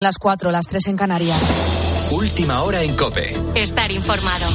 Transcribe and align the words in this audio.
Las 0.00 0.18
cuatro, 0.18 0.52
las 0.52 0.64
tres 0.68 0.86
en 0.86 0.96
Canarias. 0.96 1.42
Última 2.12 2.62
hora 2.62 2.84
en 2.84 2.94
Cope. 2.94 3.34
Estar 3.56 3.90
informado. 3.90 4.46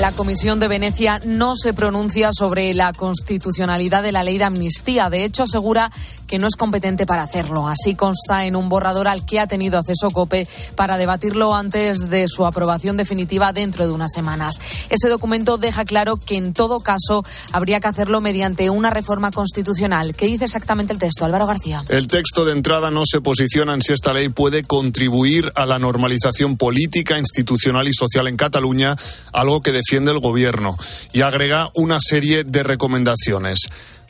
La 0.00 0.10
Comisión 0.10 0.58
de 0.58 0.66
Venecia 0.66 1.20
no 1.24 1.54
se 1.54 1.72
pronuncia 1.72 2.30
sobre 2.32 2.74
la 2.74 2.92
constitucionalidad 2.92 4.02
de 4.02 4.10
la 4.10 4.24
ley 4.24 4.38
de 4.38 4.44
amnistía. 4.44 5.08
De 5.08 5.22
hecho, 5.22 5.44
asegura 5.44 5.92
que 6.30 6.38
no 6.38 6.46
es 6.46 6.54
competente 6.54 7.06
para 7.06 7.24
hacerlo. 7.24 7.66
Así 7.66 7.96
consta 7.96 8.46
en 8.46 8.54
un 8.54 8.68
borrador 8.68 9.08
al 9.08 9.26
que 9.26 9.40
ha 9.40 9.48
tenido 9.48 9.78
acceso 9.78 10.10
COPE 10.12 10.46
para 10.76 10.96
debatirlo 10.96 11.56
antes 11.56 12.08
de 12.08 12.28
su 12.28 12.46
aprobación 12.46 12.96
definitiva 12.96 13.52
dentro 13.52 13.84
de 13.84 13.92
unas 13.92 14.12
semanas. 14.12 14.60
Ese 14.90 15.08
documento 15.08 15.58
deja 15.58 15.84
claro 15.84 16.16
que 16.16 16.36
en 16.36 16.52
todo 16.52 16.78
caso 16.78 17.24
habría 17.50 17.80
que 17.80 17.88
hacerlo 17.88 18.20
mediante 18.20 18.70
una 18.70 18.90
reforma 18.90 19.32
constitucional. 19.32 20.14
¿Qué 20.14 20.26
dice 20.26 20.44
exactamente 20.44 20.92
el 20.92 21.00
texto, 21.00 21.24
Álvaro 21.24 21.46
García? 21.46 21.82
El 21.88 22.06
texto 22.06 22.44
de 22.44 22.52
entrada 22.52 22.92
no 22.92 23.02
se 23.04 23.20
posiciona 23.20 23.74
en 23.74 23.82
si 23.82 23.92
esta 23.92 24.12
ley 24.12 24.28
puede 24.28 24.62
contribuir 24.62 25.50
a 25.56 25.66
la 25.66 25.80
normalización 25.80 26.56
política, 26.56 27.18
institucional 27.18 27.88
y 27.88 27.92
social 27.92 28.28
en 28.28 28.36
Cataluña, 28.36 28.94
algo 29.32 29.62
que 29.62 29.72
defiende 29.72 30.12
el 30.12 30.20
Gobierno, 30.20 30.76
y 31.12 31.22
agrega 31.22 31.70
una 31.74 31.98
serie 32.00 32.44
de 32.44 32.62
recomendaciones. 32.62 33.58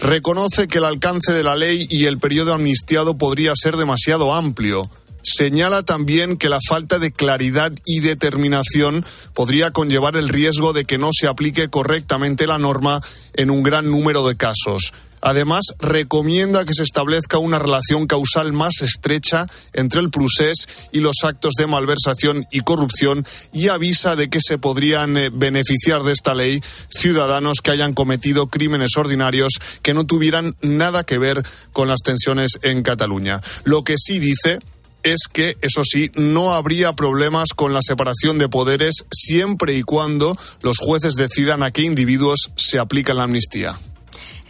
Reconoce 0.02 0.66
que 0.66 0.78
el 0.78 0.84
alcance 0.84 1.32
de 1.32 1.44
la 1.44 1.56
ley 1.56 1.86
y 1.90 2.06
el 2.06 2.18
periodo 2.18 2.54
amnistiado 2.54 3.18
podría 3.18 3.52
ser 3.54 3.76
demasiado 3.76 4.32
amplio. 4.32 4.90
Señala 5.22 5.82
también 5.82 6.38
que 6.38 6.48
la 6.48 6.58
falta 6.66 6.98
de 6.98 7.12
claridad 7.12 7.72
y 7.84 8.00
determinación 8.00 9.04
podría 9.34 9.70
conllevar 9.70 10.16
el 10.16 10.30
riesgo 10.30 10.72
de 10.72 10.86
que 10.86 10.96
no 10.96 11.10
se 11.12 11.26
aplique 11.26 11.68
correctamente 11.68 12.46
la 12.46 12.58
norma 12.58 13.02
en 13.34 13.50
un 13.50 13.62
gran 13.62 13.90
número 13.90 14.26
de 14.26 14.36
casos. 14.36 14.94
Además, 15.20 15.64
recomienda 15.78 16.64
que 16.64 16.74
se 16.74 16.82
establezca 16.82 17.38
una 17.38 17.58
relación 17.58 18.06
causal 18.06 18.52
más 18.52 18.80
estrecha 18.82 19.46
entre 19.72 20.00
el 20.00 20.10
procés 20.10 20.68
y 20.92 21.00
los 21.00 21.16
actos 21.24 21.54
de 21.54 21.66
malversación 21.66 22.46
y 22.50 22.60
corrupción 22.60 23.26
y 23.52 23.68
avisa 23.68 24.16
de 24.16 24.30
que 24.30 24.40
se 24.40 24.58
podrían 24.58 25.16
eh, 25.16 25.30
beneficiar 25.32 26.02
de 26.02 26.12
esta 26.12 26.34
ley 26.34 26.62
ciudadanos 26.90 27.60
que 27.62 27.70
hayan 27.70 27.92
cometido 27.92 28.48
crímenes 28.48 28.96
ordinarios 28.96 29.52
que 29.82 29.94
no 29.94 30.06
tuvieran 30.06 30.56
nada 30.62 31.04
que 31.04 31.18
ver 31.18 31.44
con 31.72 31.88
las 31.88 32.00
tensiones 32.00 32.58
en 32.62 32.82
Cataluña. 32.82 33.40
Lo 33.64 33.84
que 33.84 33.96
sí 33.98 34.18
dice 34.18 34.60
es 35.02 35.20
que, 35.32 35.56
eso 35.62 35.82
sí, 35.84 36.10
no 36.14 36.54
habría 36.54 36.92
problemas 36.92 37.50
con 37.54 37.72
la 37.72 37.80
separación 37.82 38.38
de 38.38 38.48
poderes 38.48 39.04
siempre 39.10 39.74
y 39.74 39.82
cuando 39.82 40.36
los 40.62 40.78
jueces 40.78 41.14
decidan 41.14 41.62
a 41.62 41.70
qué 41.70 41.82
individuos 41.82 42.50
se 42.56 42.78
aplica 42.78 43.14
la 43.14 43.24
amnistía. 43.24 43.78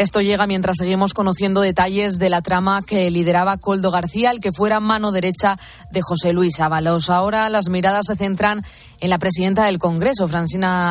Esto 0.00 0.22
llega 0.22 0.46
mientras 0.46 0.78
seguimos 0.78 1.12
conociendo 1.12 1.60
detalles 1.60 2.18
de 2.18 2.30
la 2.30 2.40
trama 2.40 2.80
que 2.80 3.10
lideraba 3.10 3.58
Coldo 3.58 3.90
García, 3.90 4.30
el 4.30 4.40
que 4.40 4.50
fuera 4.50 4.80
mano 4.80 5.12
derecha 5.12 5.58
de 5.90 6.00
José 6.00 6.32
Luis 6.32 6.58
Ábalos. 6.58 7.10
Ahora 7.10 7.50
las 7.50 7.68
miradas 7.68 8.06
se 8.06 8.16
centran 8.16 8.64
en 9.00 9.10
la 9.10 9.18
presidenta 9.18 9.64
del 9.64 9.78
Congreso, 9.78 10.28
Francina 10.28 10.90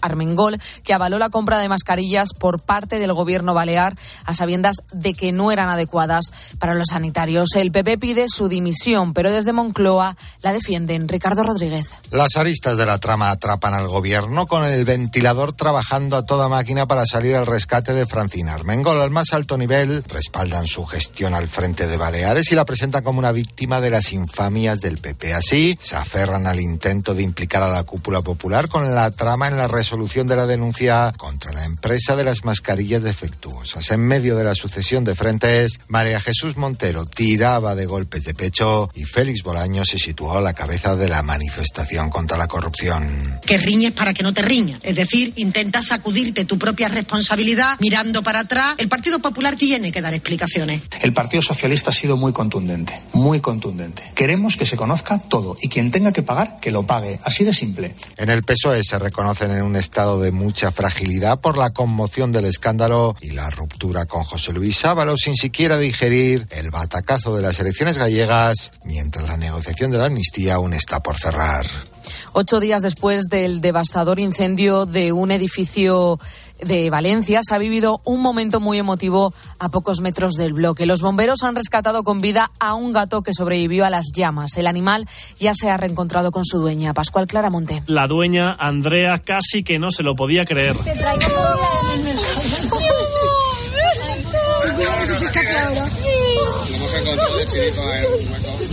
Armengol, 0.00 0.60
que 0.82 0.94
avaló 0.94 1.18
la 1.18 1.30
compra 1.30 1.58
de 1.58 1.68
mascarillas 1.68 2.28
por 2.38 2.62
parte 2.62 2.98
del 2.98 3.12
gobierno 3.12 3.54
balear 3.54 3.94
a 4.24 4.34
sabiendas 4.34 4.76
de 4.92 5.14
que 5.14 5.32
no 5.32 5.50
eran 5.50 5.68
adecuadas 5.68 6.26
para 6.58 6.74
los 6.74 6.88
sanitarios. 6.90 7.48
El 7.56 7.72
PP 7.72 7.98
pide 7.98 8.26
su 8.28 8.48
dimisión, 8.48 9.14
pero 9.14 9.30
desde 9.30 9.52
Moncloa 9.52 10.16
la 10.42 10.52
defienden. 10.52 11.08
Ricardo 11.08 11.42
Rodríguez. 11.42 11.86
Las 12.10 12.36
aristas 12.36 12.76
de 12.76 12.86
la 12.86 12.98
trama 12.98 13.30
atrapan 13.30 13.74
al 13.74 13.88
gobierno 13.88 14.46
con 14.46 14.64
el 14.64 14.84
ventilador 14.84 15.54
trabajando 15.54 16.16
a 16.16 16.26
toda 16.26 16.48
máquina 16.48 16.86
para 16.86 17.06
salir 17.06 17.36
al 17.36 17.46
rescate 17.46 17.92
de 17.92 18.06
Francina 18.06 18.54
Armengol 18.54 19.00
al 19.00 19.10
más 19.10 19.32
alto 19.32 19.56
nivel, 19.56 20.04
respaldan 20.04 20.66
su 20.66 20.84
gestión 20.84 21.34
al 21.34 21.48
frente 21.48 21.86
de 21.86 21.96
Baleares 21.96 22.50
y 22.52 22.54
la 22.54 22.64
presentan 22.64 23.02
como 23.02 23.18
una 23.18 23.32
víctima 23.32 23.80
de 23.80 23.90
las 23.90 24.12
infamias 24.12 24.80
del 24.80 24.98
PP. 24.98 25.34
Así, 25.34 25.76
se 25.80 25.96
aferran 25.96 26.46
al 26.46 26.60
intento 26.60 27.13
de 27.14 27.22
implicar 27.22 27.62
a 27.62 27.68
la 27.68 27.84
cúpula 27.84 28.22
popular 28.22 28.68
con 28.68 28.94
la 28.94 29.10
trama 29.10 29.48
en 29.48 29.56
la 29.56 29.68
resolución 29.68 30.26
de 30.26 30.36
la 30.36 30.46
denuncia 30.46 31.12
contra 31.16 31.52
la 31.52 31.64
empresa 31.64 32.16
de 32.16 32.24
las 32.24 32.44
mascarillas 32.44 33.02
defectuosas. 33.02 33.90
En 33.90 34.00
medio 34.00 34.36
de 34.36 34.44
la 34.44 34.54
sucesión 34.54 35.04
de 35.04 35.14
frentes, 35.14 35.80
María 35.88 36.20
Jesús 36.20 36.56
Montero 36.56 37.04
tiraba 37.04 37.74
de 37.74 37.86
golpes 37.86 38.24
de 38.24 38.34
pecho 38.34 38.90
y 38.94 39.04
Félix 39.04 39.42
Bolaño 39.42 39.84
se 39.84 39.98
situó 39.98 40.36
a 40.36 40.40
la 40.40 40.52
cabeza 40.52 40.96
de 40.96 41.08
la 41.08 41.22
manifestación 41.22 42.10
contra 42.10 42.36
la 42.36 42.48
corrupción. 42.48 43.40
Que 43.46 43.58
riñes 43.58 43.92
para 43.92 44.14
que 44.14 44.22
no 44.22 44.32
te 44.32 44.42
riñas. 44.42 44.80
Es 44.82 44.96
decir, 44.96 45.32
intentas 45.36 45.86
sacudirte 45.86 46.44
tu 46.44 46.58
propia 46.58 46.88
responsabilidad 46.88 47.76
mirando 47.80 48.22
para 48.22 48.40
atrás, 48.40 48.74
el 48.78 48.88
Partido 48.88 49.18
Popular 49.18 49.56
tiene 49.56 49.92
que 49.92 50.00
dar 50.00 50.14
explicaciones. 50.14 50.82
El 51.00 51.12
Partido 51.12 51.42
Socialista 51.42 51.90
ha 51.90 51.92
sido 51.92 52.16
muy 52.16 52.32
contundente, 52.32 53.00
muy 53.12 53.40
contundente. 53.40 54.02
Queremos 54.14 54.56
que 54.56 54.66
se 54.66 54.76
conozca 54.76 55.18
todo 55.18 55.56
y 55.60 55.68
quien 55.68 55.90
tenga 55.90 56.12
que 56.12 56.22
pagar, 56.22 56.58
que 56.60 56.70
lo 56.70 56.86
pague. 56.86 57.03
Así 57.22 57.44
de 57.44 57.52
simple. 57.52 57.94
En 58.16 58.30
el 58.30 58.42
PSOE 58.42 58.82
se 58.82 58.98
reconocen 58.98 59.50
en 59.50 59.62
un 59.62 59.76
estado 59.76 60.20
de 60.20 60.32
mucha 60.32 60.70
fragilidad 60.70 61.40
por 61.40 61.56
la 61.56 61.70
conmoción 61.70 62.32
del 62.32 62.46
escándalo 62.46 63.14
y 63.20 63.30
la 63.30 63.50
ruptura 63.50 64.06
con 64.06 64.24
José 64.24 64.52
Luis 64.52 64.84
Ábalos 64.84 65.20
sin 65.20 65.34
siquiera 65.34 65.78
digerir 65.78 66.46
el 66.50 66.70
batacazo 66.70 67.36
de 67.36 67.42
las 67.42 67.58
elecciones 67.60 67.98
gallegas, 67.98 68.72
mientras 68.84 69.28
la 69.28 69.36
negociación 69.36 69.90
de 69.90 69.98
la 69.98 70.06
amnistía 70.06 70.54
aún 70.54 70.72
está 70.74 71.00
por 71.00 71.16
cerrar. 71.16 71.66
Ocho 72.32 72.58
días 72.58 72.82
después 72.82 73.24
del 73.30 73.60
devastador 73.60 74.18
incendio 74.18 74.86
de 74.86 75.12
un 75.12 75.30
edificio 75.30 76.18
de 76.60 76.90
Valencia 76.90 77.40
se 77.42 77.54
ha 77.54 77.58
vivido 77.58 78.00
un 78.04 78.22
momento 78.22 78.60
muy 78.60 78.78
emotivo 78.78 79.34
a 79.58 79.68
pocos 79.68 80.00
metros 80.00 80.34
del 80.34 80.52
bloque. 80.52 80.86
Los 80.86 81.00
bomberos 81.00 81.42
han 81.42 81.54
rescatado 81.54 82.02
con 82.02 82.20
vida 82.20 82.50
a 82.58 82.74
un 82.74 82.92
gato 82.92 83.22
que 83.22 83.34
sobrevivió 83.34 83.84
a 83.84 83.90
las 83.90 84.06
llamas. 84.14 84.56
El 84.56 84.66
animal 84.66 85.08
ya 85.38 85.54
se 85.54 85.70
ha 85.70 85.76
reencontrado 85.76 86.30
con 86.30 86.44
su 86.44 86.58
dueña, 86.58 86.94
Pascual 86.94 87.26
Claramonte. 87.26 87.82
La 87.86 88.06
dueña, 88.06 88.52
Andrea, 88.58 89.18
casi 89.18 89.62
que 89.62 89.78
no 89.78 89.90
se 89.90 90.02
lo 90.02 90.14
podía 90.14 90.44
creer. 90.44 90.76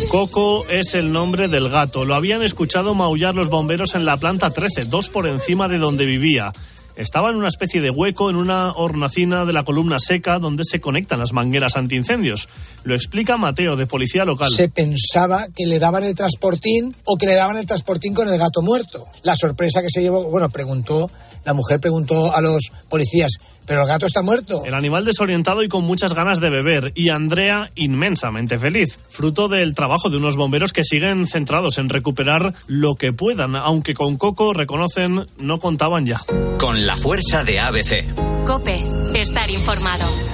Coco 0.09 0.65
es 0.67 0.95
el 0.95 1.11
nombre 1.11 1.47
del 1.47 1.69
gato. 1.69 2.05
Lo 2.05 2.15
habían 2.15 2.43
escuchado 2.43 2.93
maullar 2.93 3.35
los 3.35 3.49
bomberos 3.49 3.95
en 3.95 4.05
la 4.05 4.17
planta 4.17 4.51
13, 4.51 4.85
dos 4.85 5.09
por 5.09 5.27
encima 5.27 5.67
de 5.67 5.77
donde 5.77 6.05
vivía. 6.05 6.51
Estaba 6.95 7.29
en 7.29 7.37
una 7.37 7.47
especie 7.47 7.81
de 7.81 7.89
hueco 7.89 8.29
en 8.29 8.35
una 8.35 8.71
hornacina 8.73 9.45
de 9.45 9.53
la 9.53 9.63
columna 9.63 9.97
seca 9.99 10.39
donde 10.39 10.63
se 10.63 10.79
conectan 10.79 11.19
las 11.19 11.33
mangueras 11.33 11.75
antiincendios. 11.75 12.49
Lo 12.83 12.95
explica 12.95 13.37
Mateo, 13.37 13.75
de 13.75 13.87
Policía 13.87 14.25
Local. 14.25 14.51
Se 14.51 14.69
pensaba 14.69 15.47
que 15.55 15.65
le 15.65 15.79
daban 15.79 16.03
el 16.03 16.15
transportín 16.15 16.95
o 17.05 17.17
que 17.17 17.27
le 17.27 17.35
daban 17.35 17.57
el 17.57 17.65
transportín 17.65 18.13
con 18.13 18.27
el 18.27 18.37
gato 18.37 18.61
muerto. 18.61 19.05
La 19.23 19.35
sorpresa 19.35 19.81
que 19.81 19.89
se 19.89 20.01
llevó, 20.01 20.25
bueno, 20.25 20.49
preguntó, 20.49 21.09
la 21.43 21.53
mujer 21.53 21.79
preguntó 21.79 22.35
a 22.35 22.41
los 22.41 22.71
policías, 22.89 23.31
pero 23.65 23.81
el 23.81 23.87
gato 23.87 24.05
está 24.05 24.21
muerto. 24.21 24.63
El 24.65 24.73
animal 24.73 25.05
desorientado 25.05 25.63
y 25.63 25.67
con 25.67 25.83
muchas 25.83 26.13
ganas 26.13 26.39
de 26.39 26.49
beber. 26.49 26.91
Y 26.95 27.09
Andrea 27.09 27.71
inmensamente 27.75 28.59
feliz. 28.59 28.99
Fruto 29.09 29.47
del 29.47 29.73
trabajo 29.73 30.09
de 30.09 30.17
unos 30.17 30.35
bomberos 30.35 30.73
que 30.73 30.83
siguen 30.83 31.27
centrados 31.27 31.77
en 31.77 31.89
recuperar 31.89 32.53
lo 32.67 32.95
que 32.95 33.13
puedan, 33.13 33.55
aunque 33.55 33.93
con 33.93 34.17
Coco, 34.17 34.53
reconocen, 34.53 35.25
no 35.39 35.59
contaban 35.59 36.05
ya. 36.05 36.21
Con 36.59 36.85
la 36.85 36.97
fuerza 36.97 37.43
de 37.43 37.59
ABC. 37.59 38.45
Cope, 38.45 38.83
estar 39.15 39.49
informado. 39.49 40.30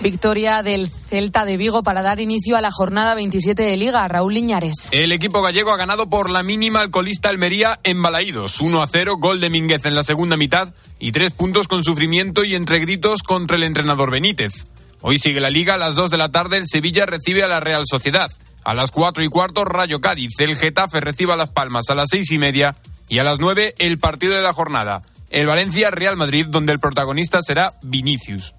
Victoria 0.00 0.62
del 0.62 0.88
Celta 0.88 1.44
de 1.44 1.56
Vigo 1.56 1.82
para 1.82 2.02
dar 2.02 2.20
inicio 2.20 2.56
a 2.56 2.60
la 2.60 2.70
jornada 2.70 3.14
27 3.14 3.62
de 3.62 3.76
Liga. 3.76 4.06
Raúl 4.06 4.34
Liñares. 4.34 4.88
El 4.92 5.12
equipo 5.12 5.42
gallego 5.42 5.72
ha 5.72 5.76
ganado 5.76 6.08
por 6.08 6.30
la 6.30 6.42
mínima 6.42 6.80
al 6.80 6.90
colista 6.90 7.28
Almería 7.28 7.80
en 7.82 8.00
Balaídos. 8.00 8.60
1 8.60 8.82
a 8.82 8.86
0, 8.86 9.16
gol 9.18 9.40
de 9.40 9.50
Mínguez 9.50 9.84
en 9.86 9.94
la 9.94 10.02
segunda 10.04 10.36
mitad 10.36 10.72
y 10.98 11.12
tres 11.12 11.32
puntos 11.32 11.66
con 11.66 11.82
sufrimiento 11.82 12.44
y 12.44 12.54
entre 12.54 12.78
gritos 12.78 13.22
contra 13.22 13.56
el 13.56 13.64
entrenador 13.64 14.10
Benítez. 14.10 14.52
Hoy 15.00 15.18
sigue 15.18 15.40
la 15.40 15.50
Liga. 15.50 15.74
A 15.74 15.78
las 15.78 15.94
2 15.94 16.10
de 16.10 16.18
la 16.18 16.30
tarde 16.30 16.58
el 16.58 16.66
Sevilla 16.66 17.06
recibe 17.06 17.42
a 17.42 17.48
la 17.48 17.60
Real 17.60 17.84
Sociedad. 17.86 18.30
A 18.64 18.74
las 18.74 18.90
4 18.90 19.24
y 19.24 19.28
cuarto 19.28 19.64
Rayo 19.64 20.00
Cádiz. 20.00 20.38
El 20.38 20.56
Getafe 20.56 21.00
recibe 21.00 21.32
a 21.32 21.36
Las 21.36 21.50
Palmas 21.50 21.90
a 21.90 21.94
las 21.94 22.10
6 22.10 22.32
y 22.32 22.38
media. 22.38 22.76
Y 23.08 23.18
a 23.18 23.24
las 23.24 23.38
9 23.38 23.74
el 23.78 23.98
partido 23.98 24.34
de 24.34 24.42
la 24.42 24.52
jornada. 24.52 25.02
El 25.30 25.46
Valencia 25.46 25.90
Real 25.90 26.16
Madrid 26.16 26.46
donde 26.48 26.72
el 26.72 26.78
protagonista 26.78 27.42
será 27.42 27.72
Vinicius. 27.82 28.54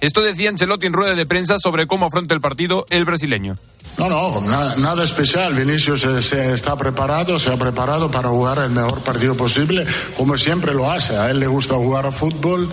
Esto 0.00 0.22
decía 0.22 0.48
Ancelotti 0.48 0.86
en 0.86 0.92
rueda 0.92 1.14
de 1.14 1.26
prensa 1.26 1.58
sobre 1.58 1.86
cómo 1.86 2.06
afronta 2.06 2.34
el 2.34 2.40
partido 2.40 2.86
el 2.90 3.04
brasileño. 3.04 3.56
No, 3.98 4.08
no, 4.08 4.40
nada, 4.42 4.76
nada 4.76 5.02
especial. 5.02 5.54
Vinicius 5.54 6.02
se, 6.02 6.22
se, 6.22 6.52
está 6.52 6.76
preparado, 6.76 7.38
se 7.38 7.52
ha 7.52 7.56
preparado 7.56 8.08
para 8.08 8.28
jugar 8.28 8.58
el 8.58 8.70
mejor 8.70 9.00
partido 9.00 9.36
posible, 9.36 9.84
como 10.16 10.36
siempre 10.36 10.72
lo 10.72 10.88
hace. 10.90 11.16
A 11.16 11.30
él 11.30 11.40
le 11.40 11.48
gusta 11.48 11.74
jugar 11.74 12.06
a 12.06 12.12
fútbol 12.12 12.68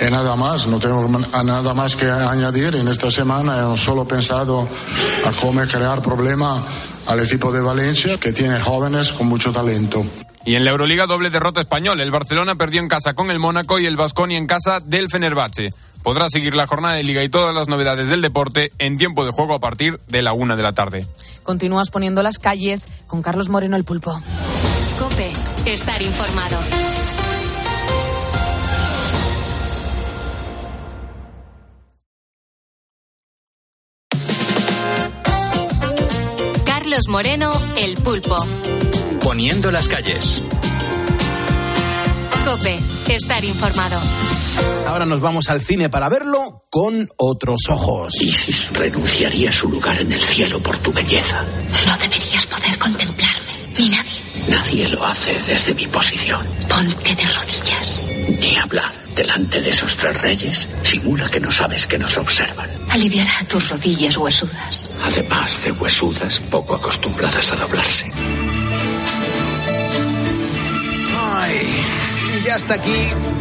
y 0.00 0.10
nada 0.10 0.34
más. 0.34 0.66
No 0.66 0.80
tengo 0.80 1.08
nada 1.08 1.74
más 1.74 1.94
que 1.94 2.06
añadir. 2.06 2.74
En 2.74 2.88
esta 2.88 3.10
semana 3.10 3.58
hemos 3.60 3.80
solo 3.80 4.04
pensado 4.06 4.68
a 5.24 5.30
cómo 5.40 5.60
crear 5.62 6.02
problema 6.02 6.60
al 7.06 7.20
equipo 7.20 7.52
de 7.52 7.60
Valencia, 7.60 8.16
que 8.18 8.32
tiene 8.32 8.58
jóvenes 8.58 9.12
con 9.12 9.28
mucho 9.28 9.52
talento. 9.52 10.04
Y 10.46 10.56
en 10.56 10.64
la 10.64 10.72
Euroliga 10.72 11.06
doble 11.06 11.30
derrota 11.30 11.60
español. 11.60 12.00
El 12.00 12.10
Barcelona 12.10 12.56
perdió 12.56 12.80
en 12.80 12.88
casa 12.88 13.14
con 13.14 13.30
el 13.30 13.38
Mónaco 13.38 13.78
y 13.78 13.86
el 13.86 13.96
Vasconi 13.96 14.36
en 14.36 14.46
casa 14.46 14.80
del 14.80 15.08
Fenerbahce. 15.10 15.70
Podrá 16.04 16.28
seguir 16.28 16.54
la 16.54 16.66
jornada 16.66 16.96
de 16.96 17.02
liga 17.02 17.24
y 17.24 17.30
todas 17.30 17.54
las 17.54 17.66
novedades 17.66 18.10
del 18.10 18.20
deporte 18.20 18.70
en 18.78 18.98
tiempo 18.98 19.24
de 19.24 19.30
juego 19.32 19.54
a 19.54 19.58
partir 19.58 19.98
de 20.06 20.20
la 20.20 20.34
una 20.34 20.54
de 20.54 20.62
la 20.62 20.74
tarde. 20.74 21.06
Continúas 21.42 21.88
poniendo 21.90 22.22
las 22.22 22.38
calles 22.38 22.86
con 23.06 23.22
Carlos 23.22 23.48
Moreno 23.48 23.74
el 23.74 23.84
pulpo. 23.84 24.20
Cope, 24.98 25.32
estar 25.64 26.02
informado. 26.02 26.58
Carlos 36.66 37.08
Moreno, 37.08 37.50
el 37.78 37.96
pulpo. 37.96 38.36
Poniendo 39.22 39.70
las 39.70 39.88
calles. 39.88 40.42
Cope, 42.44 42.78
estar 43.08 43.42
informado. 43.42 43.98
Ahora 44.86 45.06
nos 45.06 45.20
vamos 45.20 45.48
al 45.50 45.60
cine 45.60 45.88
para 45.88 46.08
verlo 46.08 46.64
con 46.70 47.08
otros 47.16 47.68
ojos. 47.68 48.14
Isis 48.20 48.70
renunciaría 48.72 49.50
a 49.50 49.52
su 49.52 49.68
lugar 49.68 50.00
en 50.00 50.12
el 50.12 50.22
cielo 50.22 50.62
por 50.62 50.78
tu 50.82 50.92
belleza. 50.92 51.42
No 51.86 51.98
deberías 51.98 52.46
poder 52.46 52.78
contemplarme, 52.78 53.74
ni 53.78 53.88
nadie. 53.88 54.22
Nadie 54.48 54.88
lo 54.88 55.04
hace 55.04 55.32
desde 55.46 55.74
mi 55.74 55.86
posición. 55.88 56.46
Ponte 56.68 57.14
de 57.14 57.24
rodillas. 57.24 58.00
Ni 58.40 58.56
hablar 58.56 58.92
delante 59.14 59.60
de 59.60 59.70
esos 59.70 59.96
tres 59.96 60.20
reyes. 60.20 60.66
Simula 60.82 61.28
que 61.30 61.40
no 61.40 61.50
sabes 61.50 61.86
que 61.86 61.98
nos 61.98 62.16
observan. 62.16 62.70
Aliviará 62.88 63.46
tus 63.48 63.68
rodillas 63.68 64.16
huesudas. 64.16 64.88
Además 65.02 65.60
de 65.64 65.72
huesudas, 65.72 66.40
poco 66.50 66.74
acostumbradas 66.74 67.50
a 67.50 67.56
doblarse. 67.56 68.06
Ya 72.44 72.56
está 72.56 72.74
aquí, 72.74 72.90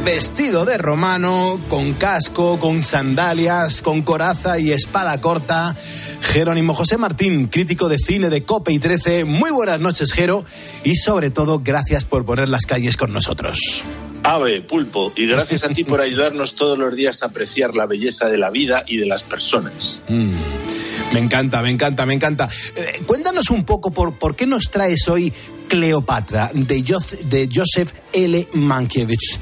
vestido 0.06 0.64
de 0.64 0.78
romano, 0.78 1.60
con 1.70 1.94
casco, 1.94 2.58
con 2.58 2.84
sandalias, 2.84 3.82
con 3.82 4.02
coraza 4.02 4.60
y 4.60 4.72
espada 4.72 5.20
corta. 5.20 5.76
Jerónimo 6.22 6.74
José 6.74 6.98
Martín, 6.98 7.48
crítico 7.48 7.90
de 7.90 7.98
cine 7.98 8.30
de 8.30 8.44
Cope 8.44 8.72
y 8.72 8.80
13. 8.80 9.26
Muy 9.26 9.52
buenas 9.52 9.82
noches, 9.82 10.14
Jero, 10.14 10.46
y 10.86 10.96
sobre 10.96 11.32
todo, 11.32 11.60
gracias 11.60 12.06
por 12.06 12.24
poner 12.24 12.48
las 12.48 12.66
calles 12.66 12.96
con 12.96 13.12
nosotros. 13.12 13.60
Ave, 14.24 14.62
pulpo, 14.62 15.12
y 15.18 15.28
gracias 15.28 15.66
a 15.66 15.70
ti 15.70 15.84
por 15.84 16.00
ayudarnos 16.00 16.56
todos 16.56 16.78
los 16.78 16.96
días 16.96 17.24
a 17.24 17.26
apreciar 17.26 17.76
la 17.76 17.86
belleza 17.86 18.30
de 18.30 18.38
la 18.38 18.52
vida 18.52 18.84
y 18.88 18.98
de 18.98 19.06
las 19.06 19.24
personas. 19.24 20.02
Mm, 20.08 20.36
me 21.12 21.20
encanta, 21.20 21.62
me 21.62 21.72
encanta, 21.72 22.06
me 22.06 22.14
encanta. 22.14 22.50
Eh, 22.76 23.02
cuéntanos 23.06 23.50
un 23.50 23.66
poco 23.66 23.92
por, 23.92 24.18
por 24.18 24.38
qué 24.38 24.46
nos 24.46 24.72
traes 24.72 25.10
hoy 25.10 25.34
Cleopatra 25.78 26.52
de, 26.54 26.84
Jo- 26.88 27.00
de 27.25 27.50
Joseph 27.52 27.92
L. 28.14 28.48
Mankiewicz. 28.54 29.40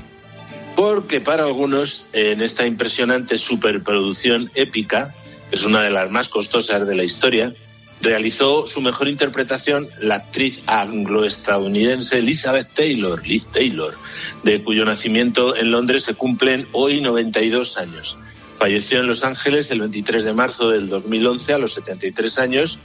Porque 0.77 1.19
para 1.19 1.43
algunos, 1.43 2.05
en 2.13 2.41
esta 2.41 2.65
impresionante 2.65 3.37
superproducción 3.37 4.49
épica, 4.55 5.13
que 5.49 5.57
es 5.57 5.63
una 5.65 5.81
de 5.81 5.89
las 5.89 6.09
más 6.09 6.29
costosas 6.29 6.87
de 6.87 6.95
la 6.95 7.03
historia, 7.03 7.53
realizó 8.01 8.65
su 8.65 8.79
mejor 8.79 9.09
interpretación 9.09 9.89
la 9.99 10.15
actriz 10.15 10.63
anglo-estadounidense 10.67 12.19
Elizabeth 12.19 12.73
Taylor, 12.73 13.21
Liz 13.27 13.45
Taylor, 13.51 13.97
de 14.43 14.63
cuyo 14.63 14.85
nacimiento 14.85 15.57
en 15.57 15.69
Londres 15.71 16.03
se 16.05 16.15
cumplen 16.15 16.65
hoy 16.71 17.01
92 17.01 17.77
años. 17.77 18.17
Falleció 18.57 19.01
en 19.01 19.07
Los 19.07 19.25
Ángeles 19.25 19.69
el 19.71 19.81
23 19.81 20.23
de 20.23 20.33
marzo 20.33 20.69
del 20.69 20.87
2011 20.87 21.53
a 21.53 21.57
los 21.57 21.73
73 21.73 22.39
años 22.39 22.79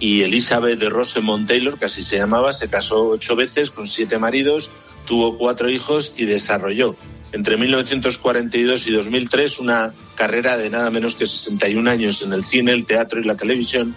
y 0.00 0.22
Elizabeth 0.22 0.78
de 0.78 0.90
Rosemont 0.90 1.48
Taylor, 1.48 1.78
que 1.78 1.86
así 1.86 2.02
se 2.02 2.18
llamaba, 2.18 2.52
se 2.52 2.68
casó 2.68 3.08
ocho 3.08 3.36
veces 3.36 3.70
con 3.70 3.86
siete 3.86 4.18
maridos, 4.18 4.70
tuvo 5.06 5.38
cuatro 5.38 5.68
hijos 5.68 6.14
y 6.16 6.24
desarrolló 6.24 6.96
entre 7.32 7.56
1942 7.56 8.86
y 8.86 8.92
2003 8.92 9.58
una 9.58 9.92
carrera 10.14 10.56
de 10.56 10.70
nada 10.70 10.90
menos 10.90 11.14
que 11.14 11.26
61 11.26 11.90
años 11.90 12.22
en 12.22 12.32
el 12.32 12.42
cine, 12.42 12.72
el 12.72 12.84
teatro 12.84 13.20
y 13.20 13.24
la 13.24 13.36
televisión 13.36 13.94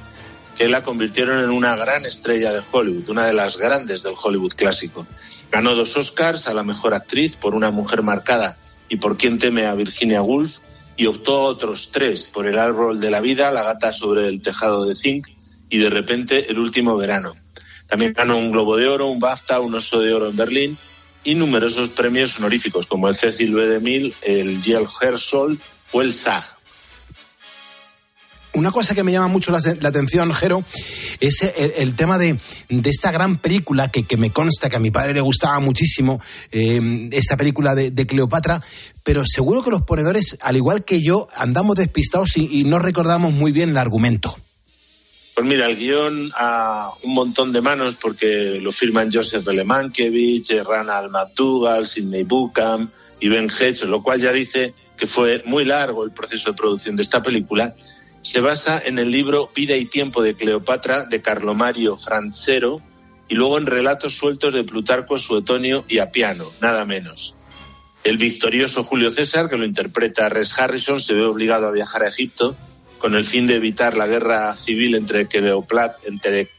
que 0.57 0.68
la 0.68 0.83
convirtieron 0.83 1.39
en 1.39 1.50
una 1.50 1.75
gran 1.75 2.06
estrella 2.06 2.51
de 2.51 2.62
Hollywood, 2.69 3.09
una 3.09 3.25
de 3.25 3.33
las 3.33 3.57
grandes 3.57 4.03
del 4.03 4.15
Hollywood 4.21 4.53
clásico. 4.53 5.07
Ganó 5.50 5.75
dos 5.75 5.95
Oscars 5.95 6.48
a 6.48 6.53
la 6.53 6.63
mejor 6.63 6.94
actriz 6.94 7.38
por 7.38 7.56
Una 7.56 7.71
mujer 7.71 8.03
marcada 8.03 8.57
y 8.89 8.98
por 8.98 9.18
Quien 9.18 9.38
teme 9.38 9.65
a 9.65 9.75
Virginia 9.75 10.21
Woolf 10.21 10.59
y 10.98 11.06
optó 11.06 11.42
otros 11.42 11.92
tres 11.92 12.25
por 12.25 12.48
El 12.48 12.59
árbol 12.59 13.00
de 13.00 13.09
la 13.09 13.21
vida, 13.21 13.50
La 13.51 13.63
gata 13.63 13.94
sobre 13.94 14.27
el 14.27 14.42
tejado 14.42 14.86
de 14.86 14.95
zinc 14.95 15.27
y 15.71 15.79
de 15.79 15.89
repente 15.89 16.51
El 16.51 16.59
último 16.59 16.95
verano. 16.95 17.35
También 17.88 18.13
ganó 18.13 18.38
un 18.38 18.51
Globo 18.51 18.77
de 18.77 18.88
Oro, 18.88 19.07
un 19.07 19.19
BAFTA, 19.19 19.59
un 19.59 19.73
Oso 19.73 20.00
de 20.00 20.13
Oro 20.13 20.29
en 20.29 20.35
Berlín 20.35 20.77
y 21.23 21.35
numerosos 21.35 21.89
premios 21.89 22.38
honoríficos 22.38 22.85
como 22.85 23.07
el 23.07 23.15
Cecil 23.15 23.53
B. 23.53 23.68
DeMille, 23.68 24.13
el 24.21 24.62
Yale 24.62 24.88
Hersol 25.01 25.59
o 25.91 26.01
el 26.01 26.12
SAG. 26.12 26.44
Una 28.53 28.71
cosa 28.71 28.94
que 28.94 29.03
me 29.03 29.13
llama 29.13 29.29
mucho 29.29 29.51
la, 29.51 29.59
atención, 29.88 30.33
Jero, 30.33 30.65
es 31.21 31.41
el, 31.41 31.95
tema 31.95 32.17
de, 32.17 32.38
de, 32.67 32.89
esta 32.89 33.09
gran 33.09 33.38
película 33.38 33.89
que, 33.89 34.03
que, 34.03 34.17
me 34.17 34.31
consta 34.31 34.69
que 34.69 34.75
a 34.75 34.79
mi 34.79 34.91
padre 34.91 35.13
le 35.13 35.21
gustaba 35.21 35.62
muchísimo, 35.62 36.19
eh, 36.51 37.07
esta 37.13 37.38
película 37.38 37.75
de, 37.75 38.06
Cleopatra, 38.06 38.62
pero 39.03 39.24
seguro 39.25 39.63
que 39.63 39.71
los 39.71 39.83
ponedores, 39.83 40.38
al 40.41 40.57
igual 40.57 40.83
que 40.83 41.01
yo, 41.01 41.29
andamos 41.38 41.77
despistados 41.77 42.35
y 42.35 42.65
no 42.65 42.77
recordamos 42.77 43.31
muy 43.31 43.53
bien 43.53 43.69
el 43.69 43.77
argumento. 43.77 44.38
Pues 45.41 45.53
mira, 45.53 45.65
el 45.65 45.75
guion 45.75 46.31
a 46.35 46.91
un 47.01 47.15
montón 47.15 47.51
de 47.51 47.61
manos 47.61 47.95
porque 47.95 48.59
lo 48.61 48.71
firman 48.71 49.09
Joseph 49.11 49.47
L. 49.47 49.63
Mankiewicz, 49.63 50.63
Ronald 50.63 51.09
McDougall, 51.09 51.88
Sidney 51.88 52.21
Buckham 52.25 52.91
y 53.19 53.27
Ben 53.27 53.47
Hedges, 53.49 53.81
lo 53.85 54.03
cual 54.03 54.21
ya 54.21 54.31
dice 54.31 54.75
que 54.95 55.07
fue 55.07 55.41
muy 55.43 55.65
largo 55.65 56.03
el 56.03 56.11
proceso 56.11 56.51
de 56.51 56.57
producción 56.57 56.95
de 56.95 57.01
esta 57.01 57.23
película. 57.23 57.73
Se 58.21 58.39
basa 58.39 58.79
en 58.85 58.99
el 58.99 59.09
libro 59.09 59.49
Vida 59.55 59.75
y 59.75 59.85
Tiempo 59.85 60.21
de 60.21 60.35
Cleopatra 60.35 61.05
de 61.05 61.23
Carlo 61.23 61.55
Mario 61.55 61.97
Francero 61.97 62.79
y 63.27 63.33
luego 63.33 63.57
en 63.57 63.65
relatos 63.65 64.13
sueltos 64.13 64.53
de 64.53 64.63
Plutarco, 64.63 65.17
Suetonio 65.17 65.85
y 65.88 65.97
Apiano, 65.97 66.45
nada 66.61 66.85
menos. 66.85 67.33
El 68.03 68.19
victorioso 68.19 68.83
Julio 68.83 69.09
César, 69.09 69.49
que 69.49 69.57
lo 69.57 69.65
interpreta 69.65 70.29
Res 70.29 70.55
Harrison, 70.59 70.99
se 70.99 71.15
ve 71.15 71.25
obligado 71.25 71.67
a 71.67 71.71
viajar 71.71 72.03
a 72.03 72.09
Egipto 72.09 72.55
con 73.01 73.15
el 73.15 73.25
fin 73.25 73.48
de 73.48 73.56
evitar 73.56 73.98
la 73.98 74.06
guerra 74.06 74.56
civil 74.56 74.94
entre, 74.94 75.27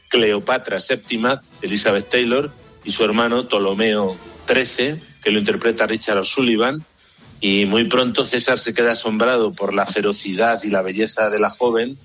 Cleopatra, 0.09 0.77
VII, 0.77 1.39
Elizabeth 1.61 2.09
Taylor, 2.09 2.51
y 2.83 2.91
su 2.91 3.05
hermano 3.05 3.47
Ptolomeo 3.47 4.17
XIII, 4.45 5.01
que 5.23 5.31
lo 5.31 5.39
interpreta 5.39 5.87
Richard 5.87 6.19
O'Sullivan. 6.19 6.83
Y 7.39 7.65
muy 7.65 7.87
pronto 7.87 8.25
César 8.25 8.59
se 8.59 8.73
queda 8.73 8.91
asombrado 8.91 9.53
por 9.53 9.73
la 9.73 9.85
ferocidad 9.85 10.61
y 10.63 10.69
la 10.69 10.81
belleza 10.81 11.29
de 11.29 11.39
la 11.39 11.49
joven 11.49 11.97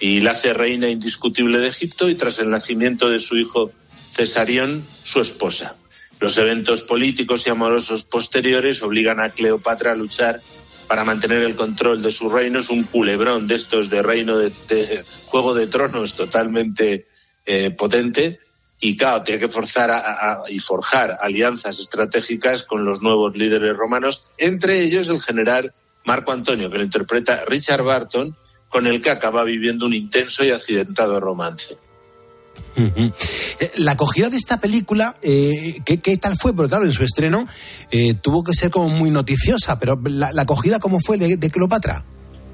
y 0.00 0.20
la 0.20 0.32
hace 0.32 0.54
reina 0.54 0.88
indiscutible 0.88 1.58
de 1.58 1.68
Egipto 1.68 2.08
y 2.08 2.14
tras 2.14 2.38
el 2.38 2.50
nacimiento 2.50 3.10
de 3.10 3.20
su 3.20 3.36
hijo 3.36 3.72
Cesarión, 4.12 4.84
su 5.04 5.20
esposa. 5.20 5.76
Los 6.18 6.38
eventos 6.38 6.82
políticos 6.82 7.46
y 7.46 7.50
amorosos 7.50 8.04
posteriores 8.04 8.82
obligan 8.82 9.20
a 9.20 9.30
Cleopatra 9.30 9.92
a 9.92 9.96
luchar 9.96 10.40
para 10.92 11.04
mantener 11.04 11.42
el 11.42 11.56
control 11.56 12.02
de 12.02 12.12
su 12.12 12.28
reino. 12.28 12.58
Es 12.58 12.68
un 12.68 12.82
culebrón 12.82 13.46
de 13.46 13.54
estos 13.54 13.88
de 13.88 14.02
reino 14.02 14.36
de, 14.36 14.52
Juego 15.24 15.54
de 15.54 15.66
Tronos 15.66 16.12
totalmente 16.12 17.06
eh, 17.46 17.70
potente. 17.70 18.40
Y 18.78 18.94
claro, 18.98 19.22
tiene 19.22 19.40
que 19.40 19.48
forzar 19.48 19.90
a, 19.90 20.42
y 20.50 20.58
forjar 20.58 21.16
alianzas 21.18 21.80
estratégicas 21.80 22.64
con 22.64 22.84
los 22.84 23.00
nuevos 23.00 23.34
líderes 23.34 23.74
romanos, 23.74 24.32
entre 24.36 24.82
ellos 24.82 25.08
el 25.08 25.22
general 25.22 25.72
Marco 26.04 26.30
Antonio, 26.30 26.70
que 26.70 26.76
lo 26.76 26.84
interpreta 26.84 27.46
Richard 27.46 27.84
Barton, 27.84 28.36
con 28.68 28.86
el 28.86 29.00
que 29.00 29.08
acaba 29.08 29.44
viviendo 29.44 29.86
un 29.86 29.94
intenso 29.94 30.44
y 30.44 30.50
accidentado 30.50 31.18
romance. 31.20 31.78
-huh. 32.76 33.12
La 33.76 33.92
acogida 33.92 34.30
de 34.30 34.36
esta 34.36 34.60
película, 34.60 35.16
eh, 35.22 35.76
¿qué, 35.84 35.98
¿qué, 35.98 36.16
tal 36.16 36.36
fue? 36.36 36.54
Porque 36.54 36.70
claro, 36.70 36.86
en 36.86 36.92
su 36.92 37.04
estreno 37.04 37.46
eh, 37.90 38.14
tuvo 38.14 38.42
que 38.42 38.52
ser 38.54 38.70
como 38.70 38.88
muy 38.88 39.10
noticiosa, 39.10 39.78
pero 39.78 40.00
la, 40.04 40.32
la 40.32 40.42
acogida, 40.42 40.78
¿cómo 40.78 40.98
fue 41.00 41.18
de, 41.18 41.36
de 41.36 41.50
Cleopatra? 41.50 42.04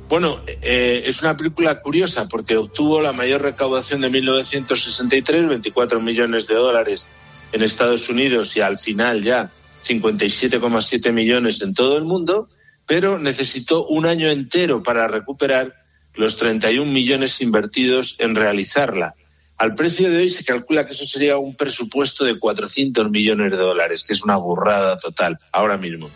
Bueno, 0.09 0.41
eh, 0.47 1.03
es 1.05 1.21
una 1.21 1.37
película 1.37 1.83
curiosa 1.83 2.29
porque 2.29 2.57
obtuvo 2.57 3.03
la 3.03 3.13
mayor 3.13 3.43
recaudación 3.43 4.01
de 4.01 4.09
1963, 4.09 5.49
24 5.49 6.01
millones 6.01 6.47
de 6.47 6.55
dólares 6.55 7.11
en 7.53 7.63
Estados 7.63 8.09
Unidos 8.09 8.57
y 8.57 8.63
al 8.63 8.79
final 8.79 9.23
ya 9.23 9.51
57,7 9.87 11.13
millones 11.13 11.61
en 11.61 11.75
todo 11.75 11.99
el 11.99 12.05
mundo, 12.05 12.49
pero 12.87 13.19
necesitó 13.19 13.87
un 13.87 14.07
año 14.07 14.31
entero 14.31 14.83
para 14.83 15.09
recuperar 15.09 15.75
los 16.15 16.39
31 16.39 16.91
millones 16.91 17.43
invertidos 17.43 18.17
en 18.19 18.35
realizarla. 18.35 19.15
Al 19.59 19.75
precio 19.75 20.09
de 20.09 20.19
hoy 20.19 20.31
se 20.31 20.45
calcula 20.45 20.87
que 20.87 20.93
eso 20.93 21.05
sería 21.05 21.37
un 21.37 21.57
presupuesto 21.57 22.25
de 22.25 22.39
400 22.39 23.11
millones 23.11 23.51
de 23.51 23.57
dólares, 23.57 24.05
que 24.05 24.13
es 24.13 24.23
una 24.23 24.37
burrada 24.37 24.99
total 25.01 25.37
ahora 25.51 25.77
mismo. 25.77 26.09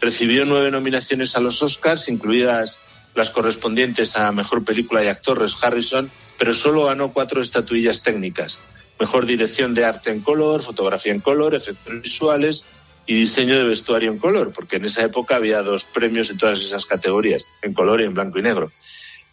Recibió 0.00 0.44
nueve 0.44 0.70
nominaciones 0.70 1.34
a 1.34 1.40
los 1.40 1.62
Oscars, 1.62 2.08
incluidas 2.10 2.80
las 3.14 3.30
correspondientes 3.30 4.16
a 4.16 4.30
Mejor 4.32 4.64
Película 4.64 5.02
y 5.02 5.08
Actores 5.08 5.56
Harrison, 5.62 6.10
pero 6.38 6.52
solo 6.52 6.84
ganó 6.84 7.12
cuatro 7.14 7.40
estatuillas 7.40 8.02
técnicas. 8.02 8.60
Mejor 9.00 9.24
dirección 9.24 9.72
de 9.72 9.86
arte 9.86 10.10
en 10.10 10.20
color, 10.20 10.62
fotografía 10.62 11.12
en 11.12 11.20
color, 11.20 11.54
efectos 11.54 12.02
visuales, 12.02 12.66
y 13.06 13.14
diseño 13.14 13.56
de 13.56 13.64
vestuario 13.64 14.10
en 14.10 14.18
color, 14.18 14.52
porque 14.52 14.76
en 14.76 14.86
esa 14.86 15.04
época 15.04 15.36
había 15.36 15.62
dos 15.62 15.84
premios 15.84 16.30
en 16.30 16.38
todas 16.38 16.60
esas 16.60 16.86
categorías, 16.86 17.44
en 17.62 17.74
color 17.74 18.00
y 18.00 18.04
en 18.04 18.14
blanco 18.14 18.38
y 18.38 18.42
negro. 18.42 18.72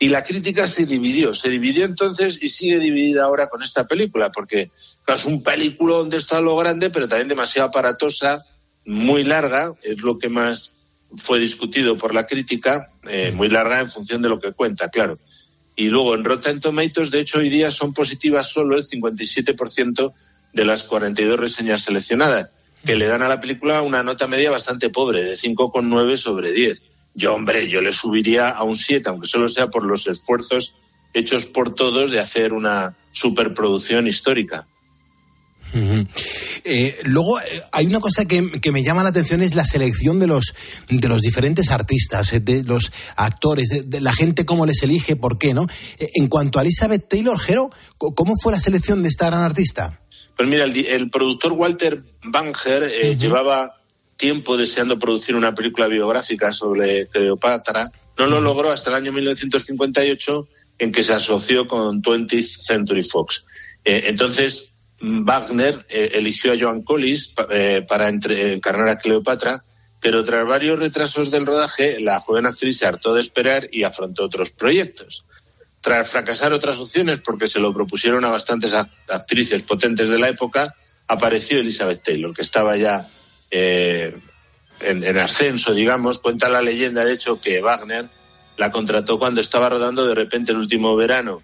Y 0.01 0.09
la 0.09 0.23
crítica 0.23 0.67
se 0.67 0.87
dividió, 0.87 1.35
se 1.35 1.47
dividió 1.51 1.85
entonces 1.85 2.41
y 2.41 2.49
sigue 2.49 2.79
dividida 2.79 3.25
ahora 3.25 3.49
con 3.49 3.61
esta 3.61 3.85
película, 3.85 4.31
porque 4.31 4.71
es 5.05 5.25
un 5.25 5.43
película 5.43 5.97
donde 5.97 6.17
está 6.17 6.41
lo 6.41 6.55
grande, 6.55 6.89
pero 6.89 7.07
también 7.07 7.27
demasiado 7.27 7.69
aparatosa, 7.69 8.43
muy 8.83 9.23
larga, 9.23 9.75
es 9.83 10.01
lo 10.01 10.17
que 10.17 10.27
más 10.27 10.75
fue 11.17 11.37
discutido 11.37 11.97
por 11.97 12.15
la 12.15 12.25
crítica, 12.25 12.89
eh, 13.03 13.31
muy 13.35 13.47
larga 13.47 13.79
en 13.79 13.91
función 13.91 14.23
de 14.23 14.29
lo 14.29 14.39
que 14.39 14.53
cuenta, 14.53 14.89
claro. 14.89 15.19
Y 15.75 15.89
luego 15.89 16.15
en 16.15 16.23
Rotten 16.23 16.59
Tomatoes, 16.59 17.11
de 17.11 17.19
hecho, 17.19 17.37
hoy 17.37 17.51
día 17.51 17.69
son 17.69 17.93
positivas 17.93 18.51
solo 18.51 18.77
el 18.77 18.83
57% 18.83 20.13
de 20.51 20.65
las 20.65 20.83
42 20.85 21.39
reseñas 21.39 21.81
seleccionadas, 21.81 22.49
que 22.83 22.95
le 22.95 23.05
dan 23.05 23.21
a 23.21 23.29
la 23.29 23.39
película 23.39 23.83
una 23.83 24.01
nota 24.01 24.25
media 24.25 24.49
bastante 24.49 24.89
pobre, 24.89 25.21
de 25.21 25.35
5,9 25.35 26.17
sobre 26.17 26.51
10. 26.53 26.81
Yo, 27.13 27.33
hombre, 27.35 27.67
yo 27.67 27.81
le 27.81 27.91
subiría 27.91 28.49
a 28.49 28.63
un 28.63 28.75
7, 28.75 29.09
aunque 29.09 29.27
solo 29.27 29.49
sea 29.49 29.67
por 29.67 29.83
los 29.83 30.07
esfuerzos 30.07 30.75
hechos 31.13 31.45
por 31.45 31.75
todos 31.75 32.11
de 32.11 32.19
hacer 32.19 32.53
una 32.53 32.95
superproducción 33.11 34.07
histórica. 34.07 34.67
Eh, 36.63 36.97
luego 37.05 37.39
eh, 37.39 37.43
hay 37.71 37.85
una 37.85 38.01
cosa 38.01 38.25
que, 38.25 38.41
me 38.71 38.83
llama 38.83 39.03
la 39.03 39.09
atención 39.09 39.41
es 39.41 39.55
la 39.55 39.63
selección 39.63 40.19
de 40.19 40.27
los 40.27 40.53
de 40.89 41.07
los 41.07 41.21
diferentes 41.21 41.71
artistas, 41.71 42.33
eh, 42.33 42.39
de 42.41 42.63
los 42.63 42.91
actores, 43.15 43.85
de, 43.85 44.01
la 44.01 44.11
gente 44.11 44.45
cómo 44.45 44.65
les 44.65 44.83
elige, 44.83 45.15
por 45.15 45.37
qué, 45.37 45.53
¿no? 45.53 45.67
en 45.97 46.27
cuanto 46.27 46.59
a 46.59 46.63
Elizabeth 46.63 47.07
Taylor, 47.07 47.39
¿cómo 47.97 48.33
fue 48.41 48.51
la 48.51 48.59
selección 48.59 49.01
de 49.01 49.09
esta 49.09 49.27
gran 49.27 49.43
artista? 49.43 50.01
Pues 50.35 50.49
mira, 50.49 50.65
el, 50.65 51.09
productor 51.09 51.53
Walter 51.53 52.03
Banger 52.23 53.17
llevaba 53.17 53.80
tiempo 54.21 54.55
deseando 54.55 54.99
producir 54.99 55.35
una 55.35 55.53
película 55.53 55.87
biográfica 55.87 56.53
sobre 56.53 57.07
Cleopatra. 57.07 57.91
No 58.17 58.27
lo 58.27 58.39
logró 58.39 58.71
hasta 58.71 58.91
el 58.91 58.97
año 58.97 59.11
1958 59.11 60.47
en 60.77 60.91
que 60.91 61.03
se 61.03 61.13
asoció 61.13 61.67
con 61.67 62.01
20th 62.01 62.43
Century 62.43 63.03
Fox. 63.03 63.43
entonces, 63.83 64.71
Wagner 65.01 65.83
eh, 65.89 66.11
eligió 66.13 66.53
a 66.53 66.57
Joan 66.59 66.83
Collis 66.83 67.33
eh, 67.49 67.83
para 67.87 68.07
encarnar 68.09 68.89
a 68.89 68.97
Cleopatra, 68.97 69.63
pero 69.99 70.23
tras 70.23 70.47
varios 70.47 70.77
retrasos 70.77 71.31
del 71.31 71.47
rodaje, 71.47 71.99
la 71.99 72.19
joven 72.19 72.45
actriz 72.45 72.77
se 72.77 72.85
hartó 72.85 73.15
de 73.15 73.21
esperar 73.21 73.67
y 73.71 73.83
afrontó 73.83 74.23
otros 74.23 74.51
proyectos. 74.51 75.25
Tras 75.81 76.11
fracasar 76.11 76.53
otras 76.53 76.77
opciones, 76.77 77.21
porque 77.21 77.47
se 77.47 77.59
lo 77.59 77.73
propusieron 77.73 78.23
a 78.25 78.29
bastantes 78.29 78.75
actrices 79.09 79.63
potentes 79.63 80.09
de 80.09 80.19
la 80.19 80.29
época, 80.29 80.75
apareció 81.07 81.59
Elizabeth 81.59 82.03
Taylor, 82.03 82.35
que 82.35 82.43
estaba 82.43 82.77
ya 82.77 83.07
eh, 83.51 84.17
en, 84.79 85.17
ascenso, 85.17 85.73
digamos. 85.73 86.19
Cuenta 86.19 86.49
la 86.49 86.61
leyenda, 86.61 87.05
de 87.05 87.13
hecho, 87.13 87.39
que 87.39 87.61
Wagner 87.61 88.07
la 88.57 88.71
contrató 88.71 89.19
cuando 89.19 89.41
estaba 89.41 89.69
rodando 89.69 90.07
de 90.07 90.15
repente 90.15 90.51
el 90.51 90.57
último 90.57 90.95
verano, 90.95 91.41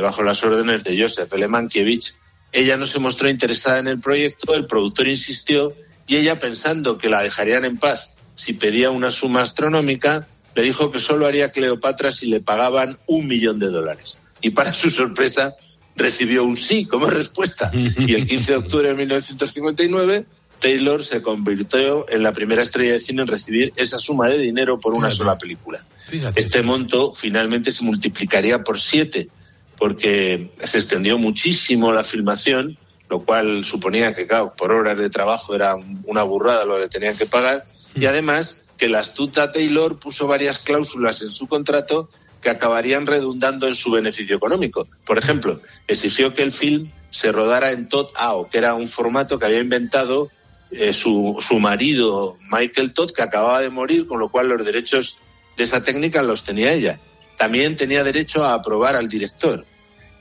bajo 0.00 0.22
las 0.22 0.44
órdenes 0.44 0.84
de 0.84 1.00
Joseph 1.00 1.32
Lemankiewicz, 1.32 2.14
ella 2.52 2.76
no 2.76 2.86
se 2.86 2.98
mostró 2.98 3.30
interesada 3.30 3.78
en 3.78 3.88
el 3.88 3.98
proyecto, 3.98 4.54
el 4.54 4.66
productor 4.66 5.08
insistió 5.08 5.74
y 6.06 6.16
ella, 6.16 6.38
pensando 6.38 6.98
que 6.98 7.08
la 7.08 7.22
dejarían 7.22 7.64
en 7.64 7.78
paz 7.78 8.12
si 8.36 8.52
pedía 8.52 8.90
una 8.90 9.10
suma 9.10 9.42
astronómica, 9.42 10.28
le 10.54 10.62
dijo 10.62 10.92
que 10.92 11.00
solo 11.00 11.26
haría 11.26 11.50
Cleopatra 11.50 12.12
si 12.12 12.28
le 12.28 12.40
pagaban 12.40 12.98
un 13.06 13.26
millón 13.26 13.58
de 13.58 13.68
dólares. 13.68 14.20
Y 14.40 14.50
para 14.50 14.72
su 14.72 14.90
sorpresa, 14.90 15.56
recibió 15.96 16.44
un 16.44 16.56
sí 16.56 16.84
como 16.84 17.06
respuesta. 17.06 17.72
Y 17.74 18.14
el 18.14 18.26
15 18.26 18.52
de 18.52 18.58
octubre 18.58 18.88
de 18.88 18.94
1959, 18.94 20.26
Taylor 20.60 21.04
se 21.04 21.22
convirtió 21.22 22.08
en 22.08 22.22
la 22.22 22.32
primera 22.32 22.62
estrella 22.62 22.94
de 22.94 23.00
cine 23.00 23.22
en 23.22 23.28
recibir 23.28 23.72
esa 23.76 23.98
suma 23.98 24.28
de 24.28 24.38
dinero 24.38 24.80
por 24.80 24.94
una 24.94 25.10
sola 25.10 25.38
película. 25.38 25.84
Este 26.34 26.62
monto 26.62 27.14
finalmente 27.14 27.72
se 27.72 27.84
multiplicaría 27.84 28.62
por 28.64 28.80
siete 28.80 29.28
porque 29.78 30.50
se 30.64 30.78
extendió 30.78 31.18
muchísimo 31.18 31.92
la 31.92 32.04
filmación, 32.04 32.78
lo 33.08 33.24
cual 33.24 33.64
suponía 33.64 34.14
que, 34.14 34.26
claro, 34.26 34.54
por 34.56 34.72
horas 34.72 34.98
de 34.98 35.10
trabajo 35.10 35.54
era 35.54 35.76
una 36.04 36.22
burrada 36.22 36.64
lo 36.64 36.78
que 36.78 36.88
tenían 36.88 37.16
que 37.16 37.26
pagar, 37.26 37.66
y 37.94 38.00
mm. 38.00 38.06
además 38.06 38.62
que 38.76 38.88
la 38.88 39.00
astuta 39.00 39.52
Taylor 39.52 39.98
puso 39.98 40.26
varias 40.26 40.58
cláusulas 40.58 41.22
en 41.22 41.30
su 41.30 41.46
contrato 41.46 42.08
que 42.40 42.50
acabarían 42.50 43.06
redundando 43.06 43.66
en 43.66 43.74
su 43.74 43.90
beneficio 43.90 44.36
económico. 44.36 44.86
Por 45.04 45.18
ejemplo, 45.18 45.60
exigió 45.86 46.34
que 46.34 46.42
el 46.42 46.52
film 46.52 46.90
se 47.10 47.32
rodara 47.32 47.72
en 47.72 47.88
Todd 47.88 48.08
AO, 48.14 48.48
que 48.48 48.58
era 48.58 48.74
un 48.74 48.88
formato 48.88 49.38
que 49.38 49.46
había 49.46 49.60
inventado 49.60 50.30
eh, 50.70 50.92
su, 50.92 51.36
su 51.40 51.58
marido 51.58 52.36
Michael 52.50 52.92
Todd, 52.92 53.12
que 53.12 53.22
acababa 53.22 53.60
de 53.60 53.70
morir, 53.70 54.06
con 54.06 54.18
lo 54.18 54.28
cual 54.28 54.48
los 54.48 54.64
derechos 54.64 55.18
de 55.56 55.64
esa 55.64 55.82
técnica 55.82 56.22
los 56.22 56.44
tenía 56.44 56.72
ella 56.72 57.00
también 57.36 57.76
tenía 57.76 58.02
derecho 58.02 58.44
a 58.44 58.54
aprobar 58.54 58.96
al 58.96 59.08
director. 59.08 59.64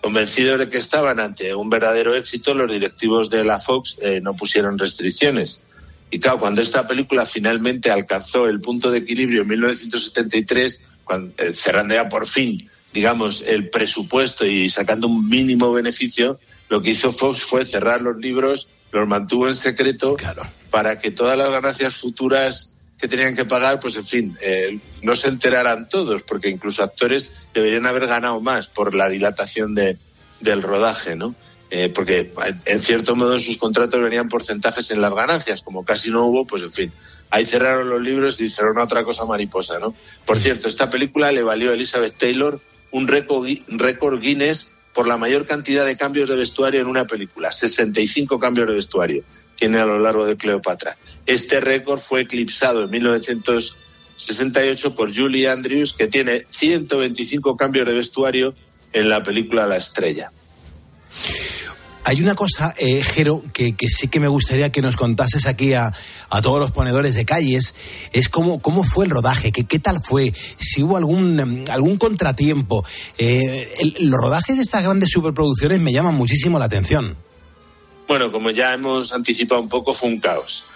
Convencidos 0.01 0.59
de 0.59 0.69
que 0.69 0.77
estaban 0.77 1.19
ante 1.19 1.55
un 1.55 1.69
verdadero 1.69 2.13
éxito, 2.13 2.53
los 2.53 2.71
directivos 2.71 3.29
de 3.29 3.43
la 3.43 3.59
Fox 3.59 3.97
eh, 4.01 4.19
no 4.21 4.35
pusieron 4.35 4.77
restricciones. 4.77 5.65
Y 6.11 6.19
claro, 6.19 6.39
cuando 6.39 6.61
esta 6.61 6.87
película 6.87 7.25
finalmente 7.25 7.89
alcanzó 7.89 8.47
el 8.47 8.61
punto 8.61 8.91
de 8.91 8.99
equilibrio 8.99 9.41
en 9.41 9.47
1973, 9.47 10.83
cuando, 11.03 11.33
eh, 11.43 11.53
cerrando 11.53 11.95
ya 11.95 12.07
por 12.07 12.27
fin, 12.27 12.57
digamos, 12.93 13.41
el 13.41 13.69
presupuesto 13.69 14.45
y 14.45 14.69
sacando 14.69 15.07
un 15.07 15.27
mínimo 15.27 15.71
beneficio, 15.73 16.39
lo 16.69 16.81
que 16.81 16.91
hizo 16.91 17.11
Fox 17.11 17.41
fue 17.41 17.65
cerrar 17.65 18.01
los 18.01 18.17
libros, 18.17 18.69
los 18.92 19.08
mantuvo 19.08 19.48
en 19.48 19.56
secreto 19.56 20.15
para 20.70 21.00
que 21.00 21.12
todas 21.12 21.38
las 21.38 21.50
ganancias 21.51 21.96
futuras 21.96 22.75
que 22.98 23.08
tenían 23.08 23.36
que 23.36 23.46
pagar, 23.46 23.80
pues 23.80 23.96
en 23.98 24.06
fin, 24.06 24.38
eh, 24.42 24.80
no 25.01 25.15
se 25.15 25.27
enterarán 25.27 25.89
todos, 25.89 26.24
porque 26.24 26.50
incluso 26.50 26.82
actores 26.82 27.48
deberían 27.54 27.86
haber 27.86 28.08
ganado 28.08 28.39
más 28.39 28.68
por 28.68 28.96
la 28.96 29.10
dilatación 29.10 29.75
de, 29.75 29.98
del 30.39 30.62
rodaje, 30.62 31.15
¿no? 31.15 31.36
Eh, 31.72 31.89
porque 31.89 32.32
en 32.65 32.82
cierto 32.82 33.15
modo 33.15 33.39
sus 33.39 33.58
contratos 33.58 34.01
venían 34.01 34.30
porcentajes 34.30 34.92
en 34.92 35.01
las 35.01 35.13
ganancias, 35.13 35.62
como 35.62 35.84
casi 35.84 36.12
no 36.12 36.25
hubo, 36.25 36.46
pues 36.46 36.62
en 36.62 36.72
fin, 36.72 36.92
ahí 37.32 37.46
cerraron 37.46 37.89
los 37.89 38.01
libros 38.01 38.39
y 38.39 38.46
hicieron 38.46 38.77
otra 38.77 39.04
cosa 39.04 39.25
mariposa, 39.25 39.80
¿no? 39.80 39.94
Por 40.25 40.39
cierto, 40.39 40.68
esta 40.68 40.89
película 40.89 41.32
le 41.32 41.44
valió 41.44 41.72
a 41.72 41.74
Elizabeth 41.74 42.18
Taylor 42.18 42.62
un 42.92 43.08
récord 43.08 44.22
Guinness 44.22 44.75
por 44.95 45.07
la 45.07 45.17
mayor 45.17 45.45
cantidad 45.45 45.85
de 45.85 45.97
cambios 45.97 46.29
de 46.29 46.37
vestuario 46.37 46.79
en 46.79 46.87
una 46.87 47.05
película, 47.05 47.51
65 47.51 48.39
cambios 48.39 48.67
de 48.67 48.75
vestuario 48.75 49.23
tiene 49.55 49.77
a 49.77 49.85
lo 49.85 49.99
largo 49.99 50.25
de 50.25 50.37
Cleopatra. 50.37 50.95
Este 51.25 51.59
récord 51.59 51.99
fue 51.99 52.21
eclipsado 52.21 52.83
en 52.83 52.89
1968 52.89 54.95
por 54.95 55.13
Julie 55.13 55.49
Andrews, 55.49 55.93
que 55.93 56.07
tiene 56.07 56.47
125 56.49 57.57
cambios 57.57 57.85
de 57.85 57.93
vestuario 57.93 58.55
en 58.93 59.09
la 59.09 59.21
película 59.21 59.67
La 59.67 59.75
Estrella. 59.75 60.31
Hay 62.07 62.21
una 62.21 62.35
cosa, 62.35 62.75
eh, 62.77 63.01
Jero, 63.01 63.43
que, 63.51 63.75
sí 63.88 64.07
que 64.09 64.19
me 64.19 64.27
gustaría 64.27 64.71
que 64.71 64.83
nos 64.83 64.95
contases 64.95 65.47
aquí 65.47 65.74
a, 65.74 65.91
todos 66.43 66.59
los 66.59 66.69
ponedores 66.69 67.15
de 67.15 67.25
calles, 67.25 67.74
es 68.13 68.29
cómo, 68.29 68.59
cómo 68.59 68.83
fue 68.83 69.05
el 69.05 69.12
rodaje, 69.12 69.51
qué 69.51 69.79
tal 69.79 69.97
fue, 70.03 70.31
si 70.57 70.83
hubo 70.83 70.97
algún, 70.97 71.65
algún 71.67 71.97
contratiempo. 71.97 72.85
Eh, 73.17 73.95
los 74.01 74.21
rodajes 74.21 74.55
de 74.55 74.62
estas 74.62 74.83
grandes 74.83 75.09
superproducciones 75.09 75.79
me 75.79 75.91
llaman 75.91 76.13
muchísimo 76.13 76.59
la 76.59 76.65
atención. 76.65 77.17
Bueno, 78.07 78.31
como 78.31 78.51
ya 78.51 78.74
hemos 78.74 79.12
anticipado 79.12 79.59
un 79.59 79.69
poco, 79.69 79.95
fue 79.95 80.09
un 80.09 80.19
caos, 80.19 80.67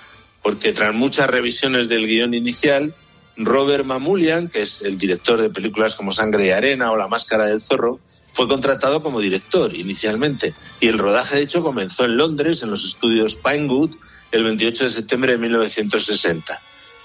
porque 0.41 0.73
tras 0.73 0.95
muchas 0.95 1.29
revisiones 1.29 1.87
del 1.89 2.07
guion 2.07 2.33
inicial, 2.33 2.95
Robert 3.37 3.85
Mamulian, 3.85 4.49
que 4.49 4.63
es 4.63 4.81
el 4.81 4.97
director 4.97 5.39
de 5.39 5.51
películas 5.51 5.93
como 5.93 6.11
Sangre 6.11 6.47
y 6.47 6.49
Arena 6.49 6.91
o 6.91 6.97
La 6.97 7.07
Máscara 7.07 7.45
del 7.45 7.61
Zorro, 7.61 7.99
fue 8.39 8.47
contratado 8.47 9.03
como 9.03 9.19
director 9.19 9.75
inicialmente 9.75 10.53
y 10.79 10.87
el 10.87 10.97
rodaje 10.97 11.35
de 11.35 11.41
hecho 11.41 11.61
comenzó 11.61 12.05
en 12.05 12.15
Londres, 12.15 12.63
en 12.63 12.71
los 12.71 12.85
estudios 12.85 13.35
Pinewood, 13.35 13.97
el 14.31 14.45
28 14.45 14.85
de 14.85 14.89
septiembre 14.89 15.33
de 15.33 15.39
1960. 15.39 16.61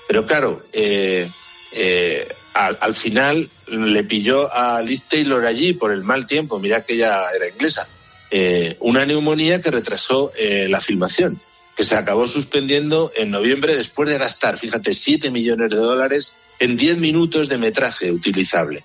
Pero 0.07 0.27
claro, 0.27 0.63
eh, 0.73 1.29
eh, 1.73 2.33
al, 2.53 2.95
final 2.95 3.51
le 3.67 4.05
pilló 4.05 4.49
a 4.55 4.81
Liz 4.81 5.03
Taylor 5.09 5.45
allí 5.45 5.73
por 5.73 5.91
el 5.91 6.05
mal 6.05 6.25
tiempo, 6.25 6.61
mira 6.61 6.85
que 6.85 6.95
ella 6.95 7.25
era 7.35 7.49
inglesa, 7.49 7.89
eh, 8.31 8.77
una 8.79 9.05
neumonía 9.05 9.61
que 9.61 9.73
retrasó 9.73 10.31
la 10.39 10.81
filmación, 10.81 11.41
que 11.77 11.83
se 11.83 11.97
acabó 11.97 12.29
suspendiendo 12.29 13.11
en 13.17 13.33
noviembre 13.33 13.77
después 13.77 14.09
de 14.09 14.19
gastar, 14.19 14.57
fíjate, 14.57 14.95
7 14.95 15.33
millones 15.33 15.71
de 15.71 15.79
dólares 15.79 16.37
en 16.61 16.77
10 16.77 16.99
minutos 16.99 17.49
de 17.49 17.59
metraje 17.59 18.13
utilizable. 18.13 18.85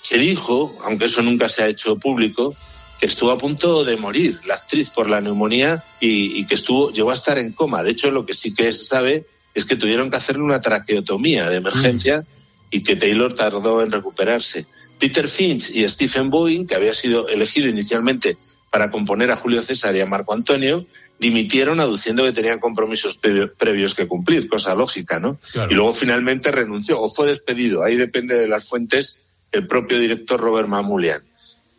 Se 0.00 0.18
dijo, 0.18 0.76
aunque 0.82 1.06
eso 1.06 1.22
nunca 1.22 1.48
se 1.48 1.62
ha 1.62 1.68
hecho 1.68 1.98
público, 1.98 2.54
que 3.00 3.06
estuvo 3.06 3.30
a 3.30 3.38
punto 3.38 3.84
de 3.84 3.96
morir 3.96 4.38
la 4.46 4.54
actriz 4.54 4.90
por 4.90 5.08
la 5.08 5.20
neumonía 5.20 5.84
y, 6.00 6.44
que 6.46 6.54
estuvo 6.54 6.90
llegó 6.90 7.10
a 7.10 7.14
estar 7.14 7.38
en 7.38 7.52
coma. 7.52 7.82
De 7.82 7.92
hecho, 7.92 8.10
lo 8.10 8.26
que 8.26 8.34
sí 8.34 8.54
que 8.54 8.72
se 8.72 8.84
sabe 8.86 9.26
es 9.54 9.64
que 9.64 9.76
tuvieron 9.76 10.10
que 10.10 10.16
hacerle 10.16 10.42
una 10.42 10.60
traqueotomía 10.60 11.48
de 11.48 11.56
emergencia 11.56 12.24
y 12.70 12.82
que 12.82 12.96
Taylor 12.96 13.34
tardó 13.34 13.82
en 13.82 13.92
recuperarse. 13.92 14.66
Peter 14.98 15.28
Finch 15.28 15.70
y 15.70 15.88
Stephen 15.88 16.28
Boeing, 16.28 16.66
que 16.66 16.74
había 16.74 16.92
sido 16.92 17.28
elegido 17.28 17.68
inicialmente 17.68 18.36
para 18.70 18.90
componer 18.90 19.30
a 19.30 19.36
Julio 19.36 19.62
César 19.62 19.94
y 19.94 20.00
a 20.00 20.06
Marco 20.06 20.34
Antonio, 20.34 20.84
dimitieron 21.20 21.80
aduciendo 21.80 22.24
que 22.24 22.32
tenían 22.32 22.58
compromisos 22.58 23.16
pre- 23.16 23.46
previos 23.48 23.94
que 23.94 24.06
cumplir, 24.08 24.48
cosa 24.48 24.74
lógica, 24.74 25.18
¿no? 25.20 25.38
Claro. 25.52 25.70
Y 25.70 25.74
luego 25.74 25.94
finalmente 25.94 26.50
renunció 26.50 27.00
o 27.00 27.08
fue 27.10 27.28
despedido. 27.28 27.82
Ahí 27.84 27.96
depende 27.96 28.36
de 28.36 28.48
las 28.48 28.68
fuentes 28.68 29.27
el 29.52 29.66
propio 29.66 29.98
director 29.98 30.40
Robert 30.40 30.68
Mamulian. 30.68 31.22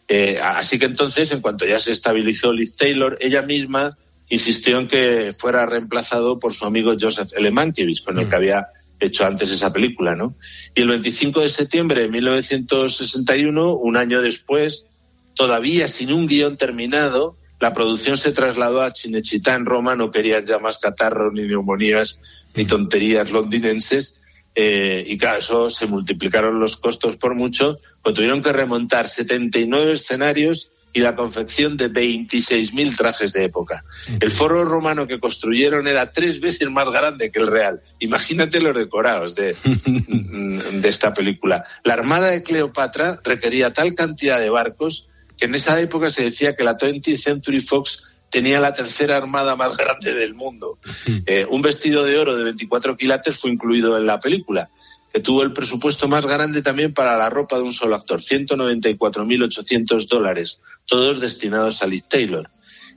Eh, 0.07 0.39
así 0.41 0.79
que 0.79 0.85
entonces, 0.85 1.31
en 1.31 1.41
cuanto 1.41 1.65
ya 1.65 1.79
se 1.79 1.91
estabilizó 1.91 2.51
Liz 2.51 2.73
Taylor, 2.73 3.17
ella 3.21 3.43
misma 3.43 3.97
insistió 4.29 4.79
en 4.79 4.87
que 4.87 5.33
fuera 5.37 5.65
reemplazado 5.65 6.39
por 6.39 6.53
su 6.53 6.65
amigo 6.65 6.95
Joseph 6.99 7.31
L. 7.35 7.51
Mankiewicz, 7.51 8.01
con 8.01 8.17
el 8.19 8.29
que 8.29 8.35
había 8.35 8.67
hecho 8.99 9.25
antes 9.25 9.49
esa 9.51 9.71
película, 9.71 10.15
¿no? 10.15 10.35
Y 10.75 10.81
el 10.81 10.89
25 10.89 11.41
de 11.41 11.49
septiembre 11.49 12.01
de 12.01 12.09
1961, 12.09 13.75
un 13.75 13.97
año 13.97 14.21
después, 14.21 14.85
todavía 15.35 15.87
sin 15.87 16.11
un 16.11 16.27
guion 16.27 16.57
terminado, 16.57 17.37
la 17.59 17.73
producción 17.73 18.17
se 18.17 18.31
trasladó 18.31 18.81
a 18.81 18.91
Cinecittà 18.91 19.55
en 19.55 19.65
Roma, 19.65 19.95
no 19.95 20.11
querían 20.11 20.45
ya 20.45 20.59
más 20.59 20.77
catarros, 20.77 21.33
ni 21.33 21.43
neumonías, 21.43 22.19
ni 22.55 22.65
tonterías 22.65 23.31
londinenses, 23.31 24.18
eh, 24.55 25.03
y 25.07 25.17
claro, 25.17 25.39
eso 25.39 25.69
se 25.69 25.87
multiplicaron 25.87 26.59
los 26.59 26.77
costos 26.77 27.17
por 27.17 27.35
mucho, 27.35 27.79
pues 28.03 28.15
tuvieron 28.15 28.41
que 28.41 28.51
remontar 28.51 29.07
79 29.07 29.93
escenarios 29.93 30.71
y 30.91 31.01
la 31.01 31.15
confección 31.15 31.77
de 31.77 31.91
26.000 31.91 32.97
trajes 32.97 33.33
de 33.33 33.45
época. 33.45 33.83
El 34.19 34.31
foro 34.31 34.65
romano 34.65 35.07
que 35.07 35.19
construyeron 35.19 35.87
era 35.87 36.11
tres 36.11 36.39
veces 36.39 36.69
más 36.69 36.89
grande 36.89 37.31
que 37.31 37.39
el 37.39 37.47
real. 37.47 37.79
Imagínate 37.99 38.59
los 38.59 38.75
decorados 38.75 39.35
de, 39.35 39.55
de 39.65 40.89
esta 40.89 41.13
película. 41.13 41.63
La 41.83 41.93
armada 41.93 42.31
de 42.31 42.41
Cleopatra 42.41 43.19
requería 43.23 43.71
tal 43.71 43.93
cantidad 43.93 44.39
de 44.39 44.49
barcos 44.49 45.09
que 45.37 45.45
en 45.45 45.55
esa 45.55 45.79
época 45.79 46.09
se 46.09 46.23
decía 46.23 46.55
que 46.55 46.63
la 46.63 46.77
20th 46.77 47.17
Century 47.17 47.61
Fox 47.61 48.18
tenía 48.29 48.59
la 48.59 48.73
tercera 48.73 49.17
armada 49.17 49.55
más 49.55 49.77
grande 49.77 50.13
del 50.13 50.35
mundo. 50.35 50.77
Eh, 51.25 51.45
un 51.49 51.61
vestido 51.61 52.03
de 52.03 52.17
oro 52.17 52.35
de 52.35 52.43
24 52.43 52.95
quilates 52.95 53.37
fue 53.37 53.51
incluido 53.51 53.97
en 53.97 54.05
la 54.05 54.19
película, 54.19 54.69
que 55.13 55.19
tuvo 55.19 55.43
el 55.43 55.53
presupuesto 55.53 56.07
más 56.07 56.25
grande 56.25 56.61
también 56.61 56.93
para 56.93 57.17
la 57.17 57.29
ropa 57.29 57.57
de 57.57 57.63
un 57.63 57.73
solo 57.73 57.95
actor, 57.95 58.21
194.800 58.21 60.07
dólares, 60.07 60.61
todos 60.85 61.19
destinados 61.19 61.81
a 61.81 61.87
Liz 61.87 62.07
Taylor. 62.07 62.49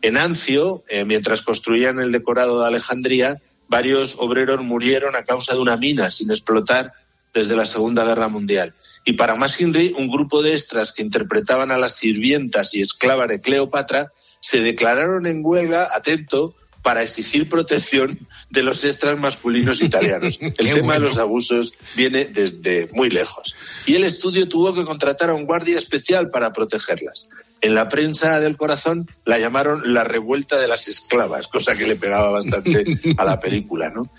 En 0.03 0.17
Ancio, 0.17 0.85
eh, 0.89 1.05
mientras 1.05 1.43
construían 1.43 2.01
el 2.01 2.13
decorado 2.13 2.61
de 2.61 2.67
Alejandría, 2.67 3.41
varios 3.69 4.17
obreros 4.19 4.63
murieron 4.63 5.17
a 5.17 5.25
causa 5.25 5.55
de 5.55 5.61
una 5.61 5.77
mina 5.77 6.11
sin 6.11 6.31
explotar 6.31 6.93
desde 7.33 7.57
la 7.57 7.67
Segunda 7.67 8.05
Guerra 8.05 8.29
Mundial. 8.29 8.75
Y 9.05 9.15
para 9.15 9.37
más 9.37 9.59
un 9.61 10.11
grupo 10.11 10.43
de 10.43 10.53
extras 10.53 10.93
que 10.93 11.03
interpretaban 11.03 11.71
a 11.71 11.79
las 11.79 11.97
sirvientas 11.97 12.75
y 12.75 12.83
esclavas 12.83 13.29
de 13.29 13.41
Cleopatra 13.41 14.13
se 14.43 14.61
declararon 14.61 15.27
en 15.27 15.41
huelga, 15.43 15.89
atento, 15.95 16.55
para 16.83 17.03
exigir 17.03 17.49
protección 17.49 18.19
de 18.51 18.63
los 18.63 18.85
extras 18.85 19.19
masculinos 19.19 19.83
italianos. 19.83 20.39
El 20.41 20.55
tema 20.55 20.95
de 20.95 20.99
los 20.99 21.17
abusos 21.17 21.73
viene 21.97 22.25
desde 22.25 22.91
muy 22.93 23.09
lejos. 23.09 23.55
Y 23.87 23.95
el 23.95 24.05
estudio 24.05 24.49
tuvo 24.49 24.75
que 24.75 24.85
contratar 24.85 25.31
a 25.31 25.35
un 25.35 25.47
guardia 25.47 25.79
especial 25.79 26.31
para 26.31 26.53
protegerlas. 26.53 27.29
En 27.61 27.77
la 27.77 27.89
prensa 27.89 28.41
del 28.41 28.57
corazón 28.57 29.09
la 29.25 29.39
llamaron 29.39 29.95
la 29.95 30.03
revuelta 30.03 30.59
de 30.59 30.67
las 30.67 30.89
esclavas, 30.89 31.47
cosa 31.47 31.77
que 31.77 31.87
le 31.87 31.95
pegaba 31.95 32.31
bastante 32.31 32.85
a 33.17 33.25
la 33.25 33.39
película, 33.39 33.89
¿no? 33.91 34.11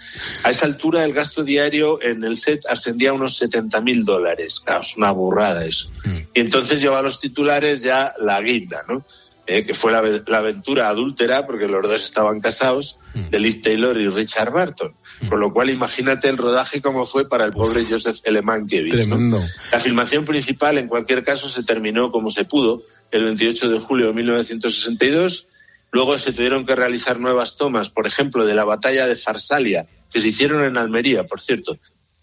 A 0.44 0.50
esa 0.50 0.66
altura 0.66 1.04
el 1.04 1.12
gasto 1.12 1.44
diario 1.44 2.02
en 2.02 2.24
el 2.24 2.38
set 2.38 2.66
ascendía 2.70 3.10
a 3.10 3.14
unos 3.14 3.36
70 3.36 3.82
mil 3.82 4.06
dólares. 4.06 4.62
Claro, 4.62 4.82
es 4.82 4.96
una 4.96 5.12
burrada 5.12 5.66
eso. 5.66 5.92
Y 6.34 6.40
entonces 6.40 6.82
lleva 6.82 7.00
a 7.00 7.02
los 7.02 7.20
titulares 7.20 7.84
ya 7.84 8.14
la 8.18 8.40
guinda, 8.42 8.86
¿no? 8.88 9.06
Eh, 9.46 9.66
que 9.66 9.74
fue 9.74 9.92
la, 9.92 9.98
ave- 9.98 10.24
la 10.28 10.38
aventura 10.38 10.88
adúltera, 10.88 11.46
porque 11.46 11.68
los 11.68 11.84
dos 11.84 12.02
estaban 12.02 12.40
casados, 12.40 12.98
de 13.14 13.40
Liz 13.40 13.62
Taylor 13.62 14.00
y 14.00 14.08
Richard 14.08 14.52
Barton. 14.54 14.96
Con 15.28 15.42
lo 15.42 15.52
cual, 15.52 15.70
imagínate 15.70 16.30
el 16.30 16.38
rodaje 16.38 16.82
como 16.82 17.06
fue 17.06 17.28
para 17.28 17.44
el 17.44 17.52
pobre 17.52 17.84
Joseph 17.84 18.20
L. 18.24 18.42
Mankiewicz. 18.42 18.94
¿no? 18.94 19.00
Tremendo. 19.18 19.42
La 19.74 19.80
filmación 19.82 20.24
principal, 20.24 20.78
en 20.78 20.88
cualquier 20.88 21.26
caso, 21.26 21.50
se 21.50 21.64
terminó 21.64 22.10
como 22.10 22.32
se 22.32 22.46
pudo 22.46 22.84
el 23.12 23.26
28 23.26 23.70
de 23.70 23.80
julio 23.80 24.08
de 24.08 24.14
1962. 24.14 25.48
Luego 25.92 26.18
se 26.18 26.32
tuvieron 26.32 26.66
que 26.66 26.76
realizar 26.76 27.20
nuevas 27.20 27.58
tomas, 27.58 27.90
por 27.90 28.08
ejemplo, 28.08 28.46
de 28.46 28.56
la 28.56 28.64
batalla 28.64 29.06
de 29.08 29.16
Farsalia, 29.18 29.88
que 30.10 30.22
se 30.22 30.30
hicieron 30.30 30.64
en 30.64 30.78
Almería, 30.78 31.26
por 31.28 31.42
cierto. 31.42 31.78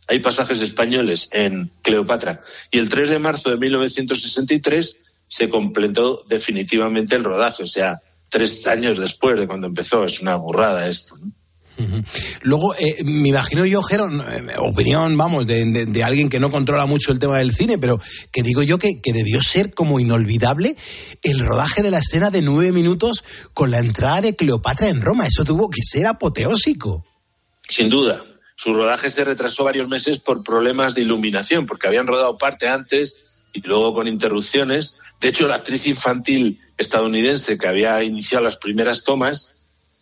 Hay 0.08 0.20
pasajes 0.20 0.60
españoles 0.62 1.28
en 1.32 1.70
Cleopatra. 1.82 2.40
Y 2.70 2.78
el 2.78 2.88
3 2.88 3.10
de 3.10 3.18
marzo 3.20 3.50
de 3.50 3.58
1963 3.58 4.96
se 5.30 5.48
completó 5.48 6.24
definitivamente 6.28 7.14
el 7.14 7.22
rodaje, 7.22 7.62
o 7.62 7.66
sea, 7.68 8.00
tres 8.28 8.66
años 8.66 8.98
después 8.98 9.38
de 9.38 9.46
cuando 9.46 9.68
empezó. 9.68 10.04
Es 10.04 10.20
una 10.20 10.34
burrada 10.34 10.88
esto. 10.88 11.14
¿no? 11.16 11.30
Luego, 12.42 12.74
eh, 12.74 13.02
me 13.04 13.28
imagino 13.28 13.64
yo, 13.64 13.80
Geron, 13.82 14.20
eh, 14.20 14.54
opinión, 14.58 15.16
vamos, 15.16 15.46
de, 15.46 15.64
de- 15.64 15.86
de 15.86 16.04
alguien 16.04 16.28
que 16.28 16.40
no 16.40 16.50
controla 16.50 16.84
mucho 16.86 17.12
el 17.12 17.18
tema 17.20 17.38
del 17.38 17.54
cine, 17.54 17.78
pero 17.78 18.00
que 18.32 18.42
digo 18.42 18.62
yo 18.62 18.76
que, 18.78 19.00
que 19.00 19.12
debió 19.12 19.40
ser 19.40 19.72
como 19.72 20.00
inolvidable 20.00 20.76
el 21.22 21.38
rodaje 21.38 21.82
de 21.82 21.90
la 21.92 22.00
escena 22.00 22.30
de 22.30 22.42
nueve 22.42 22.72
minutos 22.72 23.24
con 23.54 23.70
la 23.70 23.78
entrada 23.78 24.20
de 24.20 24.36
Cleopatra 24.36 24.88
en 24.88 25.00
Roma. 25.00 25.26
Eso 25.26 25.44
tuvo 25.44 25.70
que 25.70 25.80
ser 25.82 26.06
apoteósico. 26.06 27.04
Sin 27.68 27.88
duda. 27.88 28.24
Su 28.56 28.74
rodaje 28.74 29.10
se 29.10 29.24
retrasó 29.24 29.64
varios 29.64 29.88
meses 29.88 30.18
por 30.18 30.42
problemas 30.42 30.94
de 30.94 31.00
iluminación, 31.00 31.64
porque 31.64 31.86
habían 31.86 32.06
rodado 32.06 32.36
parte 32.36 32.68
antes 32.68 33.19
y 33.52 33.60
luego 33.60 33.94
con 33.94 34.08
interrupciones. 34.08 34.98
De 35.20 35.28
hecho, 35.28 35.48
la 35.48 35.56
actriz 35.56 35.86
infantil 35.86 36.58
estadounidense 36.76 37.58
que 37.58 37.68
había 37.68 38.02
iniciado 38.02 38.44
las 38.44 38.56
primeras 38.56 39.04
tomas, 39.04 39.50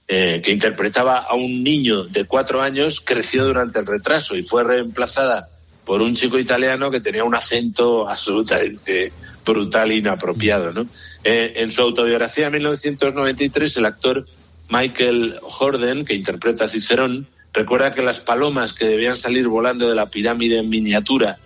eh, 0.07 0.41
que 0.43 0.53
interpretaba 0.53 1.19
a 1.19 1.35
un 1.35 1.63
niño 1.63 2.05
de 2.05 2.25
cuatro 2.25 2.63
años, 2.63 3.01
creció 3.05 3.45
durante 3.45 3.79
el 3.79 3.87
retraso 3.87 4.37
y 4.37 4.43
fue 4.43 4.65
reemplazada 4.65 5.49
por 5.85 6.03
un 6.03 6.15
chico 6.15 6.39
italiano 6.39 6.91
que 6.91 7.01
tenía 7.01 7.25
un 7.25 7.35
acento 7.35 8.09
absolutamente 8.09 9.13
brutal 9.45 9.91
e 9.91 9.97
inapropiado. 9.97 10.73
¿no? 10.73 10.87
Eh, 11.25 11.55
en 11.57 11.71
su 11.71 11.83
autobiografía 11.83 12.45
de 12.45 12.51
1993, 12.51 13.77
el 13.79 13.87
actor 13.87 14.27
Michael 14.69 15.39
Jordan, 15.43 16.05
que 16.05 16.15
interpreta 16.15 16.67
a 16.67 16.69
Cicerón, 16.69 17.27
recuerda 17.55 17.95
que 17.95 18.03
las 18.03 18.21
palomas 18.21 18.75
que 18.75 18.85
debían 18.85 19.17
salir 19.17 19.49
volando 19.49 19.89
de 19.89 19.95
la 19.95 20.11
pirámide 20.11 20.59
en 20.59 20.69
miniatura 20.69 21.39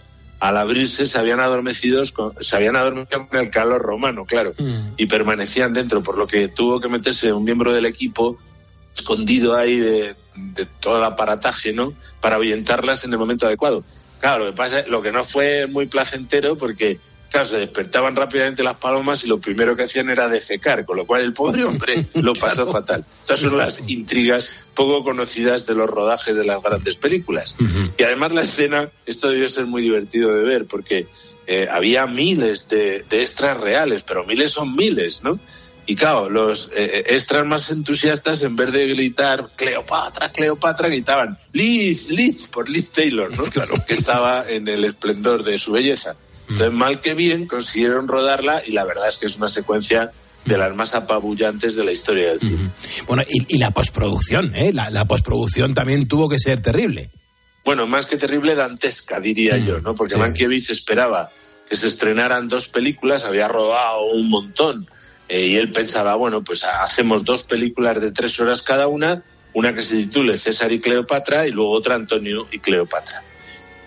al 0.42 0.56
abrirse 0.56 1.06
se 1.06 1.18
habían 1.20 1.38
adormecido 1.38 2.02
con, 2.12 2.34
se 2.42 2.56
habían 2.56 2.74
adormecido 2.74 3.28
con 3.28 3.38
el 3.38 3.48
calor 3.48 3.80
romano, 3.80 4.24
claro, 4.24 4.54
y 4.96 5.06
permanecían 5.06 5.72
dentro, 5.72 6.02
por 6.02 6.18
lo 6.18 6.26
que 6.26 6.48
tuvo 6.48 6.80
que 6.80 6.88
meterse 6.88 7.32
un 7.32 7.44
miembro 7.44 7.72
del 7.72 7.86
equipo 7.86 8.36
escondido 8.92 9.54
ahí 9.54 9.78
de, 9.78 10.16
de 10.34 10.66
todo 10.80 10.96
el 10.96 11.04
aparataje, 11.04 11.72
¿no? 11.72 11.94
Para 12.20 12.36
ahuyentarlas 12.36 13.04
en 13.04 13.12
el 13.12 13.20
momento 13.20 13.46
adecuado. 13.46 13.84
Claro, 14.18 14.46
lo 14.46 14.50
que 14.50 14.56
pasa, 14.56 14.84
lo 14.88 15.00
que 15.00 15.12
no 15.12 15.22
fue 15.22 15.68
muy 15.68 15.86
placentero 15.86 16.58
porque 16.58 16.98
claro, 17.32 17.48
se 17.48 17.56
despertaban 17.56 18.14
rápidamente 18.14 18.62
las 18.62 18.76
palomas 18.76 19.24
y 19.24 19.26
lo 19.26 19.40
primero 19.40 19.74
que 19.74 19.84
hacían 19.84 20.10
era 20.10 20.28
defecar, 20.28 20.84
con 20.84 20.96
lo 20.96 21.06
cual 21.06 21.22
el 21.22 21.32
pobre 21.32 21.64
hombre 21.64 22.06
lo 22.14 22.34
pasó 22.34 22.70
fatal. 22.70 23.04
Estas 23.22 23.40
son 23.40 23.56
las 23.56 23.88
intrigas 23.88 24.52
poco 24.74 25.02
conocidas 25.02 25.66
de 25.66 25.74
los 25.74 25.90
rodajes 25.90 26.36
de 26.36 26.44
las 26.44 26.62
grandes 26.62 26.96
películas. 26.96 27.56
Y 27.98 28.02
además 28.02 28.32
la 28.32 28.42
escena, 28.42 28.90
esto 29.06 29.30
debió 29.30 29.48
ser 29.48 29.66
muy 29.66 29.82
divertido 29.82 30.34
de 30.34 30.44
ver, 30.44 30.66
porque 30.66 31.06
eh, 31.46 31.68
había 31.70 32.06
miles 32.06 32.68
de, 32.68 33.04
de 33.08 33.22
extras 33.22 33.58
reales, 33.58 34.02
pero 34.02 34.24
miles 34.24 34.52
son 34.52 34.76
miles, 34.76 35.22
¿no? 35.24 35.40
Y 35.84 35.96
claro, 35.96 36.30
los 36.30 36.70
eh, 36.76 37.02
extras 37.06 37.44
más 37.44 37.70
entusiastas, 37.70 38.42
en 38.42 38.54
vez 38.54 38.72
de 38.72 38.86
gritar 38.86 39.50
Cleopatra, 39.56 40.30
Cleopatra, 40.30 40.88
gritaban 40.88 41.36
Liz, 41.52 42.08
Liz, 42.08 42.46
por 42.48 42.70
Liz 42.70 42.90
Taylor, 42.90 43.36
¿no? 43.36 43.44
Claro. 43.50 43.74
Que 43.86 43.94
estaba 43.94 44.48
en 44.48 44.68
el 44.68 44.84
esplendor 44.84 45.42
de 45.42 45.58
su 45.58 45.72
belleza. 45.72 46.16
Entonces, 46.48 46.72
mal 46.72 47.00
que 47.00 47.14
bien, 47.14 47.46
consiguieron 47.46 48.08
rodarla 48.08 48.62
y 48.66 48.72
la 48.72 48.84
verdad 48.84 49.08
es 49.08 49.16
que 49.18 49.26
es 49.26 49.36
una 49.36 49.48
secuencia 49.48 50.12
de 50.44 50.58
las 50.58 50.74
más 50.74 50.94
apabullantes 50.94 51.76
de 51.76 51.84
la 51.84 51.92
historia 51.92 52.30
del 52.30 52.40
cine. 52.40 52.70
Bueno, 53.06 53.22
y, 53.28 53.54
y 53.54 53.58
la 53.58 53.70
postproducción, 53.70 54.54
¿eh? 54.56 54.72
La, 54.72 54.90
la 54.90 55.04
postproducción 55.06 55.72
también 55.72 56.08
tuvo 56.08 56.28
que 56.28 56.38
ser 56.40 56.60
terrible. 56.60 57.10
Bueno, 57.64 57.86
más 57.86 58.06
que 58.06 58.16
terrible, 58.16 58.56
dantesca, 58.56 59.20
diría 59.20 59.56
yo, 59.56 59.80
¿no? 59.80 59.94
Porque 59.94 60.16
Mankiewicz 60.16 60.70
esperaba 60.70 61.30
que 61.70 61.76
se 61.76 61.86
estrenaran 61.86 62.48
dos 62.48 62.66
películas, 62.68 63.24
había 63.24 63.46
rodado 63.46 64.02
un 64.12 64.28
montón, 64.28 64.88
eh, 65.28 65.46
y 65.46 65.56
él 65.56 65.70
pensaba, 65.70 66.16
bueno, 66.16 66.42
pues 66.42 66.64
ha- 66.64 66.82
hacemos 66.82 67.24
dos 67.24 67.44
películas 67.44 68.00
de 68.00 68.10
tres 68.10 68.38
horas 68.40 68.62
cada 68.62 68.88
una, 68.88 69.22
una 69.54 69.72
que 69.74 69.82
se 69.82 69.94
titule 69.96 70.36
César 70.38 70.72
y 70.72 70.80
Cleopatra 70.80 71.46
y 71.46 71.52
luego 71.52 71.70
otra 71.70 71.94
Antonio 71.94 72.48
y 72.50 72.58
Cleopatra. 72.58 73.22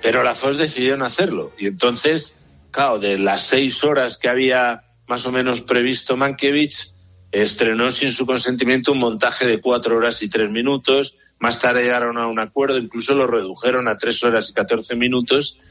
Pero 0.02 0.24
la 0.24 0.36
Fox 0.36 0.58
decidieron 0.58 1.02
hacerlo, 1.04 1.52
y 1.60 1.66
entonces, 1.68 2.44
claro, 2.76 3.00
de 3.00 3.18
las 3.18 3.42
seis 3.42 3.86
horas 3.86 4.18
que 4.18 4.28
había 4.28 4.84
más 5.08 5.26
o 5.26 5.32
menos 5.32 5.62
previsto 5.62 6.18
Mankiewicz, 6.18 6.94
estrenó 7.32 7.90
sin 7.90 8.12
su 8.12 8.26
consentimiento 8.26 8.92
un 8.92 9.00
montaje 9.00 9.48
de 9.48 9.62
cuatro 9.62 9.96
horas 9.96 10.22
y 10.22 10.30
tres 10.30 10.52
minutos. 10.52 11.18
Más 11.40 11.60
tarde 11.60 11.84
llegaron 11.84 12.18
a 12.18 12.28
un 12.28 12.38
acuerdo, 12.38 12.78
incluso 12.78 13.14
lo 13.14 13.28
redujeron 13.28 13.88
a 13.88 13.98
tres 13.98 14.22
horas 14.26 14.50
y 14.50 14.54
catorce 14.54 14.98
minutos. 14.98 15.62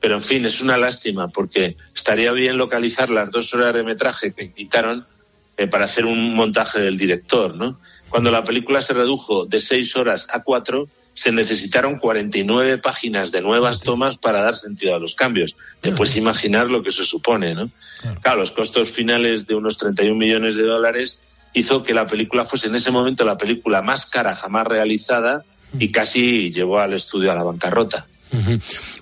Pero 0.00 0.14
en 0.14 0.22
fin, 0.22 0.44
es 0.46 0.60
una 0.60 0.76
lástima 0.76 1.28
porque 1.28 1.76
estaría 1.94 2.30
bien 2.30 2.56
localizar 2.56 3.10
las 3.10 3.32
dos 3.32 3.52
horas 3.54 3.74
de 3.74 3.82
metraje 3.82 4.32
que 4.32 4.52
quitaron 4.52 5.04
eh, 5.56 5.66
para 5.66 5.86
hacer 5.86 6.06
un 6.06 6.32
montaje 6.34 6.78
del 6.78 6.96
director, 6.96 7.56
¿no? 7.56 7.80
Cuando 8.08 8.30
la 8.30 8.44
película 8.44 8.82
se 8.82 8.94
redujo 8.94 9.46
de 9.46 9.60
seis 9.60 9.96
horas 9.96 10.28
a 10.32 10.42
cuatro, 10.44 10.88
se 11.14 11.32
necesitaron 11.32 11.98
49 11.98 12.78
páginas 12.78 13.32
de 13.32 13.42
nuevas 13.42 13.80
tomas 13.80 14.16
para 14.16 14.42
dar 14.42 14.56
sentido 14.56 14.94
a 14.94 14.98
los 14.98 15.14
cambios. 15.14 15.56
Te 15.80 15.92
puedes 15.92 16.16
imaginar 16.16 16.70
lo 16.70 16.82
que 16.82 16.88
eso 16.88 17.04
supone, 17.04 17.54
¿no? 17.54 17.70
Claro, 18.22 18.40
los 18.40 18.52
costos 18.52 18.90
finales 18.90 19.46
de 19.46 19.54
unos 19.54 19.76
31 19.76 20.16
millones 20.16 20.56
de 20.56 20.62
dólares 20.62 21.22
hizo 21.52 21.82
que 21.82 21.94
la 21.94 22.06
película 22.06 22.44
fuese 22.44 22.68
en 22.68 22.76
ese 22.76 22.90
momento 22.90 23.24
la 23.24 23.36
película 23.36 23.82
más 23.82 24.06
cara 24.06 24.34
jamás 24.34 24.66
realizada 24.66 25.44
y 25.78 25.90
casi 25.90 26.50
llevó 26.50 26.78
al 26.78 26.94
estudio 26.94 27.30
a 27.32 27.34
la 27.34 27.42
bancarrota. 27.42 28.06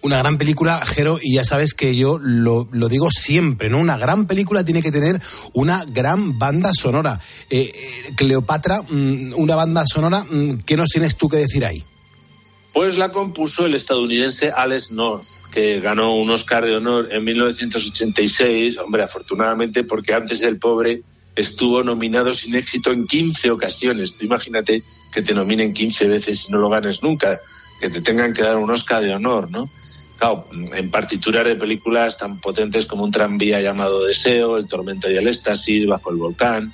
Una 0.02 0.18
gran 0.18 0.38
película, 0.38 0.84
Jero, 0.84 1.20
y 1.22 1.34
ya 1.34 1.44
sabes 1.44 1.74
que 1.74 1.94
yo 1.94 2.18
lo, 2.18 2.68
lo 2.72 2.88
digo 2.88 3.10
siempre, 3.12 3.68
¿no? 3.68 3.78
Una 3.78 3.96
gran 3.96 4.26
película 4.26 4.64
tiene 4.64 4.82
que 4.82 4.90
tener 4.90 5.20
una 5.54 5.84
gran 5.84 6.36
banda 6.36 6.72
sonora. 6.74 7.20
Eh, 7.48 7.70
eh, 7.72 8.12
Cleopatra, 8.16 8.82
mm, 8.82 9.34
una 9.36 9.54
banda 9.54 9.84
sonora, 9.86 10.24
mm, 10.28 10.62
¿qué 10.66 10.76
nos 10.76 10.88
tienes 10.88 11.16
tú 11.16 11.28
que 11.28 11.36
decir 11.36 11.64
ahí? 11.64 11.84
Pues 12.72 12.98
la 12.98 13.10
compuso 13.10 13.66
el 13.66 13.74
estadounidense 13.74 14.52
Alex 14.54 14.92
North, 14.92 15.26
que 15.50 15.80
ganó 15.80 16.14
un 16.14 16.30
Oscar 16.30 16.64
de 16.64 16.76
honor 16.76 17.08
en 17.10 17.24
1986, 17.24 18.78
hombre, 18.78 19.02
afortunadamente, 19.02 19.82
porque 19.82 20.14
antes 20.14 20.40
el 20.42 20.58
pobre 20.58 21.02
estuvo 21.34 21.82
nominado 21.82 22.32
sin 22.32 22.54
éxito 22.54 22.92
en 22.92 23.06
15 23.06 23.50
ocasiones. 23.50 24.14
Tú 24.14 24.24
imagínate 24.24 24.84
que 25.12 25.22
te 25.22 25.34
nominen 25.34 25.74
15 25.74 26.06
veces 26.06 26.48
y 26.48 26.52
no 26.52 26.58
lo 26.58 26.68
ganes 26.68 27.02
nunca, 27.02 27.40
que 27.80 27.90
te 27.90 28.02
tengan 28.02 28.32
que 28.32 28.42
dar 28.42 28.56
un 28.56 28.70
Oscar 28.70 29.02
de 29.02 29.14
honor, 29.14 29.50
¿no? 29.50 29.68
Claro, 30.18 30.46
en 30.52 30.90
partituras 30.90 31.46
de 31.46 31.56
películas 31.56 32.18
tan 32.18 32.40
potentes 32.40 32.86
como 32.86 33.02
un 33.02 33.10
tranvía 33.10 33.60
llamado 33.60 34.04
Deseo, 34.04 34.58
El 34.58 34.68
tormento 34.68 35.10
y 35.10 35.16
el 35.16 35.26
éxtasis, 35.26 35.86
Bajo 35.86 36.10
el 36.10 36.16
volcán. 36.16 36.72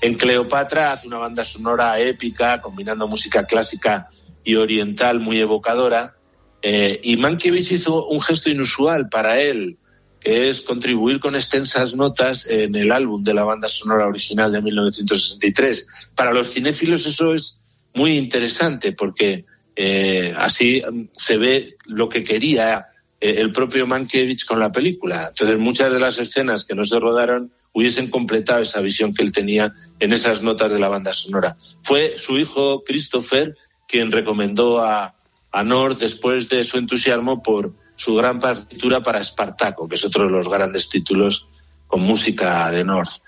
En 0.00 0.14
Cleopatra 0.14 0.92
hace 0.92 1.06
una 1.06 1.18
banda 1.18 1.44
sonora 1.44 1.98
épica, 1.98 2.62
combinando 2.62 3.08
música 3.08 3.44
clásica 3.44 4.08
y 4.44 4.54
oriental 4.56 5.20
muy 5.20 5.38
evocadora. 5.38 6.16
Eh, 6.62 7.00
y 7.02 7.16
Mankiewicz 7.16 7.72
hizo 7.72 8.06
un 8.06 8.20
gesto 8.20 8.50
inusual 8.50 9.08
para 9.08 9.40
él, 9.40 9.78
que 10.20 10.48
es 10.48 10.62
contribuir 10.62 11.20
con 11.20 11.34
extensas 11.34 11.94
notas 11.94 12.46
en 12.46 12.74
el 12.74 12.92
álbum 12.92 13.22
de 13.22 13.34
la 13.34 13.44
banda 13.44 13.68
sonora 13.68 14.06
original 14.06 14.52
de 14.52 14.62
1963. 14.62 16.10
Para 16.14 16.32
los 16.32 16.52
cinéfilos 16.52 17.06
eso 17.06 17.34
es 17.34 17.60
muy 17.94 18.16
interesante 18.16 18.92
porque 18.92 19.44
eh, 19.76 20.32
así 20.36 20.82
mm, 20.90 21.08
se 21.12 21.36
ve 21.36 21.76
lo 21.86 22.08
que 22.08 22.24
quería 22.24 22.86
eh, 23.20 23.36
el 23.38 23.52
propio 23.52 23.86
Mankiewicz 23.86 24.44
con 24.44 24.58
la 24.58 24.72
película. 24.72 25.28
Entonces 25.28 25.58
muchas 25.58 25.92
de 25.92 26.00
las 26.00 26.18
escenas 26.18 26.64
que 26.64 26.74
no 26.74 26.84
se 26.84 27.00
rodaron 27.00 27.52
hubiesen 27.72 28.10
completado 28.10 28.62
esa 28.62 28.80
visión 28.80 29.14
que 29.14 29.22
él 29.22 29.32
tenía 29.32 29.72
en 29.98 30.12
esas 30.12 30.42
notas 30.42 30.72
de 30.72 30.78
la 30.78 30.88
banda 30.88 31.12
sonora. 31.12 31.56
Fue 31.82 32.14
su 32.18 32.38
hijo 32.38 32.84
Christopher 32.84 33.56
quien 33.94 34.10
recomendó 34.10 34.80
a, 34.80 35.14
a 35.52 35.62
North 35.62 36.00
después 36.00 36.48
de 36.48 36.64
su 36.64 36.78
entusiasmo 36.78 37.40
por 37.44 37.72
su 37.94 38.16
gran 38.16 38.40
partitura 38.40 39.04
para 39.04 39.20
Espartaco, 39.20 39.88
que 39.88 39.94
es 39.94 40.04
otro 40.04 40.24
de 40.24 40.30
los 40.30 40.48
grandes 40.48 40.88
títulos 40.88 41.48
con 41.86 42.00
música 42.00 42.72
de 42.72 42.82
North. 42.82 43.22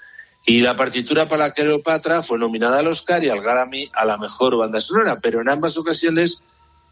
Y 0.45 0.63
la 0.63 0.75
partitura 0.75 1.29
para 1.29 1.53
Cleopatra 1.53 2.25
fue 2.25 2.37
nominada 2.37 2.81
al 2.81 2.89
Oscar 2.89 3.23
y 3.23 3.29
al 3.29 3.43
Grammy 3.43 3.89
a 3.95 4.05
la 4.05 4.19
mejor 4.19 4.57
banda 4.57 4.81
sonora, 4.81 5.21
pero 5.21 5.41
en 5.41 5.49
ambas 5.49 5.79
ocasiones 5.79 6.43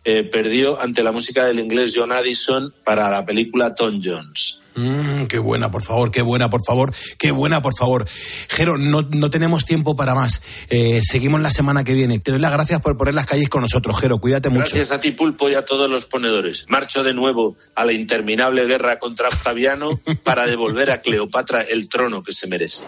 eh, 0.05 0.23
perdió 0.23 0.81
ante 0.81 1.03
la 1.03 1.11
música 1.11 1.45
del 1.45 1.59
inglés 1.59 1.95
John 1.97 2.13
Addison 2.13 2.73
para 2.85 3.11
la 3.11 3.27
película 3.27 3.75
Tom 3.75 3.99
Jones. 4.01 4.63
Mm, 4.75 5.27
qué 5.27 5.39
buena, 5.39 5.71
por 5.71 5.83
favor, 5.83 6.11
qué 6.11 6.23
buena, 6.23 6.51
por 6.51 6.61
favor, 6.65 6.93
qué 7.19 7.31
buena, 7.31 7.63
por 7.63 7.77
favor. 7.77 8.07
Jero, 8.49 8.77
no, 8.77 9.03
no 9.03 9.31
tenemos 9.31 9.65
tiempo 9.65 9.97
para 9.97 10.15
más. 10.15 10.43
Eh, 10.71 11.01
seguimos 11.03 11.41
la 11.41 11.51
semana 11.51 11.85
que 11.85 11.95
viene. 11.95 12.19
Te 12.19 12.33
doy 12.33 12.41
las 12.41 12.53
gracias 12.53 12.81
por 12.81 12.97
poner 12.97 13.15
las 13.15 13.27
calles 13.27 13.49
con 13.49 13.63
nosotros, 13.63 13.99
Jero. 14.01 14.19
Cuídate 14.19 14.51
mucho. 14.51 14.75
Gracias 14.75 14.91
a 14.91 15.01
ti, 15.01 15.13
Pulpo, 15.13 15.49
y 15.49 15.55
a 15.55 15.65
todos 15.65 15.89
los 15.89 16.07
ponedores. 16.07 16.67
Marcho 16.69 17.03
de 17.03 17.15
nuevo 17.15 17.57
a 17.75 17.85
la 17.85 17.93
interminable 17.93 18.65
guerra 18.67 18.99
contra 18.99 19.29
Octaviano 19.29 20.01
para 20.23 20.47
devolver 20.47 20.91
a 20.91 21.01
Cleopatra 21.01 21.63
el 21.63 21.89
trono 21.89 22.23
que 22.23 22.33
se 22.33 22.47
merece. 22.47 22.85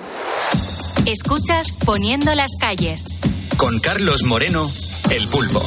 Escuchas 1.06 1.72
Poniendo 1.84 2.34
las 2.34 2.50
calles. 2.60 3.04
Con 3.56 3.78
Carlos 3.78 4.24
Moreno, 4.24 4.68
el 5.10 5.28
pulpo. 5.28 5.62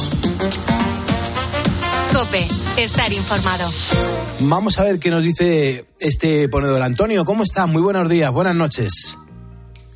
Cope, 2.20 2.46
estar 2.76 3.10
informado. 3.14 3.66
Vamos 4.40 4.78
a 4.78 4.84
ver 4.84 4.98
qué 4.98 5.08
nos 5.08 5.22
dice 5.24 5.86
este 5.98 6.50
ponedor. 6.50 6.82
Antonio, 6.82 7.24
¿cómo 7.24 7.42
estás? 7.44 7.66
Muy 7.66 7.80
buenos 7.80 8.10
días, 8.10 8.30
buenas 8.30 8.54
noches. 8.54 9.16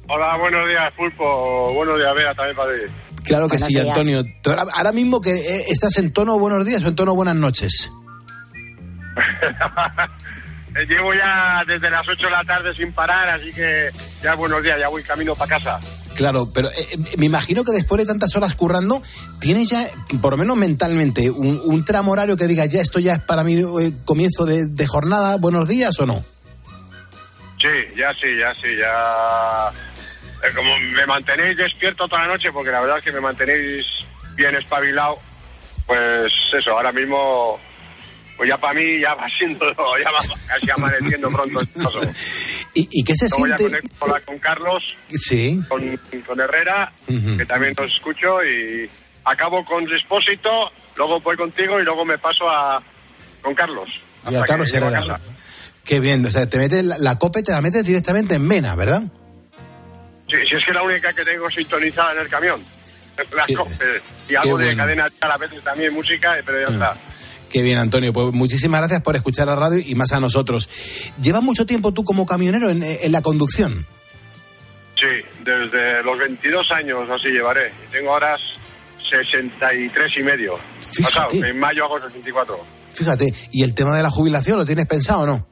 Hola, 0.08 0.38
buenos 0.38 0.66
días, 0.66 0.90
Pulpo. 0.94 1.70
Buenos 1.74 1.98
días, 1.98 2.14
Bea, 2.14 2.34
también 2.34 2.56
para 2.56 2.70
ti. 2.70 2.80
Claro 3.24 3.46
que 3.46 3.58
Buenos 3.58 3.68
sí, 3.68 3.74
días. 3.74 3.88
Antonio. 3.88 4.24
Ahora 4.72 4.92
mismo 4.92 5.20
que 5.20 5.34
eh, 5.34 5.64
estás 5.68 5.98
en 5.98 6.14
tono 6.14 6.38
buenos 6.38 6.64
días 6.64 6.82
o 6.84 6.88
en 6.88 6.96
tono 6.96 7.14
buenas 7.14 7.37
noches. 7.37 7.90
Eh, 10.76 10.87
Llevo 10.88 11.14
ya 11.14 11.62
desde 11.68 11.88
las 11.88 12.04
8 12.08 12.26
de 12.26 12.32
la 12.32 12.42
tarde 12.42 12.74
sin 12.74 12.92
parar, 12.92 13.28
así 13.28 13.52
que 13.52 13.90
ya 14.24 14.34
buenos 14.34 14.60
días, 14.60 14.76
ya 14.76 14.88
voy 14.88 15.04
camino 15.04 15.32
para 15.37 15.56
casa. 15.56 15.78
Claro, 16.14 16.48
pero 16.55 16.70
eh, 16.70 16.87
eh, 16.92 16.98
me 17.18 17.27
imagino 17.27 17.64
que 17.64 17.72
después 17.72 18.00
de 18.00 18.07
tantas 18.07 18.35
horas 18.37 18.55
currando, 18.55 19.03
tienes 19.40 19.68
ya, 19.70 19.85
por 20.22 20.33
lo 20.33 20.37
menos 20.37 20.57
mentalmente, 20.57 21.31
un, 21.31 21.85
tramo 21.85 22.12
horario 22.12 22.37
que 22.37 22.46
diga, 22.46 22.66
ya 22.66 22.81
esto 22.81 23.00
ya 23.00 23.14
es 23.14 23.18
para 23.20 23.42
mi 23.42 23.55
eh, 23.55 23.92
comienzo 24.05 24.46
de, 24.46 24.66
de 24.66 24.87
jornada, 24.87 25.37
buenos 25.37 25.68
días 25.68 25.98
o 25.98 26.07
no. 26.07 26.24
Sí, 27.61 27.68
ya 27.96 28.12
sí, 28.12 28.37
ya 28.38 28.55
sí, 28.55 28.77
ya... 28.79 29.70
eh, 30.46 30.53
Como 30.55 30.79
me 30.79 31.07
mantenéis 31.07 31.57
despierto 31.57 32.07
toda 32.07 32.22
la 32.22 32.29
noche, 32.29 32.53
porque 32.53 32.70
la 32.70 32.81
verdad 32.81 32.98
es 32.98 33.05
que 33.05 33.12
me 33.12 33.20
mantenéis 33.20 33.87
bien 34.37 34.55
espabilado, 34.55 35.14
pues 35.87 36.33
eso, 36.57 36.72
ahora 36.72 36.92
mismo, 36.92 37.59
pues 38.36 38.48
ya 38.48 38.56
para 38.58 38.74
mí 38.74 38.98
ya 39.00 39.14
va 39.14 39.26
siendo, 39.38 39.66
ya 40.02 40.10
va 40.10 40.18
casi 40.48 40.70
amaneciendo 40.70 41.28
pronto. 41.30 41.60
¿Y, 42.74 42.88
y 42.90 43.04
qué 43.04 43.14
se 43.14 43.28
Luego 43.28 43.46
ya 43.46 43.56
siente? 43.58 43.64
conecto 43.80 43.98
con, 44.06 44.20
con 44.22 44.38
Carlos, 44.38 44.82
Sí. 45.08 45.60
con, 45.68 46.00
con 46.26 46.40
Herrera, 46.40 46.92
que 47.06 47.46
también 47.46 47.74
los 47.76 47.92
escucho, 47.92 48.42
y 48.44 48.88
acabo 49.24 49.64
con 49.64 49.84
Expósito, 49.92 50.72
luego 50.96 51.20
voy 51.20 51.36
contigo 51.36 51.80
y 51.80 51.84
luego 51.84 52.04
me 52.04 52.18
paso 52.18 52.48
a 52.50 52.82
con 53.42 53.54
Carlos. 53.54 53.88
Y 54.30 54.34
a 54.34 54.42
Carlos 54.42 54.72
Herrera. 54.72 55.00
casa. 55.00 55.20
Qué 55.84 56.00
bien, 56.00 56.24
o 56.24 56.30
sea, 56.30 56.48
te 56.48 56.56
metes 56.58 56.82
la, 56.84 56.96
la 56.98 57.18
copa 57.18 57.40
y 57.40 57.42
te 57.42 57.52
la 57.52 57.60
metes 57.60 57.84
directamente 57.84 58.36
en 58.36 58.48
vena, 58.48 58.74
¿verdad? 58.74 59.02
Sí, 60.28 60.36
si 60.48 60.56
es 60.56 60.64
que 60.64 60.72
la 60.72 60.82
única 60.82 61.12
que 61.12 61.22
tengo 61.24 61.50
sintonizada 61.50 62.12
en 62.12 62.18
el 62.20 62.28
camión. 62.28 62.62
La 63.32 63.44
Qué-. 63.44 63.54
Y 64.28 64.34
algo 64.34 64.56
de 64.58 64.64
bueno. 64.64 64.82
cadena 64.82 65.08
a 65.20 65.28
la 65.28 65.36
vez 65.36 65.50
también 65.62 65.92
música, 65.92 66.36
pero 66.44 66.60
ya 66.68 66.74
está. 66.74 66.96
Qué 67.54 67.62
bien, 67.62 67.78
Antonio. 67.78 68.12
Pues 68.12 68.32
muchísimas 68.32 68.80
gracias 68.80 69.00
por 69.02 69.14
escuchar 69.14 69.46
la 69.46 69.54
radio 69.54 69.78
y 69.78 69.94
más 69.94 70.10
a 70.10 70.18
nosotros. 70.18 70.68
¿Llevas 71.20 71.40
mucho 71.40 71.64
tiempo 71.64 71.92
tú 71.92 72.02
como 72.02 72.26
camionero 72.26 72.68
en, 72.68 72.82
en 72.82 73.12
la 73.12 73.22
conducción? 73.22 73.86
Sí, 74.96 75.24
desde 75.44 76.02
los 76.02 76.18
22 76.18 76.68
años 76.72 77.08
así 77.08 77.28
llevaré. 77.28 77.72
Tengo 77.92 78.10
horas 78.10 78.40
63 79.08 80.16
y 80.16 80.22
medio. 80.24 80.54
Pasado, 81.00 81.28
en 81.30 81.56
mayo 81.60 81.84
hago 81.84 82.00
64. 82.00 82.58
Fíjate, 82.90 83.32
¿y 83.52 83.62
el 83.62 83.72
tema 83.72 83.96
de 83.96 84.02
la 84.02 84.10
jubilación 84.10 84.58
lo 84.58 84.64
tienes 84.64 84.86
pensado 84.86 85.20
o 85.20 85.26
no? 85.26 85.46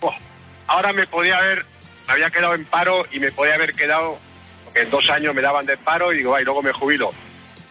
Buah, 0.00 0.16
Ahora 0.68 0.94
me 0.94 1.06
podía 1.06 1.36
haber, 1.36 1.66
me 2.06 2.14
había 2.14 2.30
quedado 2.30 2.54
en 2.54 2.64
paro 2.64 3.04
y 3.12 3.20
me 3.20 3.30
podía 3.30 3.56
haber 3.56 3.72
quedado, 3.72 4.16
porque 4.64 4.80
en 4.80 4.90
dos 4.90 5.04
años 5.10 5.34
me 5.34 5.42
daban 5.42 5.66
de 5.66 5.76
paro 5.76 6.14
y 6.14 6.16
digo, 6.16 6.34
ay, 6.34 6.46
luego 6.46 6.62
me 6.62 6.72
jubilo. 6.72 7.10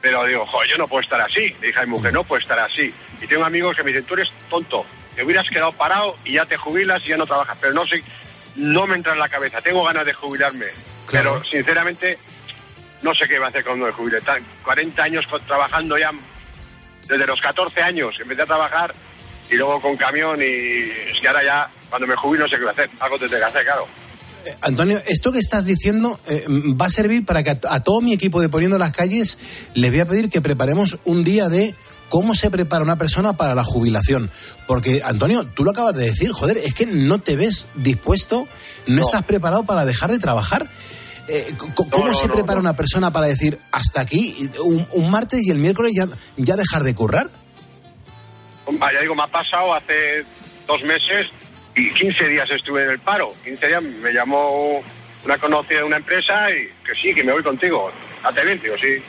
Pero 0.02 0.26
digo, 0.26 0.46
joder, 0.48 0.70
yo 0.70 0.78
no 0.78 0.88
puedo 0.88 1.02
estar 1.02 1.22
así. 1.22 1.56
Le 1.62 1.68
dije 1.68 1.80
a 1.80 1.84
mi 1.86 1.92
mujer, 1.92 2.12
no 2.14 2.24
puedo 2.24 2.40
estar 2.42 2.58
así. 2.60 2.94
Y 3.22 3.28
tengo 3.28 3.46
amigos 3.46 3.76
que 3.76 3.84
me 3.84 3.92
dicen, 3.92 4.06
tú 4.06 4.16
eres 4.16 4.32
tonto, 4.50 4.86
te 5.16 5.24
hubieras 5.24 5.48
quedado 5.50 5.72
parado 5.74 6.18
y 6.26 6.34
ya 6.34 6.46
te 6.46 6.58
jubilas 6.58 7.06
y 7.06 7.10
ya 7.10 7.18
no 7.18 7.26
trabajas. 7.28 7.58
Pero 7.62 7.74
no 7.74 7.86
sé, 7.86 8.04
no 8.56 8.88
me 8.88 8.96
entra 8.96 9.14
en 9.14 9.20
la 9.20 9.30
cabeza, 9.30 9.62
tengo 9.62 9.84
ganas 9.84 10.06
de 10.06 10.14
jubilarme. 10.14 10.66
Pero 11.12 11.44
sinceramente, 11.44 12.18
no 13.04 13.14
sé 13.14 13.28
qué 13.28 13.38
va 13.40 13.48
a 13.48 13.50
hacer 13.50 13.64
cuando 13.64 13.86
me 13.86 13.92
jubile. 13.92 14.22
Tan- 14.22 14.44
40 14.64 15.04
años 15.04 15.26
trabajando 15.46 15.98
ya, 15.98 16.12
desde 17.08 17.28
los 17.28 17.40
14 17.42 17.82
años 17.82 18.18
empecé 18.20 18.42
a 18.44 18.46
trabajar 18.46 18.94
y 19.50 19.56
luego 19.56 19.82
con 19.82 19.98
camión 19.98 20.40
y 20.42 20.46
es 21.12 21.20
que 21.20 21.28
ahora 21.28 21.44
ya, 21.44 21.70
cuando 21.90 22.08
me 22.08 22.16
jubilo 22.16 22.46
no 22.46 22.50
sé 22.50 22.56
qué 22.56 22.62
voy 22.62 22.70
a 22.70 22.72
hacer. 22.72 22.90
Algo 23.00 23.20
tendré 23.20 23.38
que 23.40 23.46
hacer, 23.46 23.64
claro. 23.66 23.88
Antonio, 24.62 25.00
esto 25.08 25.32
que 25.32 25.40
estás 25.40 25.66
diciendo 25.66 26.20
eh, 26.28 26.46
va 26.50 26.88
a 26.88 26.90
servir 26.90 27.26
para 27.26 27.44
que 27.44 27.52
a, 27.52 27.60
a 27.70 27.80
todo 27.82 28.02
mi 28.02 28.14
equipo 28.14 28.42
de 28.42 28.50
Poniendo 28.50 28.78
las 28.78 28.92
Calles 28.92 29.38
les 29.74 29.92
voy 29.92 30.00
a 30.00 30.06
pedir 30.06 30.30
que 30.30 30.42
preparemos 30.42 30.98
un 31.06 31.24
día 31.24 31.50
de 31.50 31.76
cómo 32.12 32.36
se 32.36 32.52
prepara 32.52 32.84
una 32.84 32.98
persona 32.98 33.34
para 33.34 33.56
la 33.56 33.64
jubilación. 33.64 34.30
Porque, 34.68 35.02
Antonio, 35.04 35.46
tú 35.46 35.64
lo 35.64 35.72
acabas 35.72 35.96
de 35.96 36.06
decir, 36.06 36.32
joder, 36.32 36.58
es 36.58 36.74
que 36.74 36.86
no 36.86 37.20
te 37.20 37.36
ves 37.36 37.68
dispuesto, 37.76 38.48
no, 38.86 39.02
estás 39.02 39.24
preparado 39.24 39.64
para 39.64 39.86
dejar 39.86 40.12
de 40.12 40.20
trabajar. 40.20 40.68
Eh, 41.28 41.54
¿Cómo 41.76 42.08
no, 42.08 42.14
se 42.14 42.28
prepara 42.28 42.60
una 42.60 42.76
persona 42.76 43.12
para 43.12 43.28
decir 43.28 43.58
hasta 43.72 44.02
aquí, 44.02 44.50
un, 44.64 44.86
un 44.92 45.10
martes 45.10 45.40
y 45.42 45.52
el 45.52 45.60
miércoles 45.60 45.94
ya, 45.96 46.08
ya 46.36 46.58
dejar 46.58 46.84
de 46.84 46.94
currar? 46.94 47.30
Ah, 48.68 48.90
ya 48.94 49.02
digo, 49.02 49.16
me 49.16 49.24
ha 49.24 49.28
pasado 49.28 49.74
hace 49.74 50.26
dos 50.68 50.82
meses 50.84 51.28
y 51.76 51.94
15 51.94 52.28
días 52.28 52.50
estuve 52.50 52.84
en 52.84 52.92
el 52.92 53.00
paro. 53.00 53.32
15 53.44 53.68
días 53.68 53.84
me 53.84 54.12
llamó 54.12 54.84
una 55.24 55.38
conocida 55.38 55.80
de 55.80 55.84
una 55.86 55.98
empresa 55.98 56.50
y 56.52 56.68
que 56.84 56.96
sí, 56.96 57.14
que 57.14 57.24
me 57.24 57.32
voy 57.32 57.44
contigo. 57.44 57.92
¿Hace 58.24 58.44
bien? 58.44 58.60
Digo, 58.62 58.78
sí. 58.78 59.02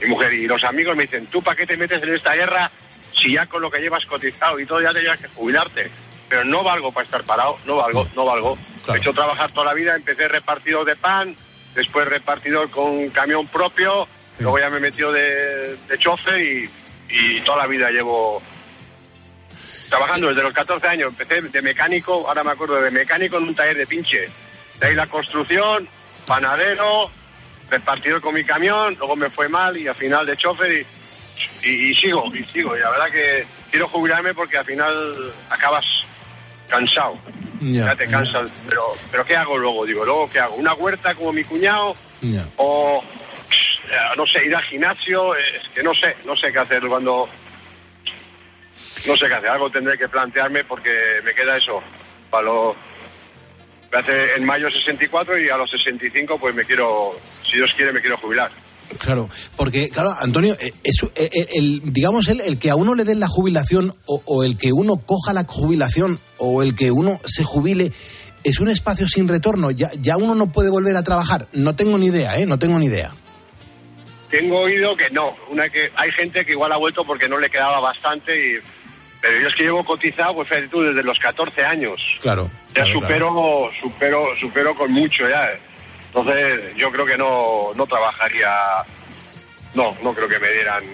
Mi 0.00 0.08
mujer 0.08 0.32
y 0.34 0.46
los 0.46 0.62
amigos 0.64 0.96
me 0.96 1.04
dicen, 1.04 1.26
¿tú 1.26 1.42
para 1.42 1.56
qué 1.56 1.66
te 1.66 1.76
metes 1.76 2.02
en 2.02 2.14
esta 2.14 2.34
guerra 2.34 2.70
si 3.12 3.32
ya 3.32 3.46
con 3.46 3.62
lo 3.62 3.70
que 3.70 3.78
llevas 3.78 4.04
cotizado 4.06 4.58
y 4.58 4.66
todo 4.66 4.80
ya 4.80 4.92
tenías 4.92 5.20
que 5.20 5.28
jubilarte? 5.28 5.90
Pero 6.28 6.44
no 6.44 6.64
valgo 6.64 6.92
para 6.92 7.04
estar 7.04 7.22
parado, 7.24 7.56
no 7.66 7.76
valgo, 7.76 8.06
no 8.16 8.24
valgo. 8.24 8.58
He 8.92 8.96
hecho 8.96 9.12
trabajar 9.12 9.50
toda 9.52 9.66
la 9.66 9.74
vida, 9.74 9.94
empecé 9.94 10.26
repartidor 10.26 10.84
de 10.84 10.96
pan, 10.96 11.36
después 11.74 12.08
repartidor 12.08 12.70
con 12.70 13.10
camión 13.10 13.46
propio, 13.46 14.08
luego 14.40 14.58
ya 14.58 14.70
me 14.70 14.80
metió 14.80 15.12
de, 15.12 15.76
de 15.88 15.98
chofer 15.98 16.40
y, 16.40 16.70
y 17.08 17.40
toda 17.42 17.58
la 17.58 17.66
vida 17.66 17.90
llevo 17.90 18.42
trabajando 19.92 20.28
desde 20.28 20.42
los 20.42 20.54
14 20.54 20.86
años. 20.88 21.12
Empecé 21.18 21.42
de 21.48 21.62
mecánico, 21.62 22.26
ahora 22.26 22.42
me 22.42 22.52
acuerdo 22.52 22.80
de 22.80 22.90
mecánico 22.90 23.36
en 23.36 23.44
un 23.44 23.54
taller 23.54 23.76
de 23.76 23.86
pinche. 23.86 24.28
De 24.80 24.86
ahí 24.86 24.94
la 24.94 25.06
construcción, 25.06 25.86
panadero, 26.26 27.10
repartidor 27.68 28.20
con 28.22 28.34
mi 28.34 28.42
camión, 28.44 28.94
luego 28.98 29.16
me 29.16 29.28
fue 29.30 29.48
mal 29.48 29.76
y 29.76 29.86
al 29.86 29.94
final 29.94 30.24
de 30.24 30.36
chofer 30.36 30.72
y, 31.62 31.68
y- 31.68 31.90
y 31.90 31.94
sigo, 31.94 32.24
y 32.34 32.42
sigo. 32.44 32.74
Y 32.76 32.80
la 32.80 32.90
verdad 32.90 33.10
que 33.10 33.44
quiero 33.70 33.86
jubilarme 33.88 34.32
porque 34.34 34.56
al 34.58 34.64
final 34.64 35.32
acabas 35.50 35.84
cansado. 36.68 37.18
Ya, 37.60 37.94
te 37.94 38.08
cansas. 38.08 38.48
Pero, 38.68 38.82
pero 39.10 39.24
¿qué 39.24 39.36
hago 39.36 39.56
luego? 39.58 39.84
Digo, 39.84 40.04
¿luego 40.04 40.28
qué 40.30 40.40
hago? 40.40 40.54
¿Una 40.54 40.72
huerta 40.74 41.14
como 41.14 41.32
mi 41.32 41.44
cuñado? 41.44 41.94
O, 42.56 43.04
no 44.16 44.26
sé, 44.26 44.44
ir 44.46 44.56
al 44.56 44.62
gimnasio? 44.64 45.34
Es 45.36 45.68
que 45.74 45.82
no 45.82 45.92
sé, 45.94 46.16
no 46.24 46.34
sé 46.36 46.50
qué 46.50 46.58
hacer 46.58 46.82
cuando... 46.88 47.28
No 49.06 49.16
sé 49.16 49.26
qué 49.26 49.34
hacer, 49.34 49.48
algo 49.48 49.70
tendré 49.70 49.98
que 49.98 50.08
plantearme 50.08 50.64
porque 50.64 50.90
me 51.24 51.34
queda 51.34 51.56
eso. 51.56 51.82
Para 52.30 52.44
lo, 52.44 52.76
me 53.90 53.98
hace 53.98 54.34
en 54.36 54.44
mayo 54.44 54.70
64 54.70 55.38
y 55.38 55.50
a 55.50 55.56
los 55.56 55.70
65 55.70 56.38
pues 56.38 56.54
me 56.54 56.64
quiero, 56.64 57.18
si 57.44 57.56
Dios 57.56 57.70
quiere, 57.76 57.92
me 57.92 58.00
quiero 58.00 58.16
jubilar. 58.18 58.50
Claro, 58.98 59.28
porque, 59.56 59.88
claro, 59.88 60.10
Antonio, 60.20 60.54
eh, 60.60 60.72
es, 60.84 61.02
eh, 61.02 61.30
eh, 61.32 61.46
el, 61.54 61.92
digamos, 61.92 62.28
el, 62.28 62.40
el 62.40 62.58
que 62.58 62.70
a 62.70 62.76
uno 62.76 62.94
le 62.94 63.04
den 63.04 63.20
la 63.20 63.28
jubilación 63.28 63.92
o, 64.06 64.22
o 64.26 64.44
el 64.44 64.58
que 64.58 64.72
uno 64.72 64.96
coja 64.96 65.32
la 65.32 65.44
jubilación 65.44 66.18
o 66.38 66.62
el 66.62 66.76
que 66.76 66.90
uno 66.90 67.18
se 67.24 67.42
jubile 67.42 67.92
es 68.44 68.60
un 68.60 68.68
espacio 68.68 69.06
sin 69.08 69.28
retorno. 69.28 69.70
Ya, 69.70 69.90
ya 70.00 70.16
uno 70.16 70.34
no 70.34 70.50
puede 70.52 70.70
volver 70.70 70.96
a 70.96 71.02
trabajar. 71.02 71.46
No 71.52 71.74
tengo 71.74 71.96
ni 71.98 72.06
idea, 72.06 72.38
¿eh? 72.38 72.46
No 72.46 72.58
tengo 72.58 72.78
ni 72.78 72.86
idea. 72.86 73.12
Tengo 74.30 74.60
oído 74.60 74.96
que 74.96 75.10
no, 75.10 75.36
una 75.50 75.68
que 75.68 75.90
hay 75.94 76.10
gente 76.12 76.44
que 76.44 76.52
igual 76.52 76.72
ha 76.72 76.78
vuelto 76.78 77.04
porque 77.04 77.28
no 77.28 77.38
le 77.38 77.50
quedaba 77.50 77.80
bastante 77.80 78.34
y 78.34 78.58
pero 79.22 79.40
yo 79.40 79.48
es 79.48 79.54
que 79.54 79.62
llevo 79.62 79.82
cotizado 79.84 80.34
pues 80.34 80.48
fíjate 80.48 80.68
tú 80.68 80.82
desde 80.82 81.02
los 81.02 81.18
14 81.18 81.64
años. 81.64 82.00
Claro. 82.20 82.50
Ya 82.74 82.82
claro, 82.82 82.92
supero, 83.00 83.70
supero, 83.80 84.26
supero 84.38 84.74
con 84.74 84.92
mucho 84.92 85.26
ya. 85.28 85.48
Entonces 86.06 86.76
yo 86.76 86.90
creo 86.90 87.06
que 87.06 87.16
no, 87.16 87.68
no 87.74 87.86
trabajaría, 87.86 88.50
no, 89.74 89.96
no 90.02 90.12
creo 90.12 90.28
que 90.28 90.38
me 90.38 90.50
dieran, 90.52 90.84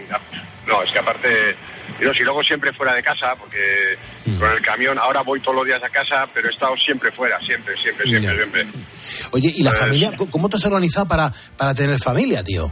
no, 0.66 0.82
es 0.82 0.92
que 0.92 0.98
aparte, 1.00 1.56
yo 2.00 2.12
si 2.14 2.22
luego 2.22 2.42
siempre 2.44 2.72
fuera 2.72 2.94
de 2.94 3.02
casa, 3.02 3.34
porque 3.36 3.96
Mm. 4.26 4.38
con 4.38 4.52
el 4.52 4.60
camión 4.60 4.98
ahora 4.98 5.22
voy 5.22 5.40
todos 5.40 5.56
los 5.56 5.66
días 5.66 5.82
a 5.82 5.88
casa, 5.88 6.26
pero 6.34 6.48
he 6.48 6.52
estado 6.52 6.76
siempre 6.76 7.10
fuera, 7.12 7.40
siempre, 7.40 7.74
siempre, 7.80 8.04
siempre, 8.06 8.30
Ya. 8.30 8.36
siempre. 8.36 8.66
Oye, 9.32 9.50
¿y 9.56 9.62
la 9.62 9.70
Pues- 9.70 9.80
familia? 9.82 10.10
¿Cómo- 10.16 10.30
¿Cómo 10.30 10.48
te 10.50 10.56
has 10.56 10.66
organizado 10.66 11.08
para, 11.08 11.32
para 11.56 11.72
tener 11.74 11.98
familia, 11.98 12.44
tío? 12.44 12.70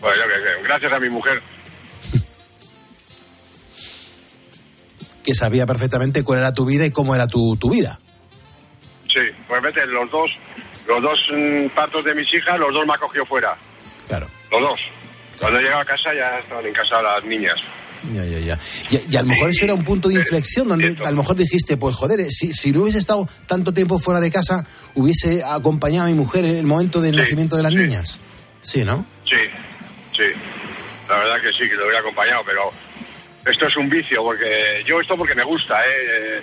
Pues 0.00 0.16
yo 0.16 0.22
sé, 0.24 0.62
gracias 0.64 0.92
a 0.92 0.98
mi 0.98 1.08
mujer. 1.08 1.40
Que 5.24 5.34
sabía 5.34 5.66
perfectamente 5.66 6.22
cuál 6.22 6.40
era 6.40 6.52
tu 6.52 6.64
vida 6.66 6.84
y 6.84 6.90
cómo 6.90 7.14
era 7.14 7.26
tu, 7.26 7.56
tu 7.56 7.70
vida. 7.70 7.98
Sí, 9.08 9.20
pues 9.48 9.62
vete, 9.62 9.86
los 9.86 10.10
dos, 10.10 10.30
los 10.86 11.02
dos 11.02 11.18
mm, 11.32 11.68
partos 11.74 12.04
de 12.04 12.14
mis 12.14 12.32
hijas, 12.34 12.58
los 12.58 12.72
dos 12.74 12.86
me 12.86 12.94
ha 12.94 12.98
cogido 12.98 13.24
fuera. 13.24 13.56
Claro. 14.06 14.26
Los 14.50 14.60
dos. 14.60 14.80
Cuando 15.38 15.58
he 15.58 15.62
llegado 15.62 15.82
a 15.82 15.84
casa 15.84 16.12
ya 16.14 16.38
estaban 16.38 16.66
en 16.66 16.72
casa 16.72 17.00
las 17.00 17.24
niñas. 17.24 17.60
Ya, 18.12 18.24
ya, 18.24 18.38
ya. 18.38 18.58
Y, 18.90 19.14
y 19.14 19.16
a 19.16 19.22
lo 19.22 19.28
mejor 19.28 19.50
eso 19.50 19.64
era 19.64 19.74
un 19.74 19.84
punto 19.84 20.08
de 20.08 20.16
inflexión 20.16 20.68
donde 20.68 20.96
a 21.02 21.10
lo 21.10 21.16
mejor 21.16 21.36
dijiste, 21.36 21.76
pues 21.76 21.96
joder, 21.96 22.20
eh, 22.20 22.30
si, 22.30 22.52
si 22.52 22.70
no 22.70 22.82
hubiese 22.82 22.98
estado 22.98 23.26
tanto 23.46 23.72
tiempo 23.72 23.98
fuera 23.98 24.20
de 24.20 24.30
casa, 24.30 24.66
hubiese 24.94 25.42
acompañado 25.42 26.06
a 26.06 26.10
mi 26.10 26.14
mujer 26.14 26.44
en 26.44 26.56
el 26.56 26.66
momento 26.66 27.00
del 27.00 27.16
nacimiento 27.16 27.56
de 27.56 27.62
las 27.62 27.72
niñas. 27.72 28.20
Sí, 28.60 28.84
¿no? 28.84 29.06
Sí, 29.24 29.36
sí. 30.12 30.24
La 31.08 31.18
verdad 31.18 31.36
que 31.42 31.50
sí, 31.52 31.68
que 31.68 31.76
lo 31.76 31.84
hubiera 31.84 32.00
acompañado, 32.00 32.42
pero 32.44 32.70
esto 33.46 33.66
es 33.66 33.76
un 33.76 33.88
vicio, 33.88 34.22
porque 34.22 34.82
yo 34.86 35.00
esto 35.00 35.16
porque 35.16 35.34
me 35.34 35.44
gusta, 35.44 35.80
¿eh? 35.86 36.42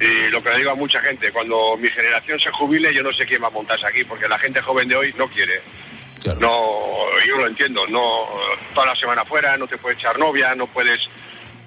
Y 0.00 0.30
lo 0.30 0.42
que 0.42 0.50
le 0.50 0.58
digo 0.58 0.70
a 0.70 0.74
mucha 0.74 1.00
gente, 1.00 1.30
cuando 1.30 1.76
mi 1.76 1.88
generación 1.90 2.40
se 2.40 2.50
jubile, 2.50 2.94
yo 2.94 3.02
no 3.02 3.12
sé 3.12 3.26
quién 3.26 3.42
va 3.42 3.48
a 3.48 3.50
montarse 3.50 3.86
aquí, 3.86 4.04
porque 4.04 4.28
la 4.28 4.38
gente 4.38 4.62
joven 4.62 4.88
de 4.88 4.96
hoy 4.96 5.14
no 5.16 5.28
quiere. 5.28 5.60
No, 6.38 6.96
yo 7.26 7.36
lo 7.36 7.46
entiendo, 7.46 7.86
no 7.86 8.26
toda 8.74 8.86
la 8.86 8.96
semana 8.96 9.24
fuera, 9.24 9.56
no 9.56 9.66
te 9.66 9.78
puedes 9.78 9.98
echar 9.98 10.18
novia, 10.18 10.54
no 10.54 10.66
puedes 10.66 11.00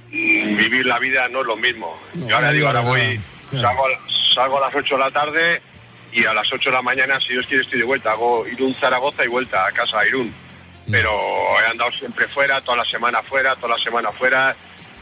mm, 0.10 0.56
vivir 0.56 0.86
la 0.86 1.00
vida, 1.00 1.28
no 1.28 1.42
es 1.42 1.48
lo 1.48 1.56
mismo. 1.56 2.00
yo 2.14 2.36
ahora 2.36 2.48
no 2.48 2.54
digo, 2.54 2.68
ahora 2.68 2.82
voy, 2.82 3.20
salgo, 3.52 3.86
salgo 4.34 4.58
a 4.58 4.68
las 4.68 4.76
8 4.76 4.96
de 4.96 5.00
la 5.00 5.12
tarde 5.12 5.62
y 6.12 6.26
a 6.26 6.34
las 6.34 6.52
8 6.52 6.70
de 6.70 6.76
la 6.76 6.82
mañana, 6.84 7.20
si 7.20 7.34
Dios 7.34 7.48
quiere, 7.48 7.64
estoy 7.64 7.80
de 7.80 7.86
vuelta. 7.86 8.12
Hago 8.12 8.48
Irún 8.48 8.76
Zaragoza 8.80 9.26
y 9.26 9.28
vuelta 9.28 9.66
a 9.66 9.72
casa 9.72 10.00
a 10.00 10.08
Irún. 10.08 10.34
Pero 10.90 11.12
he 11.62 11.72
andado 11.72 11.92
siempre 11.92 12.28
fuera, 12.28 12.62
toda 12.62 12.78
la 12.78 12.86
semana 12.86 13.24
fuera, 13.24 13.56
toda 13.56 13.78
la 13.78 13.84
semana 13.84 14.12
fuera. 14.12 14.56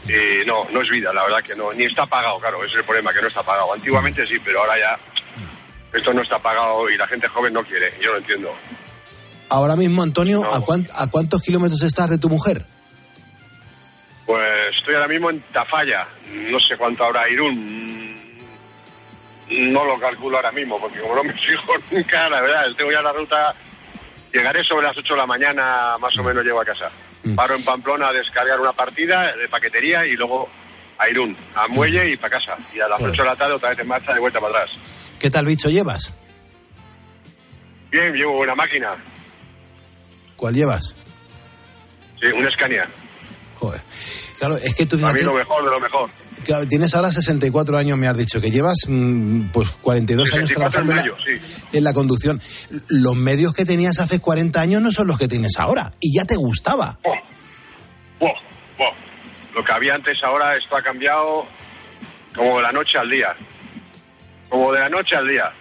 Y 0.04 0.46
no, 0.46 0.68
no 0.70 0.82
es 0.82 0.90
vida, 0.90 1.12
la 1.12 1.24
verdad 1.24 1.42
que 1.42 1.54
no. 1.54 1.70
Ni 1.72 1.84
está 1.84 2.06
pagado, 2.06 2.38
claro, 2.38 2.58
ese 2.58 2.72
es 2.72 2.78
el 2.78 2.84
problema, 2.84 3.12
que 3.12 3.22
no 3.22 3.28
está 3.28 3.42
pagado. 3.42 3.72
Antiguamente 3.72 4.26
sí, 4.26 4.36
pero 4.44 4.60
ahora 4.60 4.78
ya 4.78 4.98
esto 5.92 6.12
no 6.12 6.22
está 6.22 6.38
pagado 6.38 6.88
y 6.88 6.96
la 6.96 7.06
gente 7.06 7.28
joven 7.28 7.52
no 7.52 7.62
quiere. 7.62 7.92
Yo 8.00 8.12
lo 8.12 8.18
entiendo. 8.18 8.52
Ahora 9.48 9.76
mismo, 9.76 10.02
Antonio, 10.02 10.42
¿a, 10.44 10.56
¿a 10.56 11.10
cuántos 11.10 11.42
kilómetros 11.42 11.82
estás 11.82 12.08
de 12.08 12.18
tu 12.18 12.28
mujer? 12.28 12.64
Pues 14.24 14.76
estoy 14.76 14.94
ahora 14.94 15.08
mismo 15.08 15.30
en 15.30 15.40
Tafalla. 15.52 16.08
No 16.50 16.58
sé 16.58 16.76
cuánto 16.76 17.04
habrá 17.04 17.28
Irún. 17.28 18.02
No 19.50 19.84
lo 19.84 20.00
calculo 20.00 20.36
ahora 20.36 20.52
mismo, 20.52 20.80
porque 20.80 21.00
como 21.00 21.16
no 21.16 21.24
me 21.24 21.32
fijo 21.46 21.72
nunca, 21.90 22.30
la 22.30 22.40
verdad, 22.40 22.64
tengo 22.76 22.90
ya 22.90 23.02
la 23.02 23.12
ruta. 23.12 23.54
Llegaré 24.32 24.64
sobre 24.64 24.86
las 24.86 24.96
8 24.96 25.12
de 25.14 25.18
la 25.20 25.26
mañana, 25.26 25.98
más 25.98 26.16
o 26.18 26.22
menos 26.22 26.44
llego 26.44 26.60
a 26.60 26.64
casa. 26.64 26.90
Paro 27.36 27.54
en 27.54 27.64
Pamplona 27.64 28.08
a 28.08 28.12
descargar 28.12 28.58
una 28.60 28.72
partida 28.72 29.36
de 29.36 29.48
paquetería 29.48 30.06
y 30.06 30.16
luego 30.16 30.48
a 30.98 31.08
Irún, 31.08 31.36
a 31.54 31.68
Muelle 31.68 32.10
y 32.10 32.16
para 32.16 32.38
casa. 32.38 32.56
Y 32.74 32.80
a 32.80 32.88
las 32.88 33.00
8 33.00 33.10
de 33.22 33.28
la 33.28 33.36
tarde 33.36 33.54
otra 33.54 33.70
vez 33.70 33.78
en 33.78 33.88
marcha 33.88 34.14
de 34.14 34.20
vuelta 34.20 34.40
para 34.40 34.62
atrás. 34.62 34.76
¿Qué 35.18 35.30
tal 35.30 35.46
bicho 35.46 35.68
llevas? 35.68 36.12
Bien, 37.90 38.14
llevo 38.14 38.40
una 38.40 38.54
máquina, 38.54 38.96
¿Cuál 40.36 40.54
llevas? 40.54 40.96
sí, 42.18 42.26
un 42.26 42.50
Scania. 42.50 42.88
Joder. 43.56 43.80
Claro, 44.38 44.56
es 44.56 44.74
que 44.74 44.86
tú 44.86 44.98
Para 44.98 45.12
mí 45.12 45.20
fíjate, 45.20 45.32
lo 45.36 45.38
mejor 45.38 45.64
de 45.64 45.70
lo 45.70 45.78
mejor. 45.80 46.10
Claro, 46.44 46.66
tienes 46.66 46.94
ahora 46.94 47.12
64 47.12 47.78
años, 47.78 47.98
me 47.98 48.08
has 48.08 48.16
dicho, 48.16 48.40
que 48.40 48.50
llevas 48.50 48.78
mm, 48.86 49.50
pues 49.52 49.70
42 49.80 50.32
años 50.34 50.48
64 50.48 50.80
en 50.80 50.86
trabajando 50.86 50.92
en 50.92 50.96
la, 50.96 51.02
mayo, 51.02 51.14
sí. 51.24 51.76
en 51.76 51.84
la 51.84 51.92
conducción. 51.92 52.40
Los 52.88 53.16
medios 53.16 53.52
que 53.54 53.64
tenías 53.64 53.98
hace 53.98 54.20
40 54.20 54.60
años 54.60 54.82
no 54.82 54.92
son 54.92 55.06
los 55.06 55.18
que 55.18 55.28
tienes 55.28 55.52
ahora. 55.58 55.92
Y 56.00 56.16
ya 56.16 56.24
te 56.24 56.36
gustaba. 56.36 56.98
Lo 59.54 59.62
que 59.62 59.72
había 59.72 59.94
antes 59.94 60.22
ahora, 60.24 60.56
esto 60.56 60.76
ha 60.76 60.82
cambiado 60.82 61.46
como 62.34 62.56
de 62.56 62.62
la 62.62 62.72
noche 62.72 62.98
al 62.98 63.10
día. 63.10 63.36
Como 64.48 64.72
de 64.72 64.80
la 64.80 64.88
noche 64.88 65.16
al 65.16 65.28
día. 65.28 65.52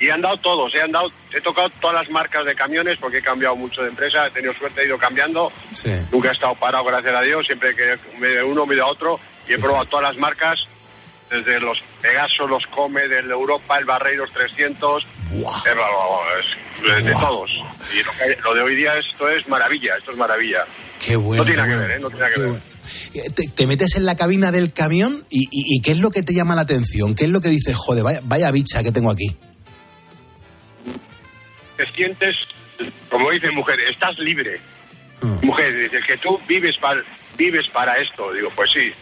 Y 0.00 0.10
han 0.10 0.20
dado 0.20 0.36
todos, 0.38 0.74
he, 0.74 0.82
han 0.82 0.90
dado, 0.90 1.12
he 1.32 1.40
tocado 1.40 1.70
todas 1.80 1.94
las 1.94 2.10
marcas 2.10 2.44
de 2.44 2.56
camiones 2.56 2.98
porque 2.98 3.18
he 3.18 3.22
cambiado 3.22 3.54
mucho 3.54 3.82
de 3.82 3.88
empresa, 3.88 4.26
he 4.26 4.30
tenido 4.32 4.52
suerte, 4.54 4.82
he 4.82 4.86
ido 4.86 4.98
cambiando. 4.98 5.52
Sí. 5.70 5.92
Nunca 6.10 6.30
he 6.30 6.32
estado 6.32 6.56
parado, 6.56 6.84
gracias 6.84 7.14
a 7.14 7.20
Dios, 7.20 7.46
siempre 7.46 7.76
que 7.76 7.96
me 8.18 8.28
de 8.28 8.42
uno 8.42 8.66
me 8.66 8.74
de 8.74 8.82
otro. 8.82 9.20
Y 9.52 9.54
he 9.54 9.58
probado 9.58 9.84
todas 9.86 10.04
las 10.14 10.16
marcas, 10.16 10.66
desde 11.30 11.60
los 11.60 11.78
Pegaso, 12.00 12.46
los 12.46 12.66
Come, 12.68 13.06
del 13.06 13.30
Europa, 13.30 13.76
el 13.78 13.84
Barreiros 13.84 14.30
300. 14.32 15.06
He 15.30 15.70
probado, 15.72 16.20
es- 16.40 17.04
de, 17.04 17.12
todos. 17.12 17.50
Y 17.94 18.02
lo, 18.02 18.12
que- 18.12 18.40
lo 18.42 18.54
de 18.54 18.62
hoy 18.62 18.76
día 18.76 18.96
esto 18.96 19.28
es 19.28 19.46
maravilla, 19.48 19.96
esto 19.98 20.12
es 20.12 20.16
maravilla. 20.16 20.64
Qué 21.04 21.16
bueno. 21.16 21.42
no 21.44 21.46
tiene 21.50 21.62
nada 21.62 21.68
que 21.74 21.80
ver, 21.86 21.90
¿eh? 21.90 22.00
No 22.00 22.08
tiene 22.08 22.22
nada 22.24 22.34
que 22.34 22.40
ver. 22.40 22.60
Eh, 23.14 23.30
Te, 23.34 23.48
te 23.54 23.66
metes 23.66 23.96
en 23.96 24.06
la 24.06 24.16
cabina 24.16 24.50
del 24.52 24.72
camión 24.72 25.12
y, 25.30 25.44
y- 25.50 25.76
y 25.76 25.82
¿qué 25.82 25.92
es 25.92 26.00
lo 26.00 26.10
que 26.10 26.22
te 26.22 26.32
llama 26.34 26.54
la 26.54 26.62
atención? 26.62 27.14
¿Qué 27.14 27.24
es 27.24 27.30
lo 27.30 27.40
que 27.42 27.48
dices, 27.50 27.76
joder, 27.76 28.02
vaya, 28.04 28.20
vaya 28.24 28.50
bicha 28.50 28.82
que 28.82 28.90
tengo 28.92 29.10
aquí? 29.10 29.36
te 31.76 31.86
sientes, 31.92 32.36
como 33.10 33.30
dice 33.30 33.50
mujer, 33.50 33.78
estás 33.80 34.18
libre. 34.18 34.60
Ah. 35.22 35.38
Mujer, 35.42 35.74
dice 35.78 36.00
que 36.06 36.16
tú 36.18 36.38
vives 36.46 36.76
para, 36.78 37.02
vives 37.36 37.66
para 37.72 37.96
esto. 37.98 38.32
Digo, 38.32 38.50
pues 38.54 38.70
sí, 38.72 38.92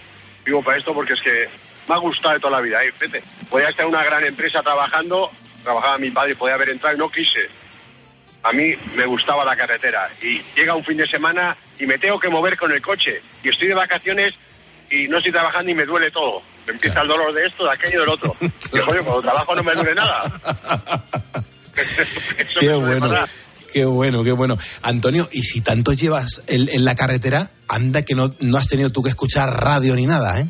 vivo 0.45 0.63
para 0.63 0.79
esto 0.79 0.95
porque 0.95 1.15
es 1.15 1.21
que 1.21 1.49
me 1.89 1.95
ha 1.95 1.99
gustado 1.99 2.35
de 2.35 2.41
toda 2.41 2.59
la 2.59 2.61
vida. 2.61 2.83
¿eh? 2.85 2.93
Fíjate, 2.93 3.23
podía 3.49 3.69
estar 3.69 3.85
en 3.85 3.91
una 3.91 4.05
gran 4.05 4.25
empresa 4.25 4.63
trabajando, 4.63 5.31
trabajaba 5.63 5.99
mi 5.99 6.11
padre, 6.11 6.37
podía 6.37 6.55
haber 6.55 6.71
entrado 6.71 6.97
y 6.97 6.99
no 6.99 7.11
quise. 7.11 7.49
A 8.43 8.53
mí 8.53 8.75
me 8.95 9.05
gustaba 9.07 9.45
la 9.45 9.57
carretera 9.57 10.11
y 10.23 10.41
llega 10.57 10.75
un 10.75 10.85
fin 10.85 10.97
de 10.97 11.07
semana 11.07 11.57
y 11.79 11.87
me 11.87 11.99
tengo 11.99 12.19
que 12.19 12.29
mover 12.29 12.57
con 12.57 12.73
el 12.73 12.81
coche 12.81 13.21
y 13.43 13.51
estoy 13.51 13.69
de 13.69 13.75
vacaciones 13.75 14.35
y 14.91 15.09
no 15.09 15.19
estoy 15.19 15.33
trabajando 15.33 15.71
y 15.71 15.75
me 15.75 15.85
duele 15.85 16.11
todo. 16.11 16.43
Me 16.67 16.73
empieza 16.73 17.03
el 17.03 17.09
dolor 17.09 17.33
de 17.33 17.47
esto, 17.47 17.65
de 17.65 17.73
aquello, 17.73 18.01
del 18.01 18.11
otro. 18.11 18.37
Y 18.73 18.79
joder, 18.79 19.03
cuando 19.03 19.23
trabajo 19.23 19.53
no 19.57 19.65
me 19.65 19.75
duele 19.75 19.95
nada. 19.97 20.41
Qué 22.61 22.73
bueno. 22.75 23.15
Qué 23.73 23.85
bueno, 23.85 24.25
qué 24.25 24.33
bueno. 24.33 24.59
Antonio, 24.83 25.29
y 25.33 25.43
si 25.43 25.61
tanto 25.61 25.93
llevas 25.93 26.43
en, 26.47 26.69
en 26.69 26.85
la 26.85 26.95
carretera, 26.95 27.51
anda 27.69 28.03
que 28.03 28.15
no, 28.15 28.33
no 28.41 28.59
has 28.59 28.69
tenido 28.69 28.91
tú 28.91 29.03
que 29.03 29.11
escuchar 29.11 29.49
radio 29.63 29.95
ni 29.95 30.07
nada, 30.07 30.41
¿eh? 30.41 30.47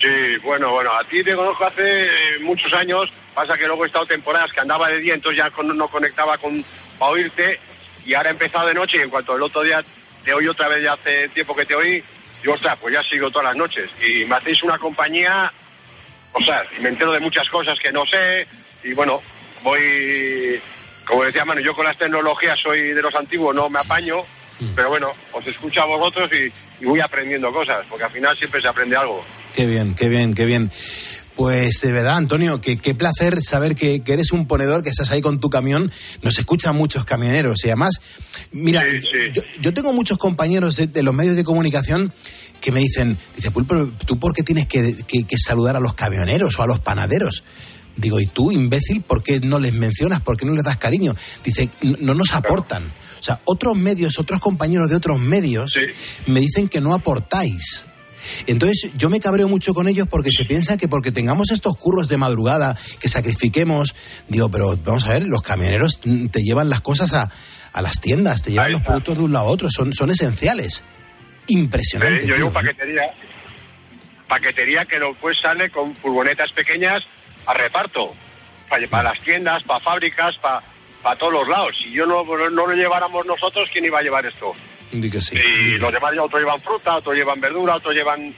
Sí, 0.00 0.36
bueno, 0.44 0.72
bueno, 0.72 0.92
a 0.92 1.04
ti 1.04 1.24
te 1.24 1.34
conozco 1.34 1.64
hace 1.64 2.04
eh, 2.04 2.38
muchos 2.42 2.72
años, 2.74 3.10
pasa 3.34 3.56
que 3.56 3.66
luego 3.66 3.84
he 3.84 3.86
estado 3.86 4.04
temporadas 4.06 4.52
que 4.52 4.60
andaba 4.60 4.88
de 4.88 4.98
día, 4.98 5.14
entonces 5.14 5.38
ya 5.38 5.62
no 5.62 5.88
conectaba 5.88 6.36
con 6.38 6.64
para 6.98 7.12
oírte. 7.12 7.60
Y 8.04 8.14
ahora 8.14 8.30
he 8.30 8.32
empezado 8.32 8.68
de 8.68 8.74
noche 8.74 8.98
y 8.98 9.02
en 9.02 9.10
cuanto 9.10 9.34
el 9.34 9.42
otro 9.42 9.62
día 9.62 9.82
te 10.24 10.34
oí 10.34 10.46
otra 10.46 10.68
vez 10.68 10.82
ya 10.82 10.92
hace 10.92 11.28
tiempo 11.30 11.56
que 11.56 11.66
te 11.66 11.74
oí, 11.74 12.02
digo, 12.42 12.54
ostras, 12.54 12.78
pues 12.80 12.94
ya 12.94 13.02
sigo 13.02 13.30
todas 13.30 13.46
las 13.46 13.56
noches 13.56 13.90
y 14.06 14.24
me 14.24 14.36
hacéis 14.36 14.62
una 14.62 14.78
compañía, 14.78 15.52
o 16.32 16.40
sea, 16.40 16.64
me 16.80 16.90
entero 16.90 17.12
de 17.12 17.20
muchas 17.20 17.48
cosas 17.48 17.78
que 17.78 17.90
no 17.90 18.04
sé. 18.04 18.46
Y 18.84 18.92
bueno, 18.92 19.22
voy, 19.62 20.60
como 21.06 21.24
decía 21.24 21.44
Manu, 21.44 21.60
yo 21.60 21.74
con 21.74 21.84
las 21.86 21.96
tecnologías 21.98 22.58
soy 22.62 22.92
de 22.92 23.02
los 23.02 23.14
antiguos, 23.14 23.54
no 23.54 23.68
me 23.68 23.78
apaño, 23.80 24.16
pero 24.74 24.88
bueno, 24.88 25.08
os 25.32 25.46
escucho 25.46 25.80
a 25.82 25.86
vosotros 25.86 26.30
y, 26.32 26.82
y 26.82 26.86
voy 26.86 27.00
aprendiendo 27.00 27.52
cosas, 27.52 27.86
porque 27.88 28.04
al 28.04 28.10
final 28.12 28.36
siempre 28.36 28.60
se 28.60 28.68
aprende 28.68 28.96
algo. 28.96 29.24
Qué 29.54 29.66
bien, 29.66 29.94
qué 29.94 30.08
bien, 30.08 30.34
qué 30.34 30.44
bien. 30.46 30.70
Pues 31.34 31.80
de 31.82 31.92
verdad, 31.92 32.16
Antonio, 32.16 32.62
que, 32.62 32.78
qué 32.78 32.94
placer 32.94 33.42
saber 33.42 33.74
que, 33.74 34.00
que 34.02 34.14
eres 34.14 34.32
un 34.32 34.46
ponedor, 34.46 34.82
que 34.82 34.88
estás 34.88 35.10
ahí 35.10 35.20
con 35.20 35.38
tu 35.38 35.50
camión. 35.50 35.92
Nos 36.22 36.38
escuchan 36.38 36.74
muchos 36.74 37.04
camioneros 37.04 37.62
y 37.64 37.68
además, 37.68 38.00
mira, 38.52 38.82
Yo, 39.34 39.42
yo 39.60 39.74
tengo 39.74 39.92
muchos 39.92 40.16
compañeros 40.16 40.76
de, 40.76 40.86
de 40.86 41.02
los 41.02 41.14
medios 41.14 41.36
de 41.36 41.44
comunicación 41.44 42.10
que 42.58 42.72
me 42.72 42.80
dicen, 42.80 43.18
dice, 43.36 43.50
Pulpo, 43.50 43.88
¿tú 44.06 44.18
por 44.18 44.32
qué 44.32 44.42
tienes 44.42 44.66
que, 44.66 44.96
que- 45.06 45.24
que 45.24 45.36
saludar 45.36 45.76
a 45.76 45.80
los 45.80 45.92
camioneros 45.92 46.58
o 46.58 46.62
a 46.62 46.66
los 46.66 46.80
panaderos? 46.80 47.44
Digo, 47.96 48.20
¿y 48.20 48.26
tú, 48.26 48.52
imbécil, 48.52 49.02
por 49.02 49.22
qué 49.22 49.40
no 49.40 49.58
les 49.58 49.72
mencionas? 49.72 50.20
¿Por 50.20 50.36
qué 50.36 50.44
no 50.44 50.54
les 50.54 50.64
das 50.64 50.76
cariño? 50.76 51.14
Dice, 51.42 51.70
"No- 51.82 51.96
no 52.00 52.14
nos 52.14 52.32
aportan. 52.34 52.84
O 53.20 53.22
sea, 53.22 53.40
otros 53.44 53.76
medios, 53.76 54.18
otros 54.18 54.40
compañeros 54.40 54.88
de 54.90 54.96
otros 54.96 55.18
medios 55.18 55.72
me 56.26 56.40
dicen 56.40 56.68
que 56.68 56.80
no 56.80 56.94
aportáis. 56.94 57.84
Entonces 58.46 58.90
yo 58.96 59.08
me 59.08 59.20
cabreo 59.20 59.48
mucho 59.48 59.72
con 59.72 59.88
ellos 59.88 60.06
porque 60.10 60.30
se 60.32 60.44
piensa 60.44 60.76
que 60.76 60.88
porque 60.88 61.12
tengamos 61.12 61.50
estos 61.52 61.76
curros 61.76 62.08
de 62.08 62.16
madrugada, 62.18 62.76
que 63.00 63.08
sacrifiquemos, 63.08 63.94
digo, 64.28 64.50
pero 64.50 64.76
vamos 64.84 65.04
a 65.06 65.10
ver, 65.10 65.26
los 65.28 65.42
camioneros 65.42 66.00
te 66.00 66.42
llevan 66.42 66.68
las 66.68 66.80
cosas 66.80 67.12
a, 67.14 67.30
a 67.72 67.82
las 67.82 68.00
tiendas, 68.00 68.42
te 68.42 68.50
llevan 68.50 68.72
los 68.72 68.80
productos 68.82 69.18
de 69.18 69.24
un 69.24 69.32
lado 69.32 69.46
a 69.46 69.50
otro, 69.50 69.70
son, 69.70 69.94
son 69.94 70.10
esenciales. 70.10 70.82
Impresionante. 71.46 72.24
Eh, 72.24 72.28
yo 72.28 72.34
digo 72.34 72.52
paquetería. 72.52 73.02
Paquetería 74.28 74.84
que 74.86 74.98
después 74.98 75.36
sale 75.40 75.70
con 75.70 75.94
furgonetas 75.94 76.50
pequeñas 76.52 77.04
a 77.46 77.54
reparto. 77.54 78.14
Para, 78.68 78.86
para 78.88 79.10
las 79.10 79.20
tiendas, 79.22 79.62
para 79.62 79.80
fábricas, 79.80 80.36
para, 80.38 80.62
para 81.02 81.16
todos 81.16 81.32
los 81.32 81.48
lados. 81.48 81.76
Si 81.76 81.90
yo 81.92 82.04
no, 82.04 82.24
no 82.24 82.66
lo 82.66 82.74
lleváramos 82.74 83.24
nosotros, 83.26 83.68
¿quién 83.72 83.84
iba 83.84 84.00
a 84.00 84.02
llevar 84.02 84.26
esto? 84.26 84.52
Que 84.90 85.20
sí. 85.20 85.36
Y 85.36 85.78
los 85.78 85.92
demás, 85.92 86.12
otros 86.18 86.40
llevan 86.40 86.60
fruta, 86.62 86.96
otros 86.96 87.16
llevan 87.16 87.40
verdura, 87.40 87.76
otros 87.76 87.94
llevan 87.94 88.34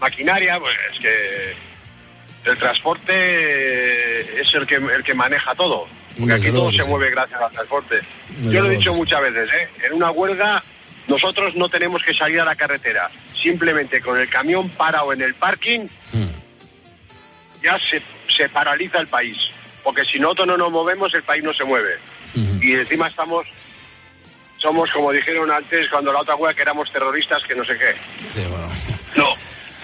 maquinaria. 0.00 0.58
Pues 0.58 0.76
es 0.92 1.00
que 1.00 2.50
el 2.50 2.58
transporte 2.58 4.40
es 4.40 4.54
el 4.54 4.66
que, 4.66 4.74
el 4.74 5.02
que 5.02 5.14
maneja 5.14 5.54
todo. 5.54 5.86
Porque 6.18 6.34
aquí 6.34 6.50
todo 6.50 6.70
se 6.70 6.84
mueve 6.84 7.10
gracias 7.10 7.40
al 7.40 7.50
transporte. 7.50 8.00
Yo 8.42 8.62
lo 8.62 8.70
he 8.70 8.76
dicho 8.76 8.92
muchas 8.92 9.22
veces, 9.22 9.48
¿eh? 9.48 9.68
En 9.86 9.94
una 9.94 10.10
huelga 10.10 10.62
nosotros 11.08 11.54
no 11.56 11.68
tenemos 11.68 12.02
que 12.02 12.14
salir 12.14 12.40
a 12.40 12.44
la 12.44 12.54
carretera. 12.54 13.10
Simplemente 13.42 14.00
con 14.00 14.20
el 14.20 14.28
camión 14.28 14.68
parado 14.70 15.12
en 15.12 15.22
el 15.22 15.34
parking 15.34 15.86
ya 17.62 17.78
se, 17.78 18.02
se 18.34 18.48
paraliza 18.48 18.98
el 18.98 19.06
país. 19.06 19.36
Porque 19.82 20.04
si 20.04 20.18
nosotros 20.20 20.46
no 20.46 20.56
nos 20.56 20.70
movemos, 20.70 21.12
el 21.14 21.22
país 21.22 21.42
no 21.42 21.52
se 21.52 21.64
mueve. 21.64 21.96
Y 22.60 22.72
encima 22.74 23.08
estamos, 23.08 23.46
somos 24.58 24.90
como 24.92 25.10
dijeron 25.12 25.50
antes 25.50 25.88
cuando 25.90 26.12
la 26.12 26.20
otra 26.20 26.36
huelga 26.36 26.54
que 26.54 26.62
éramos 26.62 26.90
terroristas, 26.92 27.42
que 27.44 27.54
no 27.54 27.64
sé 27.64 27.76
qué. 27.76 27.94
No, 29.16 29.26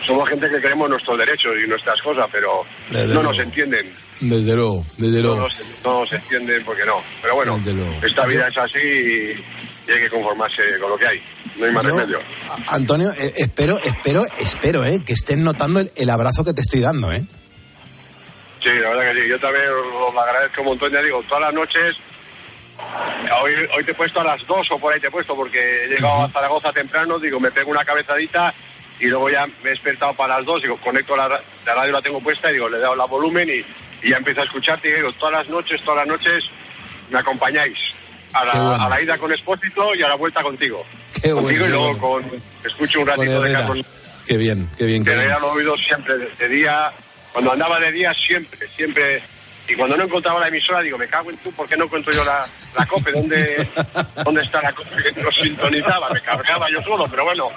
somos 0.06 0.28
gente 0.28 0.48
que 0.48 0.60
queremos 0.60 0.88
nuestros 0.88 1.18
derechos 1.18 1.52
y 1.62 1.68
nuestras 1.68 2.00
cosas, 2.00 2.28
pero 2.30 2.64
Desde 2.88 3.08
no 3.08 3.14
luego. 3.14 3.32
nos 3.32 3.38
entienden. 3.40 3.92
Desde 4.20 4.54
luego, 4.54 4.86
desde 4.96 5.16
No 5.20 5.28
luego. 5.28 5.40
nos, 5.42 5.62
no 5.84 6.00
nos 6.00 6.12
entienden 6.12 6.64
porque 6.64 6.84
no. 6.86 7.02
Pero 7.20 7.34
bueno, 7.34 7.60
esta 8.02 8.24
vida 8.24 8.46
es 8.48 8.56
así 8.56 8.78
y, 8.78 9.90
y 9.90 9.92
hay 9.92 10.00
que 10.00 10.08
conformarse 10.10 10.62
con 10.80 10.90
lo 10.90 10.96
que 10.98 11.06
hay. 11.08 11.22
No 11.56 11.66
hay 11.66 11.72
más 11.72 11.84
Yo- 11.84 11.96
remedio. 11.96 12.18
Antonio, 12.68 13.10
eh, 13.18 13.32
espero, 13.36 13.78
espero, 13.78 14.24
espero, 14.38 14.84
eh, 14.84 15.00
que 15.04 15.12
estén 15.12 15.42
notando 15.42 15.80
el, 15.80 15.90
el 15.96 16.08
abrazo 16.08 16.44
que 16.44 16.52
te 16.54 16.60
estoy 16.62 16.80
dando, 16.80 17.12
¿eh? 17.12 17.24
Sí, 18.60 18.68
la 18.70 18.90
verdad 18.90 19.12
que 19.14 19.22
sí. 19.22 19.28
Yo 19.28 19.38
también 19.38 19.64
os 19.68 20.14
lo 20.14 20.20
agradezco 20.20 20.60
un 20.62 20.66
montón. 20.68 20.92
Ya 20.92 21.02
digo, 21.02 21.22
todas 21.28 21.42
las 21.42 21.54
noches. 21.54 21.96
Hoy, 23.42 23.52
hoy 23.76 23.84
te 23.84 23.90
he 23.90 23.94
puesto 23.94 24.20
a 24.20 24.24
las 24.24 24.46
dos 24.46 24.70
o 24.70 24.78
por 24.78 24.92
ahí 24.94 25.00
te 25.00 25.08
he 25.08 25.10
puesto 25.10 25.34
porque 25.34 25.84
he 25.84 25.88
llegado 25.88 26.22
a 26.22 26.28
Zaragoza 26.30 26.72
temprano. 26.72 27.18
Digo, 27.18 27.40
me 27.40 27.50
pego 27.50 27.70
una 27.70 27.84
cabezadita 27.84 28.54
y 29.00 29.06
luego 29.06 29.30
ya 29.30 29.46
me 29.46 29.52
he 29.66 29.70
despertado 29.70 30.14
para 30.14 30.36
las 30.36 30.46
dos. 30.46 30.62
Digo, 30.62 30.76
conecto 30.78 31.16
la, 31.16 31.28
ra- 31.28 31.40
la 31.66 31.74
radio, 31.74 31.92
la 31.92 32.02
tengo 32.02 32.20
puesta. 32.20 32.48
Digo, 32.50 32.68
le 32.68 32.78
he 32.78 32.80
dado 32.80 32.94
la 32.96 33.04
volumen 33.06 33.48
y, 33.48 33.64
y 34.06 34.10
ya 34.10 34.16
empiezo 34.18 34.40
a 34.42 34.44
escucharte. 34.44 34.88
Y 34.88 34.92
digo, 34.92 35.12
todas 35.14 35.34
las 35.34 35.48
noches, 35.48 35.80
todas 35.84 36.06
las 36.06 36.08
noches 36.08 36.50
me 37.10 37.18
acompañáis. 37.18 37.78
A 38.34 38.44
la, 38.44 38.52
bueno. 38.52 38.84
a 38.84 38.88
la 38.90 39.00
ida 39.02 39.16
con 39.18 39.32
Expósito 39.32 39.94
y 39.94 40.02
a 40.02 40.08
la 40.08 40.14
vuelta 40.16 40.42
contigo. 40.42 40.84
Qué 41.14 41.30
contigo 41.30 41.40
bueno, 41.40 41.66
y 41.66 41.70
luego 41.70 41.94
bueno. 41.94 42.28
con. 42.28 42.42
Escucho 42.64 43.00
un 43.00 43.06
ratito 43.06 43.40
de. 43.40 43.52
Carlos 43.52 43.86
Qué 44.26 44.36
bien, 44.36 44.68
qué 44.76 44.84
bien, 44.84 45.02
que 45.02 45.14
lo 45.40 45.52
oído 45.52 45.74
siempre, 45.78 46.18
de, 46.18 46.28
de 46.38 46.48
día, 46.50 46.90
cuando 47.32 47.52
andaba 47.52 47.80
de 47.80 47.92
día 47.92 48.12
siempre, 48.12 48.68
siempre. 48.68 49.22
Y 49.68 49.74
cuando 49.74 49.96
no 49.96 50.04
encontraba 50.04 50.40
la 50.40 50.48
emisora, 50.48 50.80
digo, 50.80 50.96
me 50.96 51.08
cago 51.08 51.30
en 51.30 51.36
tú, 51.38 51.52
¿por 51.52 51.68
qué 51.68 51.76
no 51.76 51.84
encuentro 51.84 52.12
yo 52.12 52.24
la, 52.24 52.46
la 52.78 52.86
COPE? 52.86 53.12
¿Dónde, 53.12 53.68
¿Dónde 54.24 54.40
está 54.40 54.62
la 54.62 54.72
COPE 54.72 55.12
que 55.14 55.22
nos 55.22 55.34
sintonizaba? 55.34 56.08
Me 56.12 56.22
cargaba 56.22 56.70
yo 56.70 56.80
solo, 56.82 57.04
pero 57.10 57.24
bueno, 57.24 57.50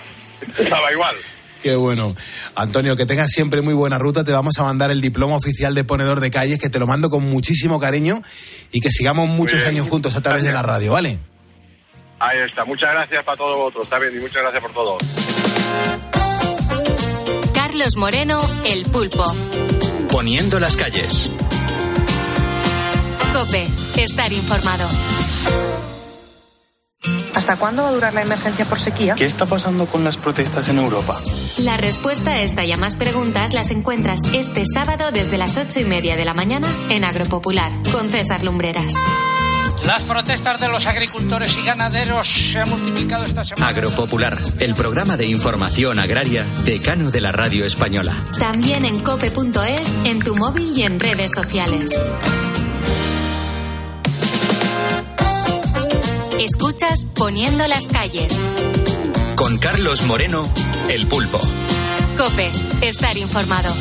estaba 0.57 0.91
igual. 0.91 1.15
Qué 1.61 1.75
bueno. 1.75 2.15
Antonio, 2.55 2.95
que 2.95 3.05
tengas 3.05 3.29
siempre 3.29 3.61
muy 3.61 3.73
buena 3.73 3.97
ruta. 3.97 4.23
Te 4.23 4.31
vamos 4.31 4.57
a 4.57 4.63
mandar 4.63 4.89
el 4.91 4.99
diploma 4.99 5.35
oficial 5.35 5.75
de 5.75 5.83
ponedor 5.83 6.19
de 6.19 6.31
calles, 6.31 6.59
que 6.59 6.69
te 6.69 6.79
lo 6.79 6.87
mando 6.87 7.09
con 7.09 7.23
muchísimo 7.29 7.79
cariño 7.79 8.21
y 8.71 8.81
que 8.81 8.89
sigamos 8.89 9.29
muchos 9.29 9.59
bien. 9.59 9.69
años 9.69 9.87
juntos 9.87 10.15
a 10.17 10.21
través 10.21 10.43
de 10.43 10.51
la 10.51 10.63
radio, 10.63 10.93
¿vale? 10.93 11.19
Ahí 12.19 12.39
está, 12.47 12.65
muchas 12.65 12.91
gracias 12.91 13.23
para 13.23 13.37
todos 13.37 13.57
vosotros, 13.57 13.85
está 13.85 13.97
bien, 13.97 14.15
y 14.15 14.19
muchas 14.19 14.43
gracias 14.43 14.61
por 14.61 14.73
todo. 14.73 16.10
Carlos 17.71 17.95
Moreno, 17.95 18.41
El 18.65 18.83
Pulpo. 18.83 19.23
Poniendo 20.11 20.59
las 20.59 20.75
calles. 20.75 21.31
Cope, 23.31 23.65
estar 23.95 24.33
informado. 24.33 24.89
¿Hasta 27.33 27.55
cuándo 27.55 27.83
va 27.83 27.89
a 27.89 27.91
durar 27.93 28.13
la 28.13 28.23
emergencia 28.23 28.65
por 28.65 28.77
sequía? 28.77 29.15
¿Qué 29.15 29.23
está 29.23 29.45
pasando 29.45 29.85
con 29.85 30.03
las 30.03 30.17
protestas 30.17 30.67
en 30.67 30.79
Europa? 30.79 31.21
La 31.59 31.77
respuesta 31.77 32.31
a 32.31 32.41
esta 32.41 32.65
y 32.65 32.73
a 32.73 32.77
más 32.77 32.97
preguntas 32.97 33.53
las 33.53 33.71
encuentras 33.71 34.19
este 34.33 34.63
sábado 34.65 35.13
desde 35.13 35.37
las 35.37 35.57
ocho 35.57 35.79
y 35.79 35.85
media 35.85 36.17
de 36.17 36.25
la 36.25 36.33
mañana 36.33 36.67
en 36.89 37.05
Agropopular 37.05 37.71
con 37.93 38.09
César 38.09 38.43
Lumbreras. 38.43 38.95
Las 39.91 40.05
protestas 40.05 40.57
de 40.61 40.69
los 40.69 40.85
agricultores 40.85 41.57
y 41.57 41.65
ganaderos 41.65 42.25
se 42.25 42.59
han 42.59 42.69
multiplicado 42.69 43.25
esta 43.25 43.43
semana. 43.43 43.67
Agropopular, 43.67 44.37
el 44.59 44.73
programa 44.73 45.17
de 45.17 45.25
información 45.25 45.99
agraria 45.99 46.45
decano 46.63 47.11
de 47.11 47.19
la 47.19 47.33
radio 47.33 47.65
española. 47.65 48.15
También 48.39 48.85
en 48.85 49.01
cope.es, 49.01 49.97
en 50.05 50.19
tu 50.19 50.33
móvil 50.33 50.71
y 50.77 50.83
en 50.83 50.97
redes 50.97 51.33
sociales. 51.33 51.91
Escuchas 56.39 57.05
Poniendo 57.13 57.67
las 57.67 57.89
calles. 57.89 58.39
Con 59.35 59.57
Carlos 59.57 60.03
Moreno, 60.03 60.49
el 60.87 61.05
pulpo. 61.05 61.41
Cope, 62.17 62.49
estar 62.79 63.17
informado. 63.17 63.73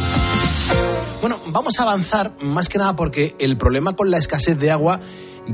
Bueno, 1.21 1.39
vamos 1.47 1.79
a 1.79 1.85
avanzar 1.85 2.33
más 2.41 2.69
que 2.69 2.79
nada 2.79 2.97
porque 2.97 3.37
el 3.39 3.57
problema 3.57 3.95
con 3.95 4.11
la 4.11 4.19
escasez 4.19 4.59
de 4.59 4.73
agua 4.73 5.01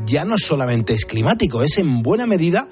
ya 0.04 0.24
no 0.24 0.38
solamente 0.38 0.94
es 0.94 1.04
climático, 1.04 1.62
es 1.62 1.78
en 1.78 2.02
buena 2.02 2.26
medida 2.26 2.68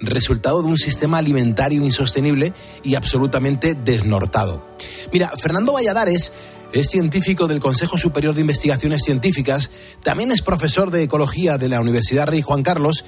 resultado 0.00 0.62
de 0.62 0.68
un 0.68 0.76
sistema 0.76 1.18
alimentario 1.18 1.84
insostenible 1.84 2.52
y 2.84 2.94
absolutamente 2.94 3.74
desnortado. 3.74 4.64
Mira, 5.12 5.30
Fernando 5.36 5.72
Valladares 5.72 6.32
es 6.72 6.88
científico 6.88 7.48
del 7.48 7.60
Consejo 7.60 7.98
Superior 7.98 8.34
de 8.34 8.42
Investigaciones 8.42 9.02
Científicas, 9.02 9.70
también 10.02 10.30
es 10.30 10.42
profesor 10.42 10.90
de 10.90 11.02
Ecología 11.02 11.58
de 11.58 11.68
la 11.68 11.80
Universidad 11.80 12.26
Rey 12.26 12.42
Juan 12.42 12.62
Carlos 12.62 13.04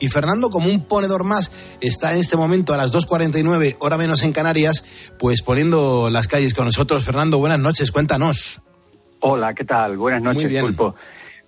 y 0.00 0.08
Fernando, 0.08 0.50
como 0.50 0.68
un 0.68 0.84
ponedor 0.84 1.24
más, 1.24 1.52
está 1.80 2.12
en 2.12 2.20
este 2.20 2.36
momento 2.36 2.74
a 2.74 2.76
las 2.76 2.92
2.49, 2.92 3.76
hora 3.78 3.96
menos 3.96 4.22
en 4.22 4.32
Canarias, 4.32 4.84
pues 5.18 5.42
poniendo 5.42 6.10
las 6.10 6.26
calles 6.26 6.52
con 6.52 6.66
nosotros. 6.66 7.04
Fernando, 7.04 7.38
buenas 7.38 7.60
noches, 7.60 7.92
cuéntanos. 7.92 8.60
Hola, 9.20 9.54
¿qué 9.54 9.64
tal? 9.64 9.96
Buenas 9.96 10.22
noches, 10.22 10.42
Muy 10.42 10.46
bien. 10.46 10.64
Pulpo. 10.66 10.94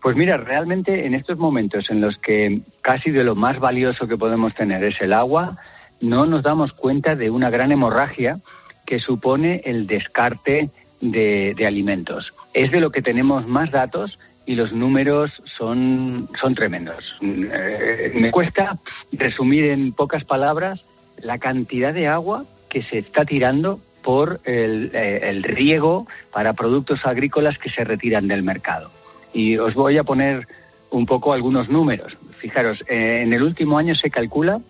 Pues 0.01 0.17
mira, 0.17 0.37
realmente 0.37 1.07
en 1.07 1.15
estos 1.15 1.39
momentos 1.39 1.91
en 1.91 2.01
los 2.01 2.17
que 2.19 2.61
casi 2.81 3.11
de 3.11 3.25
lo 3.25 3.35
más 3.35 3.59
valioso 3.59 4.07
que 4.07 4.17
podemos 4.17 4.55
tener 4.55 4.85
es 4.85 5.01
el 5.01 5.13
agua, 5.13 5.57
no 6.01 6.27
nos 6.27 6.43
damos 6.43 6.73
cuenta 6.73 7.17
de 7.17 7.31
una 7.31 7.51
gran 7.51 7.73
hemorragia 7.73 8.39
que 8.87 9.01
supone 9.01 9.63
el 9.65 9.87
descarte 9.87 10.71
de, 11.01 11.55
alimentos. 11.67 12.33
Es 12.55 12.71
de 12.71 12.81
lo 12.81 12.91
que 12.91 13.03
tenemos 13.03 13.47
más 13.47 13.71
datos 13.71 14.19
y 14.47 14.55
los 14.55 14.73
números 14.73 15.43
son, 15.45 16.29
son 16.41 16.55
tremendos. 16.55 17.19
Eh, 17.21 18.13
me 18.15 18.31
cuesta 18.31 18.79
resumir 19.13 19.67
en 19.67 19.93
pocas 19.93 20.25
palabras 20.25 20.85
la 21.21 21.39
cantidad 21.39 21.93
de 21.93 22.07
agua 22.07 22.45
que 22.69 22.83
se 22.83 22.99
está 22.99 23.25
tirando 23.25 23.81
por 24.03 24.41
el, 24.45 24.93
eh, 24.95 25.21
el, 25.25 25.43
riego 25.43 26.07
para 26.33 26.53
productos 26.53 27.05
agrícolas 27.05 27.59
que 27.59 27.71
se 27.71 27.83
retiran 27.83 28.29
del 28.29 28.45
mercado. 28.45 28.91
Y 29.37 29.59
os 29.59 29.75
voy 29.75 29.99
a 29.99 30.03
poner 30.03 30.49
un 30.91 31.05
poco 31.05 31.35
algunos 31.35 31.69
números. 31.69 32.17
Fijaros, 32.39 32.83
eh, 32.89 33.21
en 33.23 33.35
el 33.35 33.43
último 33.43 33.77
año 33.77 33.95
se 33.95 34.09
calcula 34.09 34.61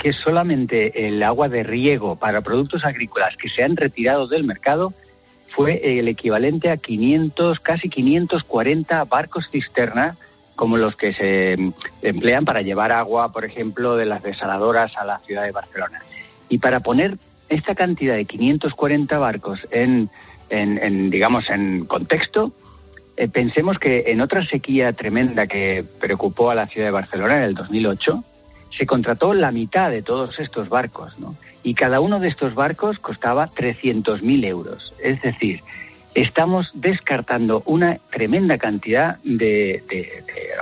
que 0.00 0.12
solamente 0.12 1.06
el 1.06 1.22
agua 1.22 1.48
de 1.48 1.62
riego 1.62 2.16
para 2.16 2.40
productos 2.40 2.84
agrícolas 2.84 3.36
que 3.36 3.48
se 3.48 3.62
han 3.62 3.76
retirado 3.76 4.26
del 4.26 4.42
mercado 4.42 4.92
fue 5.54 6.00
el 6.00 6.08
equivalente 6.08 6.70
a 6.70 6.76
500, 6.76 7.60
casi 7.60 7.88
540 7.88 9.04
barcos 9.04 9.48
cisterna 9.48 10.16
como 10.56 10.76
los 10.76 10.96
que 10.96 11.12
se 11.12 11.56
emplean 12.02 12.44
para 12.44 12.62
llevar 12.62 12.90
agua, 12.90 13.30
por 13.30 13.44
ejemplo, 13.44 13.96
de 13.96 14.06
las 14.06 14.24
desaladoras 14.24 14.96
a 14.96 15.04
la 15.04 15.20
ciudad 15.20 15.44
de 15.44 15.52
Barcelona. 15.52 16.00
Y 16.48 16.58
para 16.58 16.80
poner 16.80 17.16
esta 17.48 17.76
cantidad 17.76 18.16
de 18.16 18.24
540 18.24 19.18
barcos 19.18 19.60
en, 19.70 20.10
en, 20.50 21.10
digamos, 21.10 21.48
en 21.50 21.84
contexto, 21.84 22.52
eh, 23.16 23.28
pensemos 23.28 23.78
que 23.78 24.04
en 24.08 24.20
otra 24.20 24.44
sequía 24.46 24.92
tremenda 24.92 25.46
que 25.46 25.84
preocupó 26.00 26.50
a 26.50 26.54
la 26.54 26.66
ciudad 26.66 26.88
de 26.88 26.92
Barcelona 26.92 27.38
en 27.38 27.42
el 27.44 27.54
2008, 27.54 28.24
se 28.76 28.86
contrató 28.86 29.34
la 29.34 29.52
mitad 29.52 29.90
de 29.90 30.02
todos 30.02 30.40
estos 30.40 30.68
barcos, 30.68 31.18
¿no? 31.18 31.36
Y 31.62 31.74
cada 31.74 32.00
uno 32.00 32.18
de 32.20 32.28
estos 32.28 32.54
barcos 32.54 32.98
costaba 32.98 33.48
300.000 33.48 34.44
euros. 34.44 34.92
Es 35.02 35.22
decir, 35.22 35.60
estamos 36.14 36.70
descartando 36.74 37.62
una 37.66 37.98
tremenda 38.10 38.58
cantidad 38.58 39.18
de, 39.22 39.82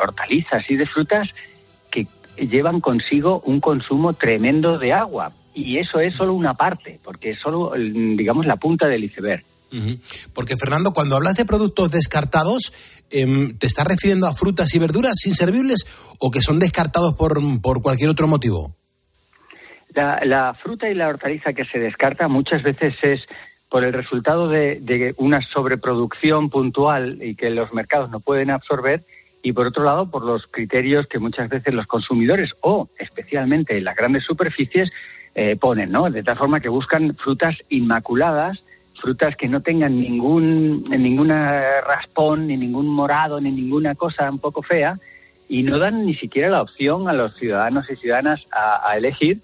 hortalizas 0.03 0.71
y 0.71 0.77
de 0.77 0.87
frutas 0.87 1.31
que 1.91 2.07
llevan 2.37 2.81
consigo 2.81 3.43
un 3.45 3.61
consumo 3.61 4.13
tremendo 4.13 4.79
de 4.79 4.93
agua. 4.93 5.33
Y 5.55 5.79
eso 5.79 6.01
es 6.01 6.15
solo 6.15 6.35
una 6.35 6.55
parte, 6.55 6.99
porque 7.03 7.31
es 7.31 7.39
solo, 7.39 7.73
digamos, 7.77 8.47
la 8.47 8.57
punta 8.57 8.87
del 8.87 9.05
iceberg. 9.05 9.45
Porque, 10.35 10.57
Fernando, 10.57 10.93
cuando 10.93 11.17
hablas 11.17 11.37
de 11.37 11.45
productos 11.45 11.91
descartados, 11.91 12.73
em, 13.11 13.57
¿te 13.57 13.67
estás 13.67 13.87
refiriendo 13.87 14.27
a 14.27 14.35
frutas 14.35 14.75
y 14.75 14.79
verduras 14.79 15.25
inservibles 15.25 15.87
o 16.19 16.31
que 16.31 16.43
son 16.43 16.59
descartados 16.59 17.15
por, 17.15 17.39
por 17.61 17.83
cualquier 17.83 18.11
otro 18.11 18.27
motivo? 18.27 18.77
La, 19.95 20.55
fruta 20.55 20.89
y 20.89 20.95
la 20.95 21.09
hortaliza 21.09 21.53
que 21.53 21.65
se 21.65 21.79
descarta 21.79 22.29
muchas 22.29 22.63
veces 22.63 22.95
es 23.03 23.21
por 23.69 23.85
el 23.85 23.93
resultado 23.93 24.49
de, 24.49 25.15
una 25.19 25.41
sobreproducción 25.43 26.51
puntual 26.51 27.19
y 27.23 27.35
que 27.35 27.51
los 27.51 27.73
mercados 27.73 28.11
no 28.11 28.21
pueden 28.21 28.51
absorber 28.51 29.03
y 29.43 29.53
por 29.53 29.67
otro 29.67 29.85
lado 29.85 30.11
por 30.11 30.25
los 30.25 30.47
criterios 30.47 31.07
que 31.09 31.19
muchas 31.19 31.49
veces 31.49 31.75
los 31.75 31.87
consumidores 31.87 32.51
o 32.61 32.89
especialmente 32.99 33.81
las 33.81 33.97
grandes 33.97 34.25
superficies 34.25 34.91
eh, 35.35 35.57
ponen, 35.57 35.91
¿no? 35.91 36.11
De 36.11 36.23
tal 36.23 36.37
forma 36.37 36.61
que 36.61 36.69
buscan 36.69 37.15
frutas 37.17 37.57
inmaculadas, 37.69 38.63
frutas 39.03 39.37
que 39.37 39.49
no 39.49 39.61
tengan 39.61 40.01
ningún 40.01 40.85
ninguna 40.85 41.81
raspón, 41.83 42.47
ni 42.47 42.57
ningún 42.57 42.87
morado, 42.89 43.41
ni 43.41 43.51
ninguna 43.51 43.95
cosa 43.95 44.31
un 44.31 44.39
poco 44.39 44.63
fea 44.63 44.97
y 45.49 45.65
no 45.65 45.79
dan 45.79 46.07
ni 46.07 46.15
siquiera 46.15 46.49
la 46.49 46.63
opción 46.63 47.09
a 47.09 47.13
los 47.13 47.35
ciudadanos 47.37 47.91
y 47.91 47.97
ciudadanas 47.97 48.47
a 48.53 48.97
elegir 48.97 49.43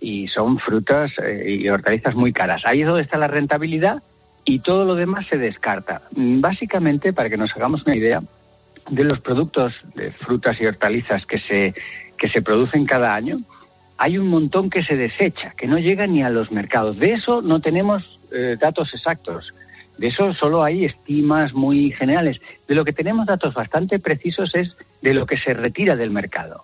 y 0.00 0.28
son 0.28 0.58
frutas 0.58 1.12
eh, 1.22 1.58
y 1.60 1.68
hortalizas 1.68 2.14
muy 2.14 2.32
caras. 2.32 2.62
Ahí 2.64 2.82
es 2.82 2.86
donde 2.86 3.02
está 3.02 3.16
la 3.16 3.28
rentabilidad 3.28 4.02
y 4.44 4.60
todo 4.60 4.84
lo 4.84 4.94
demás 4.94 5.26
se 5.26 5.38
descarta. 5.38 6.02
Básicamente, 6.12 7.12
para 7.12 7.28
que 7.28 7.36
nos 7.36 7.54
hagamos 7.56 7.84
una 7.86 7.96
idea, 7.96 8.22
de 8.90 9.02
los 9.02 9.20
productos 9.20 9.74
de 9.94 10.12
frutas 10.12 10.60
y 10.60 10.66
hortalizas 10.66 11.26
que 11.26 11.40
se, 11.40 11.74
que 12.16 12.28
se 12.28 12.42
producen 12.42 12.86
cada 12.86 13.14
año, 13.14 13.38
hay 13.98 14.18
un 14.18 14.28
montón 14.28 14.70
que 14.70 14.84
se 14.84 14.96
desecha, 14.96 15.50
que 15.56 15.66
no 15.66 15.78
llega 15.78 16.06
ni 16.06 16.22
a 16.22 16.30
los 16.30 16.52
mercados. 16.52 16.98
De 16.98 17.14
eso 17.14 17.42
no 17.42 17.60
tenemos 17.60 18.15
eh, 18.32 18.56
datos 18.60 18.92
exactos. 18.94 19.52
De 19.98 20.08
eso 20.08 20.34
solo 20.34 20.62
hay 20.62 20.84
estimas 20.84 21.54
muy 21.54 21.90
generales. 21.92 22.40
De 22.68 22.74
lo 22.74 22.84
que 22.84 22.92
tenemos 22.92 23.26
datos 23.26 23.54
bastante 23.54 23.98
precisos 23.98 24.54
es 24.54 24.76
de 25.02 25.14
lo 25.14 25.26
que 25.26 25.38
se 25.38 25.54
retira 25.54 25.96
del 25.96 26.10
mercado. 26.10 26.62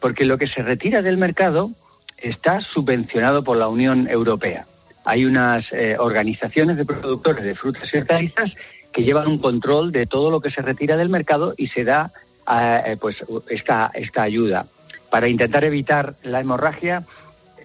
Porque 0.00 0.24
lo 0.24 0.38
que 0.38 0.46
se 0.46 0.62
retira 0.62 1.02
del 1.02 1.18
mercado 1.18 1.70
está 2.16 2.60
subvencionado 2.60 3.44
por 3.44 3.56
la 3.56 3.68
Unión 3.68 4.08
Europea. 4.08 4.64
Hay 5.04 5.24
unas 5.24 5.66
eh, 5.72 5.96
organizaciones 5.98 6.76
de 6.76 6.84
productores 6.84 7.44
de 7.44 7.54
frutas 7.54 7.92
y 7.92 7.98
hortalizas 7.98 8.54
que 8.92 9.04
llevan 9.04 9.28
un 9.28 9.38
control 9.38 9.92
de 9.92 10.06
todo 10.06 10.30
lo 10.30 10.40
que 10.40 10.50
se 10.50 10.62
retira 10.62 10.96
del 10.96 11.08
mercado 11.08 11.54
y 11.56 11.68
se 11.68 11.84
da 11.84 12.10
eh, 12.50 12.96
pues 13.00 13.22
esta, 13.48 13.90
esta 13.94 14.22
ayuda. 14.22 14.66
Para 15.10 15.28
intentar 15.28 15.64
evitar 15.64 16.14
la 16.22 16.40
hemorragia, 16.40 17.04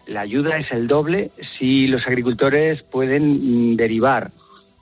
la 0.07 0.21
ayuda 0.21 0.57
es 0.57 0.71
el 0.71 0.87
doble 0.87 1.31
si 1.57 1.87
los 1.87 2.05
agricultores 2.07 2.83
pueden 2.83 3.73
mm, 3.73 3.75
derivar 3.75 4.31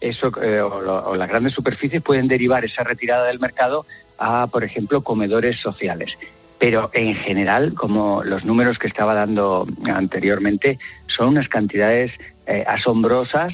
eso, 0.03 0.31
eh, 0.41 0.59
o, 0.59 1.15
las 1.15 1.29
grandes 1.29 1.53
superficies 1.53 2.01
pueden 2.01 2.27
derivar 2.27 2.65
esa 2.65 2.83
retirada 2.83 3.27
del 3.27 3.39
mercado 3.39 3.85
a, 4.17 4.47
por 4.47 4.63
ejemplo, 4.63 5.01
comedores 5.01 5.59
sociales. 5.59 6.17
Pero 6.59 6.89
en 6.93 7.15
general, 7.15 7.73
como 7.73 8.23
los 8.23 8.43
números 8.43 8.77
que 8.77 8.87
estaba 8.87 9.13
dando 9.13 9.65
anteriormente, 9.85 10.77
son 11.07 11.29
unas 11.29 11.47
cantidades 11.47 12.11
eh, 12.45 12.63
asombrosas 12.67 13.53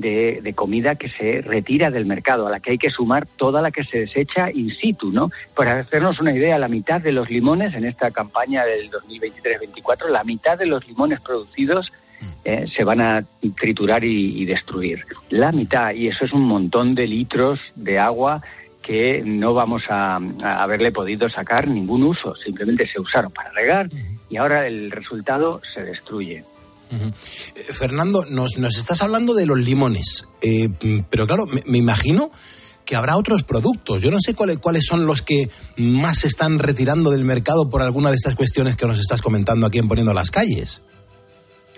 de, 0.00 0.52
comida 0.54 0.96
que 0.96 1.08
se 1.08 1.40
retira 1.42 1.90
del 1.90 2.06
mercado, 2.06 2.46
a 2.46 2.50
la 2.50 2.60
que 2.60 2.72
hay 2.72 2.78
que 2.78 2.90
sumar 2.90 3.26
toda 3.26 3.62
la 3.62 3.70
que 3.70 3.84
se 3.84 4.00
desecha 4.00 4.50
in 4.50 4.70
situ, 4.70 5.10
¿no? 5.10 5.30
Para 5.54 5.78
hacernos 5.78 6.20
una 6.20 6.34
idea, 6.34 6.58
la 6.58 6.68
mitad 6.68 7.00
de 7.00 7.12
los 7.12 7.30
limones 7.30 7.74
en 7.74 7.84
esta 7.84 8.10
campaña 8.10 8.64
del 8.64 8.90
2023-24, 8.90 10.08
la 10.08 10.24
mitad 10.24 10.58
de 10.58 10.66
los 10.66 10.86
limones 10.86 11.20
producidos 11.20 11.92
eh, 12.44 12.66
se 12.74 12.84
van 12.84 13.00
a 13.00 13.24
triturar 13.56 14.04
y 14.04 14.44
destruir. 14.44 15.04
La 15.30 15.52
mitad, 15.52 15.92
y 15.92 16.08
eso 16.08 16.24
es 16.24 16.32
un 16.32 16.42
montón 16.42 16.94
de 16.94 17.06
litros 17.06 17.60
de 17.74 17.98
agua 17.98 18.42
que 18.82 19.22
no 19.24 19.54
vamos 19.54 19.84
a, 19.88 20.16
haberle 20.42 20.92
podido 20.92 21.30
sacar 21.30 21.68
ningún 21.68 22.02
uso, 22.02 22.34
simplemente 22.34 22.86
se 22.86 23.00
usaron 23.00 23.32
para 23.32 23.50
regar 23.52 23.88
y 24.28 24.36
ahora 24.36 24.66
el 24.66 24.90
resultado 24.90 25.60
se 25.72 25.82
destruye. 25.84 26.44
Eh, 26.92 27.72
Fernando, 27.72 28.24
nos, 28.30 28.56
estás 28.76 29.02
hablando 29.02 29.34
de 29.34 29.46
los 29.46 29.58
limones, 29.58 30.28
eh, 30.42 30.68
pero 31.08 31.26
claro, 31.26 31.46
me, 31.46 31.78
imagino 31.78 32.30
que 32.84 32.96
habrá 32.96 33.16
otros 33.16 33.42
productos. 33.44 34.02
Yo 34.02 34.10
no 34.10 34.18
sé 34.20 34.34
cuáles, 34.34 34.58
cuáles 34.58 34.84
son 34.84 35.06
los 35.06 35.22
que 35.22 35.48
más 35.76 36.20
se 36.20 36.28
están 36.28 36.58
retirando 36.58 37.10
del 37.10 37.24
mercado 37.24 37.70
por 37.70 37.82
alguna 37.82 38.10
de 38.10 38.16
estas 38.16 38.34
cuestiones 38.34 38.76
que 38.76 38.86
nos 38.86 38.98
estás 38.98 39.22
comentando 39.22 39.66
aquí 39.66 39.78
en 39.78 39.88
Poniendo 39.88 40.12
las 40.12 40.30
Calles. 40.30 40.82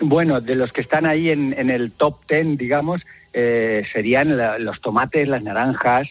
Bueno, 0.01 0.41
de 0.41 0.55
los 0.55 0.71
que 0.73 0.81
están 0.81 1.05
ahí 1.05 1.29
en, 1.29 1.53
en 1.53 1.69
el 1.69 1.91
top 1.93 2.25
ten, 2.27 2.57
digamos, 2.57 3.01
eh, 3.37 3.83
serían 3.91 4.37
los 4.63 4.79
tomates, 4.79 5.27
las 5.27 5.43
naranjas, 5.43 6.07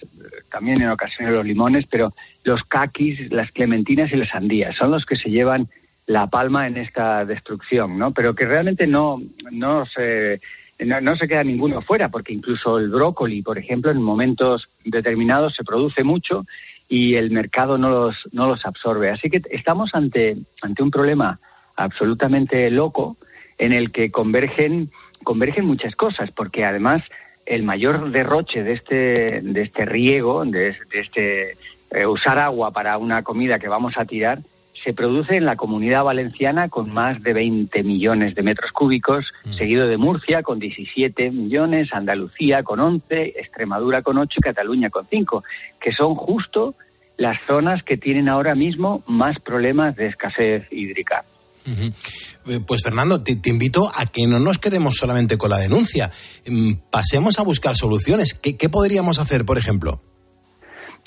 también 0.51 0.83
en 0.83 0.91
ocasiones 0.91 1.35
los 1.35 1.47
limones, 1.47 1.87
pero 1.91 2.13
los 2.45 2.61
caquis, 2.65 3.33
las 3.33 3.51
clementinas 3.51 4.13
y 4.13 4.17
las 4.17 4.29
sandías 4.29 4.77
son 4.77 4.91
los 4.91 5.07
que 5.07 5.17
se 5.17 5.31
llevan 5.31 5.69
la 6.07 6.27
palma 6.27 6.67
en 6.67 6.77
esta 6.77 7.25
destrucción, 7.25 7.99
¿no? 7.99 8.13
Pero 8.13 8.35
que 8.35 8.45
realmente 8.45 8.87
no, 8.87 9.21
no 9.51 9.87
se 9.87 10.41
no, 10.81 11.17
se 11.17 11.29
queda 11.29 11.45
ninguno 11.45 11.81
fuera, 11.81 12.09
porque 12.09 12.33
incluso 12.33 12.79
el 12.79 12.91
brócoli, 12.91 13.43
por 13.43 13.59
ejemplo, 13.59 13.91
en 13.91 14.03
momentos 14.03 14.69
determinados 14.85 15.55
se 15.55 15.65
produce 15.65 16.03
mucho 16.03 16.45
y 16.89 17.15
el 17.15 17.31
mercado 17.31 17.79
no 17.79 17.91
los, 17.91 18.17
no 18.33 18.49
los 18.49 18.67
absorbe. 18.67 19.11
Así 19.11 19.31
que 19.31 19.41
estamos 19.51 19.95
ante, 19.95 20.37
ante 20.63 20.83
un 20.83 20.91
problema 20.91 21.39
absolutamente 21.77 22.71
loco 22.71 23.17
en 23.57 23.73
el 23.73 23.93
que 23.93 24.11
convergen 24.11 24.91
convergen 25.25 25.65
muchas 25.65 25.97
cosas, 25.97 26.31
porque 26.31 26.65
además 26.65 27.03
el 27.47 27.65
mayor 27.65 28.11
derroche 28.11 28.63
de 28.63 28.75
este, 28.75 29.41
de 29.41 29.63
este 29.63 29.85
riego, 29.85 30.45
de, 30.45 30.77
este 30.93 31.57
eh, 31.91 32.07
usar 32.07 32.39
agua 32.39 32.71
para 32.71 32.97
una 32.99 33.23
comida 33.23 33.59
que 33.59 33.69
vamos 33.69 33.95
a 33.97 34.05
tirar, 34.05 34.39
se 34.85 34.93
produce 34.93 35.37
en 35.37 35.47
la 35.47 35.57
comunidad 35.57 36.05
valenciana 36.05 36.68
con 36.68 36.93
más 36.93 37.22
de 37.22 37.32
20 37.32 37.82
millones 37.82 38.35
de 38.35 38.43
metros 38.43 38.70
cúbicos, 38.72 39.24
mm. 39.45 39.53
seguido 39.55 39.89
de 39.89 39.97
Murcia 39.97 40.43
con 40.43 40.59
17 40.59 41.30
millones, 41.30 41.89
Andalucía 41.93 42.62
con 42.62 42.80
11, 42.80 43.35
Extremadura 43.37 44.03
con 44.03 44.18
8 44.18 44.35
y 44.37 44.43
Cataluña 44.43 44.91
con 44.91 45.07
5, 45.07 45.43
que 45.80 45.93
son 45.93 46.14
justo 46.14 46.74
las 47.16 47.39
zonas 47.47 47.82
que 47.82 47.97
tienen 47.97 48.28
ahora 48.28 48.55
mismo 48.55 49.03
más 49.07 49.39
problemas 49.41 49.97
de 49.97 50.09
escasez 50.09 50.70
hídrica. 50.70 51.24
Eh, 51.66 52.61
pues 52.66 52.82
Fernando, 52.82 53.22
te, 53.22 53.39
invito 53.49 53.91
a 53.95 54.05
que 54.07 54.26
no 54.26 54.39
nos 54.39 54.59
quedemos 54.59 54.97
solamente 54.97 55.39
con 55.39 55.51
la 55.51 55.59
denuncia, 55.59 56.11
mm, 56.47 56.72
pasemos 56.91 57.39
a 57.39 57.43
buscar 57.43 57.76
soluciones. 57.76 58.35
¿Qué, 58.35 58.68
podríamos 58.68 59.18
hacer, 59.18 59.45
por 59.45 59.57
ejemplo? 59.57 60.03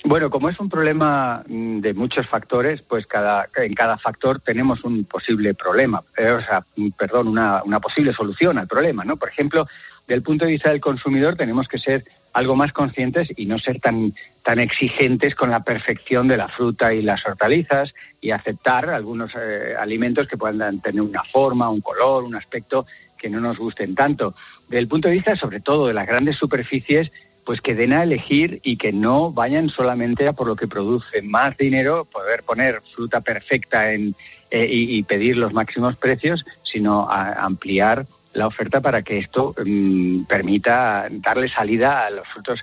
Bueno, 0.03 0.29
como 0.29 0.49
es 0.49 0.59
un 0.59 0.69
problema 0.69 1.43
mm, 1.47 1.79
de 1.79 1.93
muchos 1.93 2.27
factores, 2.27 2.81
pues 2.81 3.07
cada, 3.07 3.47
en 3.55 3.73
cada 3.73 3.97
factor 3.97 4.39
tenemos 4.39 4.83
un 4.83 5.05
posible 5.05 5.53
problema, 5.53 6.01
eh, 6.15 6.29
o 6.29 6.41
sea, 6.41 6.63
perdón, 6.97 7.27
una, 7.27 7.63
una 7.63 7.79
posible 7.79 8.13
solución 8.13 8.57
al 8.57 8.67
problema, 8.67 9.03
¿no? 9.03 9.17
Por 9.17 9.29
ejemplo, 9.29 9.67
del 10.07 10.21
punto 10.21 10.45
de 10.45 10.51
vista 10.51 10.69
del 10.69 10.79
consumidor 10.79 11.35
tenemos 11.35 11.67
que 11.67 11.79
ser 11.79 12.03
algo 12.33 12.55
más 12.55 12.71
conscientes 12.71 13.27
y 13.35 13.45
no 13.47 13.57
ser 13.57 13.79
tan, 13.79 14.13
tan 14.43 14.59
exigentes 14.59 15.33
con 15.35 15.49
la 15.49 15.61
perfección 15.61 16.27
de 16.27 16.37
la 16.37 16.47
fruta 16.47 16.93
y 16.93 17.01
las 17.01 17.25
hortalizas 17.25 17.93
y 18.21 18.31
aceptar 18.31 18.89
algunos 18.89 19.31
eh, 19.35 19.73
alimentos 19.77 20.27
que 20.27 20.37
puedan 20.37 20.79
tener 20.79 21.01
una 21.01 21.23
forma, 21.23 21.69
un 21.69 21.81
color, 21.81 22.23
un 22.23 22.35
aspecto 22.35 22.85
que 23.17 23.29
no 23.29 23.39
nos 23.39 23.57
gusten 23.57 23.95
tanto. 23.95 24.35
Desde 24.69 24.79
el 24.79 24.87
punto 24.87 25.07
de 25.07 25.15
vista, 25.15 25.35
sobre 25.35 25.59
todo, 25.59 25.87
de 25.87 25.93
las 25.93 26.07
grandes 26.07 26.37
superficies, 26.37 27.11
pues 27.47 27.61
que 27.61 27.75
den 27.75 27.93
a 27.93 28.03
elegir 28.03 28.59
y 28.61 28.75
que 28.75 28.91
no 28.91 29.31
vayan 29.31 29.69
solamente 29.69 30.27
a 30.27 30.33
por 30.33 30.47
lo 30.47 30.57
que 30.57 30.67
produce 30.67 31.21
más 31.21 31.55
dinero, 31.55 32.03
poder 32.03 32.43
poner 32.43 32.81
fruta 32.93 33.21
perfecta 33.21 33.93
en, 33.93 34.15
eh, 34.51 34.67
y, 34.69 35.01
pedir 35.03 35.37
los 35.37 35.53
máximos 35.53 35.95
precios, 35.95 36.43
sino 36.69 37.09
a 37.09 37.45
ampliar 37.45 38.05
la 38.33 38.47
oferta 38.47 38.81
para 38.81 39.01
que 39.01 39.19
esto 39.19 39.55
mm, 39.65 40.23
permita 40.23 41.07
darle 41.09 41.47
salida 41.47 42.05
a 42.05 42.09
los 42.09 42.27
frutos 42.27 42.59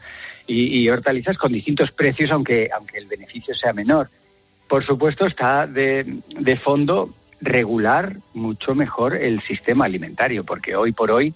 y, 0.46 0.86
hortalizas 0.90 1.38
con 1.38 1.54
distintos 1.54 1.90
precios, 1.90 2.30
aunque, 2.30 2.68
aunque 2.76 2.98
el 2.98 3.06
beneficio 3.06 3.54
sea 3.54 3.72
menor. 3.72 4.10
Por 4.68 4.84
supuesto, 4.84 5.24
está 5.24 5.66
de, 5.66 6.04
de 6.28 6.56
fondo 6.58 7.08
regular 7.40 8.16
mucho 8.34 8.74
mejor 8.74 9.16
el 9.16 9.40
sistema 9.44 9.86
alimentario, 9.86 10.44
porque 10.44 10.76
hoy 10.76 10.92
por 10.92 11.10
hoy 11.10 11.32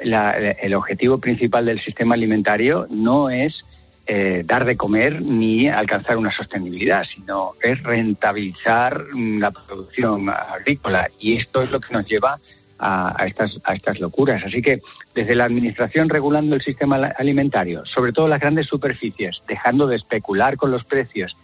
el 0.00 0.74
objetivo 0.74 1.18
principal 1.18 1.66
del 1.66 1.80
sistema 1.80 2.14
alimentario 2.14 2.86
no 2.90 3.30
es 3.30 3.64
eh, 4.06 4.42
dar 4.44 4.64
de 4.64 4.76
comer 4.76 5.22
ni 5.22 5.68
alcanzar 5.68 6.16
una 6.16 6.32
sostenibilidad, 6.32 7.04
sino 7.04 7.52
es 7.62 7.82
rentabilizar 7.82 9.04
mm, 9.12 9.38
la 9.38 9.50
producción 9.52 10.28
agrícola. 10.28 11.08
Y 11.20 11.36
esto 11.36 11.62
es 11.62 11.70
lo 11.70 11.78
que 11.78 11.92
nos 11.94 12.06
lleva 12.06 12.32
a, 12.80 13.26
estas, 13.26 13.60
a 13.62 13.74
estas 13.74 14.00
locuras. 14.00 14.42
Así 14.44 14.62
que 14.62 14.80
desde 15.14 15.34
la 15.34 15.44
Administración 15.44 16.08
regulando 16.08 16.56
el 16.56 16.62
sistema 16.62 16.96
alimentario, 17.18 17.84
sobre 17.86 18.12
todo 18.12 18.26
las 18.26 18.40
grandes 18.40 18.66
superficies, 18.66 19.42
dejando 19.46 19.86
de 19.86 19.96
especular 19.96 20.56
con 20.56 20.70
los 20.70 20.84
precios 20.84 21.36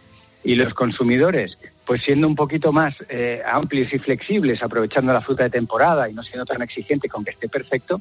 y 0.43 0.55
los 0.55 0.75
consumidores, 0.75 1.59
pues 1.85 2.03
siendo 2.03 2.27
un 2.27 2.35
poquito 2.35 2.73
más 2.73 2.95
eh, 3.09 3.43
amplios 3.47 3.93
y 3.93 3.99
flexibles, 3.99 4.63
aprovechando 4.63 5.13
la 5.13 5.21
fruta 5.21 5.45
de 5.45 5.51
temporada 5.51 6.09
y 6.09 6.15
no 6.15 6.23
siendo 6.23 6.45
tan 6.45 6.63
exigente 6.63 7.09
con 7.09 7.25
que 7.25 7.31
esté 7.31 7.49
perfecto, 7.49 8.01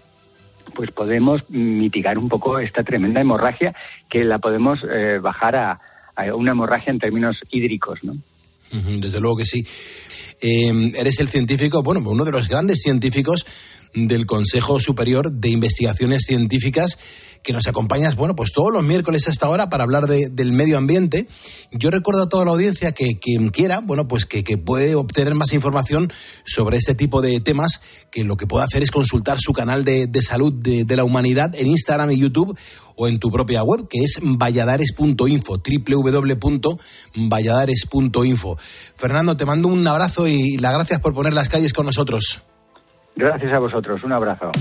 pues 0.73 0.91
podemos 0.91 1.49
mitigar 1.49 2.17
un 2.17 2.29
poco 2.29 2.59
esta 2.59 2.83
tremenda 2.83 3.21
hemorragia 3.21 3.75
que 4.09 4.23
la 4.23 4.39
podemos 4.39 4.79
eh, 4.83 5.19
bajar 5.21 5.55
a, 5.55 5.79
una 6.33 6.51
hemorragia 6.51 6.91
en 6.91 6.99
términos 6.99 7.37
hídricos, 7.51 8.03
¿no? 8.03 8.15
Desde 8.71 9.19
luego 9.19 9.37
que 9.37 9.45
sí. 9.45 9.65
Eh, 10.41 10.91
eres 10.95 11.19
el 11.19 11.27
científico, 11.29 11.83
bueno, 11.83 12.01
uno 12.05 12.23
de 12.23 12.31
los 12.31 12.47
grandes 12.47 12.79
científicos 12.79 13.45
del 13.95 14.25
Consejo 14.25 14.79
Superior 14.79 15.31
de 15.31 15.49
Investigaciones 15.49 16.23
Científicas 16.27 16.97
que 17.45 17.53
nos 17.53 17.67
acompañas, 17.67 18.15
bueno, 18.15 18.35
pues 18.35 18.51
todos 18.51 18.73
los 18.73 18.83
miércoles 18.83 19.27
hasta 19.27 19.45
ahora 19.45 19.69
para 19.69 19.83
hablar 19.83 20.07
del 20.07 20.51
medio 20.51 20.79
ambiente. 20.79 21.27
Yo 21.71 21.91
recuerdo 21.91 22.23
a 22.23 22.29
toda 22.29 22.43
la 22.43 22.49
audiencia 22.51 22.91
que 22.91 23.19
quien 23.19 23.49
quiera, 23.49 23.81
bueno, 23.81 24.07
pues 24.07 24.25
que, 24.25 24.43
puede 24.57 24.95
obtener 24.95 25.35
más 25.35 25.53
información 25.53 26.11
sobre 26.43 26.77
este 26.77 26.95
tipo 26.95 27.21
de 27.21 27.39
temas, 27.39 27.81
que 28.09 28.23
lo 28.23 28.35
que 28.35 28.47
puede 28.47 28.65
hacer 28.65 28.81
es 28.81 28.89
consultar 28.89 29.37
su 29.39 29.53
canal 29.53 29.85
de, 29.85 30.09
salud 30.21 30.53
de, 30.53 30.95
la 30.95 31.03
humanidad 31.03 31.53
en 31.55 31.67
Instagram 31.67 32.09
y 32.11 32.17
YouTube 32.17 32.57
o 32.95 33.07
en 33.07 33.19
tu 33.19 33.29
propia 33.29 33.61
web, 33.61 33.87
que 33.87 33.99
es 33.99 34.17
valladares.info, 34.21 35.61
www.valladares.info. 35.61 38.57
Fernando, 38.95 39.37
te 39.37 39.45
mando 39.45 39.67
un 39.67 39.87
abrazo 39.87 40.27
y 40.27 40.57
las 40.57 40.73
gracias 40.73 40.99
por 40.99 41.13
poner 41.13 41.33
las 41.33 41.49
calles 41.49 41.73
con 41.73 41.85
nosotros. 41.85 42.41
Gracias 43.15 43.53
a 43.53 43.59
vosotros, 43.59 44.03
un 44.03 44.11
abrazo. 44.11 44.51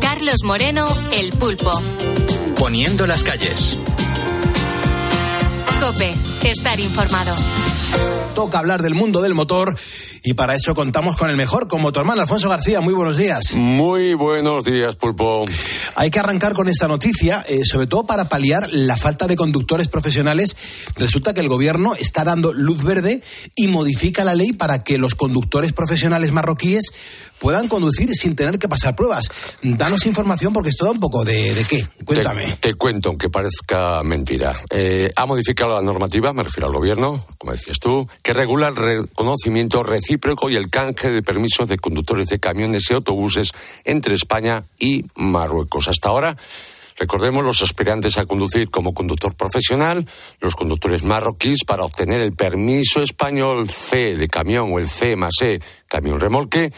Carlos 0.00 0.36
Moreno, 0.44 0.86
El 1.12 1.32
Pulpo. 1.32 1.70
Poniendo 2.58 3.06
las 3.06 3.22
calles. 3.22 3.78
Cope, 5.80 6.14
estar 6.44 6.80
informado. 6.80 7.34
Toca 8.34 8.58
hablar 8.58 8.82
del 8.82 8.94
mundo 8.94 9.20
del 9.20 9.34
motor 9.34 9.76
y 10.28 10.34
para 10.34 10.54
eso 10.54 10.74
contamos 10.74 11.16
con 11.16 11.30
el 11.30 11.38
mejor, 11.38 11.68
como 11.68 11.90
tu 11.90 12.00
hermano 12.00 12.20
Alfonso 12.20 12.50
García. 12.50 12.82
Muy 12.82 12.92
buenos 12.92 13.16
días. 13.16 13.54
Muy 13.54 14.12
buenos 14.12 14.62
días, 14.62 14.94
Pulpo. 14.94 15.46
Hay 15.94 16.10
que 16.10 16.18
arrancar 16.18 16.52
con 16.52 16.68
esta 16.68 16.86
noticia, 16.86 17.42
eh, 17.48 17.60
sobre 17.64 17.86
todo 17.86 18.04
para 18.04 18.28
paliar 18.28 18.68
la 18.70 18.98
falta 18.98 19.26
de 19.26 19.36
conductores 19.36 19.88
profesionales. 19.88 20.54
Resulta 20.96 21.32
que 21.32 21.40
el 21.40 21.48
gobierno 21.48 21.94
está 21.94 22.24
dando 22.24 22.52
luz 22.52 22.84
verde 22.84 23.22
y 23.56 23.68
modifica 23.68 24.22
la 24.22 24.34
ley 24.34 24.52
para 24.52 24.84
que 24.84 24.98
los 24.98 25.14
conductores 25.14 25.72
profesionales 25.72 26.30
marroquíes 26.30 26.92
puedan 27.38 27.68
conducir 27.68 28.10
sin 28.10 28.36
tener 28.36 28.58
que 28.58 28.68
pasar 28.68 28.94
pruebas. 28.96 29.30
Danos 29.62 30.06
información 30.06 30.52
porque 30.52 30.70
esto 30.70 30.84
da 30.84 30.92
un 30.92 31.00
poco 31.00 31.24
de, 31.24 31.54
qué. 31.68 31.86
Cuéntame. 32.04 32.56
Te, 32.60 32.74
cuento, 32.74 33.10
aunque 33.10 33.28
parezca 33.28 34.02
mentira. 34.02 34.56
Eh, 34.70 35.10
ha 35.14 35.26
modificado 35.26 35.74
la 35.74 35.82
normativa, 35.82 36.32
me 36.32 36.42
refiero 36.42 36.66
al 36.66 36.72
gobierno, 36.72 37.24
como 37.38 37.52
decías 37.52 37.78
tú, 37.78 38.08
que 38.22 38.32
regula 38.32 38.68
el 38.68 38.76
reconocimiento 38.76 39.82
recíproco 39.82 40.50
y 40.50 40.56
el 40.56 40.70
canje 40.70 41.10
de 41.10 41.22
permisos 41.22 41.68
de 41.68 41.78
conductores 41.78 42.28
de 42.28 42.38
camiones 42.38 42.90
y 42.90 42.94
autobuses 42.94 43.52
entre 43.84 44.14
España 44.14 44.64
y 44.78 45.04
Marruecos. 45.14 45.88
Hasta 45.88 46.08
ahora 46.08 46.36
Recordemos 46.98 47.44
los 47.44 47.62
aspirantes 47.62 48.18
a 48.18 48.26
conducir 48.26 48.70
como 48.70 48.92
conductor 48.92 49.36
profesional, 49.36 50.08
los 50.40 50.56
conductores 50.56 51.04
marroquíes 51.04 51.62
para 51.64 51.84
obtener 51.84 52.20
el 52.20 52.32
permiso 52.32 53.00
español 53.00 53.68
C 53.68 54.16
de 54.16 54.26
camión 54.26 54.72
o 54.72 54.80
el 54.80 54.88
C 54.88 55.14
más 55.14 55.34
E 55.42 55.60
camión 55.86 56.18
remolque 56.18 56.72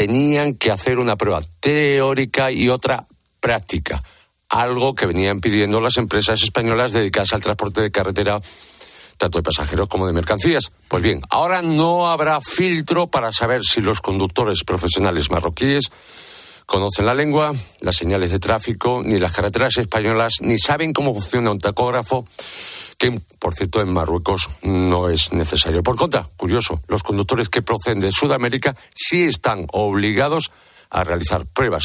tenían 0.00 0.54
que 0.54 0.70
hacer 0.70 0.98
una 0.98 1.16
prueba 1.16 1.42
teórica 1.60 2.50
y 2.50 2.70
otra 2.70 3.06
práctica, 3.38 4.02
algo 4.48 4.94
que 4.94 5.04
venían 5.04 5.42
pidiendo 5.42 5.78
las 5.78 5.98
empresas 5.98 6.42
españolas 6.42 6.92
dedicadas 6.92 7.34
al 7.34 7.42
transporte 7.42 7.82
de 7.82 7.90
carretera 7.90 8.40
tanto 9.18 9.40
de 9.40 9.42
pasajeros 9.42 9.90
como 9.90 10.06
de 10.06 10.14
mercancías. 10.14 10.72
Pues 10.88 11.02
bien, 11.02 11.20
ahora 11.28 11.60
no 11.60 12.08
habrá 12.08 12.40
filtro 12.40 13.08
para 13.08 13.30
saber 13.30 13.60
si 13.62 13.82
los 13.82 14.00
conductores 14.00 14.64
profesionales 14.64 15.30
marroquíes 15.30 15.90
conocen 16.64 17.04
la 17.04 17.12
lengua, 17.12 17.52
las 17.80 17.96
señales 17.96 18.32
de 18.32 18.38
tráfico, 18.38 19.02
ni 19.04 19.18
las 19.18 19.34
carreteras 19.34 19.76
españolas, 19.76 20.36
ni 20.40 20.58
saben 20.58 20.94
cómo 20.94 21.12
funciona 21.12 21.50
un 21.50 21.58
tacógrafo, 21.58 22.24
que 23.00 23.18
por 23.38 23.54
cierto 23.54 23.80
en 23.80 23.94
Marruecos 23.94 24.50
no 24.62 25.08
es 25.08 25.32
necesario. 25.32 25.82
Por 25.82 25.96
contra, 25.96 26.28
curioso, 26.36 26.82
los 26.86 27.02
conductores 27.02 27.48
que 27.48 27.62
proceden 27.62 27.98
de 27.98 28.12
Sudamérica 28.12 28.76
sí 28.94 29.24
están 29.24 29.66
obligados 29.72 30.52
a 30.90 31.02
realizar 31.02 31.46
pruebas 31.46 31.84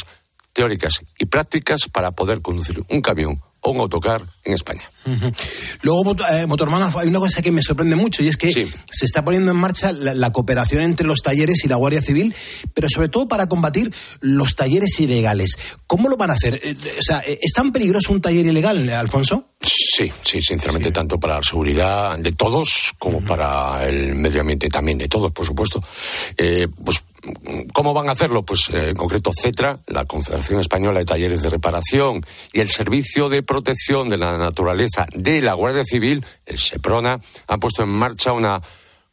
teóricas 0.52 1.04
y 1.18 1.26
prácticas 1.28 1.88
para 1.92 2.12
poder 2.12 2.42
conducir 2.42 2.84
un 2.90 3.02
camión 3.02 3.42
o 3.66 3.72
un 3.72 3.80
autocar 3.80 4.22
en 4.44 4.54
España. 4.54 4.84
Luego, 5.82 6.16
eh, 6.32 6.46
Motorman, 6.46 6.92
hay 6.96 7.08
una 7.08 7.20
cosa 7.20 7.42
que 7.42 7.52
me 7.52 7.62
sorprende 7.62 7.96
mucho 7.96 8.24
y 8.24 8.28
es 8.28 8.38
que 8.38 8.52
se 8.52 9.06
está 9.06 9.26
poniendo 9.26 9.52
en 9.52 9.58
marcha 9.58 9.92
la, 9.92 10.32
cooperación 10.32 10.84
entre 10.84 11.08
los 11.08 11.22
talleres 11.22 11.64
y 11.66 11.68
la 11.68 11.76
Guardia 11.76 12.02
Civil, 12.02 12.34
pero 12.74 12.90
sobre 12.90 13.10
todo 13.10 13.28
para 13.28 13.48
combatir 13.48 13.94
los 14.22 14.56
talleres 14.56 15.00
ilegales. 15.00 15.58
¿Cómo 15.88 16.10
lo 16.10 16.18
van 16.18 16.30
a 16.32 16.34
hacer? 16.34 16.60
Eh, 16.64 16.76
o 17.00 17.02
sea, 17.02 17.20
¿es 17.20 17.52
tan 17.54 17.72
peligroso 17.72 18.14
un 18.14 18.22
taller 18.22 18.46
ilegal, 18.46 18.88
Alfonso? 18.90 19.50
Sí, 19.62 20.12
sí, 20.22 20.42
sinceramente, 20.42 20.92
tanto 20.92 21.20
para 21.20 21.36
la 21.36 21.44
seguridad 21.44 22.20
de 22.20 22.34
todos 22.34 22.94
como 23.00 23.22
para 23.22 23.88
el 23.88 24.14
medio 24.16 24.42
ambiente 24.42 24.70
también 24.70 24.98
de 24.98 25.08
todos, 25.08 25.32
por 25.32 25.46
supuesto. 25.46 25.84
Eh, 26.38 26.68
pues 26.84 27.04
¿Cómo 27.74 27.94
van 27.94 28.10
a 28.10 28.14
hacerlo? 28.14 28.44
Pues 28.44 28.70
eh, 28.70 28.90
en 28.90 28.96
concreto 28.96 29.32
CETRA, 29.34 29.80
la 29.88 30.06
Confederación 30.06 30.60
Española 30.60 31.00
de 31.00 31.06
Talleres 31.06 31.42
de 31.42 31.50
Reparación 31.50 32.26
y 32.54 32.60
el 32.60 32.70
Servicio 32.70 33.30
de 33.30 33.44
Protección 33.44 34.10
de 34.10 34.18
la 34.18 34.38
Naturaleza 34.38 35.08
de 35.14 35.42
la 35.42 35.54
Guardia 35.54 35.84
Civil, 35.84 36.26
el 36.46 36.60
SEPRONA, 36.60 37.20
han 37.48 37.60
puesto 37.60 37.84
en 37.84 37.90
marcha 37.90 38.32
una 38.32 38.62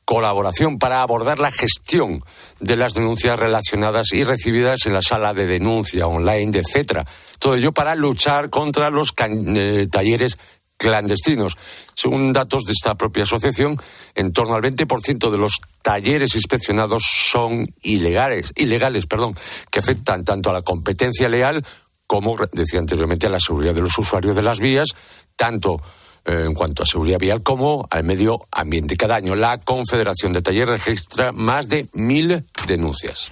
colaboración 0.05 0.79
para 0.79 1.03
abordar 1.03 1.39
la 1.39 1.53
gestión 1.53 2.25
de 2.61 2.77
las 2.77 2.95
denuncias 2.95 3.39
relacionadas 3.39 4.13
y 4.13 4.25
recibidas 4.25 4.87
en 4.87 4.93
la 4.93 5.03
sala 5.03 5.33
de 5.33 5.47
denuncia 5.47 6.07
online 6.07 6.51
de 6.51 6.65
CETRA. 6.65 7.07
Todo 7.39 7.55
ello 7.55 7.73
para 7.73 7.95
luchar 7.95 8.51
contra 8.51 8.91
los 8.91 9.15
eh, 9.17 9.87
talleres 9.91 10.39
clandestinos. 10.77 11.57
Según 11.95 12.33
datos 12.33 12.65
de 12.65 12.73
esta 12.73 12.97
propia 12.97 13.23
asociación, 13.23 13.77
en 14.15 14.33
torno 14.33 14.55
al 14.55 14.63
20% 14.63 15.31
de 15.31 15.39
los 15.39 15.61
talleres 15.83 16.35
inspeccionados 16.35 17.03
son 17.05 17.67
ilegales, 17.83 18.53
ilegales, 18.57 19.07
perdón, 19.07 19.37
que 19.71 19.81
afectan 19.81 20.25
tanto 20.25 20.51
a 20.51 20.53
la 20.53 20.63
competencia 20.63 21.29
leal 21.29 21.65
como, 22.07 22.37
decía 22.53 22.79
anteriormente, 22.79 23.27
a 23.27 23.31
la 23.31 23.41
seguridad 23.41 23.75
de 23.75 23.81
los 23.81 23.97
usuarios 23.97 24.37
de 24.37 24.43
las 24.43 24.61
vías, 24.61 24.89
tanto 25.35 25.81
eh, 26.25 26.45
en 26.47 26.55
cuanto 26.55 26.85
a 26.85 26.87
seguridad 26.87 27.19
vial 27.19 27.43
como 27.43 27.89
al 27.91 28.05
medio 28.05 28.47
ambiente. 28.53 28.97
Cada 28.97 29.17
año 29.17 29.35
la 29.35 29.59
Confederación 29.59 30.33
de 30.33 30.41
Talleres 30.41 30.85
registra 30.85 31.33
más 31.33 31.69
de 31.69 31.89
mil 31.95 32.45
denuncias. 32.69 33.29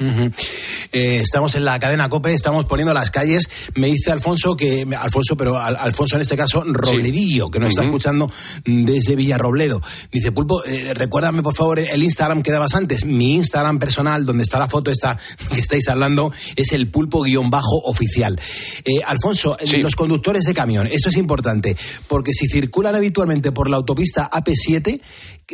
Eh, 0.91 1.20
estamos 1.22 1.55
en 1.55 1.64
la 1.64 1.78
cadena 1.78 2.09
COPE, 2.09 2.34
estamos 2.34 2.64
poniendo 2.64 2.93
las 2.93 3.12
calles. 3.12 3.49
Me 3.76 3.86
dice 3.86 4.11
Alfonso 4.11 4.57
que, 4.57 4.84
Alfonso, 4.99 5.36
pero 5.36 5.57
Alfonso 5.57 6.16
en 6.16 6.22
este 6.22 6.36
caso, 6.36 6.64
Robledillo, 6.66 7.49
que 7.49 7.61
nos 7.61 7.68
está 7.68 7.84
escuchando 7.84 8.28
desde 8.64 9.14
Villarrobledo. 9.14 9.80
Dice, 10.11 10.32
Pulpo, 10.32 10.64
eh, 10.64 10.93
recuérdame 10.93 11.45
por 11.45 11.55
favor 11.55 11.78
el 11.78 12.03
Instagram 12.03 12.43
que 12.43 12.51
dabas 12.51 12.74
antes. 12.74 13.05
Mi 13.05 13.36
Instagram 13.36 13.78
personal, 13.78 14.26
donde 14.26 14.43
está 14.43 14.59
la 14.59 14.66
foto 14.66 14.91
esta 14.91 15.16
que 15.55 15.61
estáis 15.61 15.86
hablando, 15.86 16.32
es 16.57 16.72
el 16.72 16.91
pulpo-oficial. 16.91 18.41
Alfonso, 19.07 19.57
los 19.78 19.95
conductores 19.95 20.43
de 20.43 20.55
camión, 20.55 20.88
esto 20.88 21.09
es 21.09 21.16
importante, 21.16 21.76
porque 22.09 22.32
si 22.32 22.49
circula 22.49 22.80
circulan 22.81 22.97
habitualmente 22.97 23.53
por 23.53 23.68
la 23.68 23.76
autopista 23.76 24.31
AP7 24.31 25.01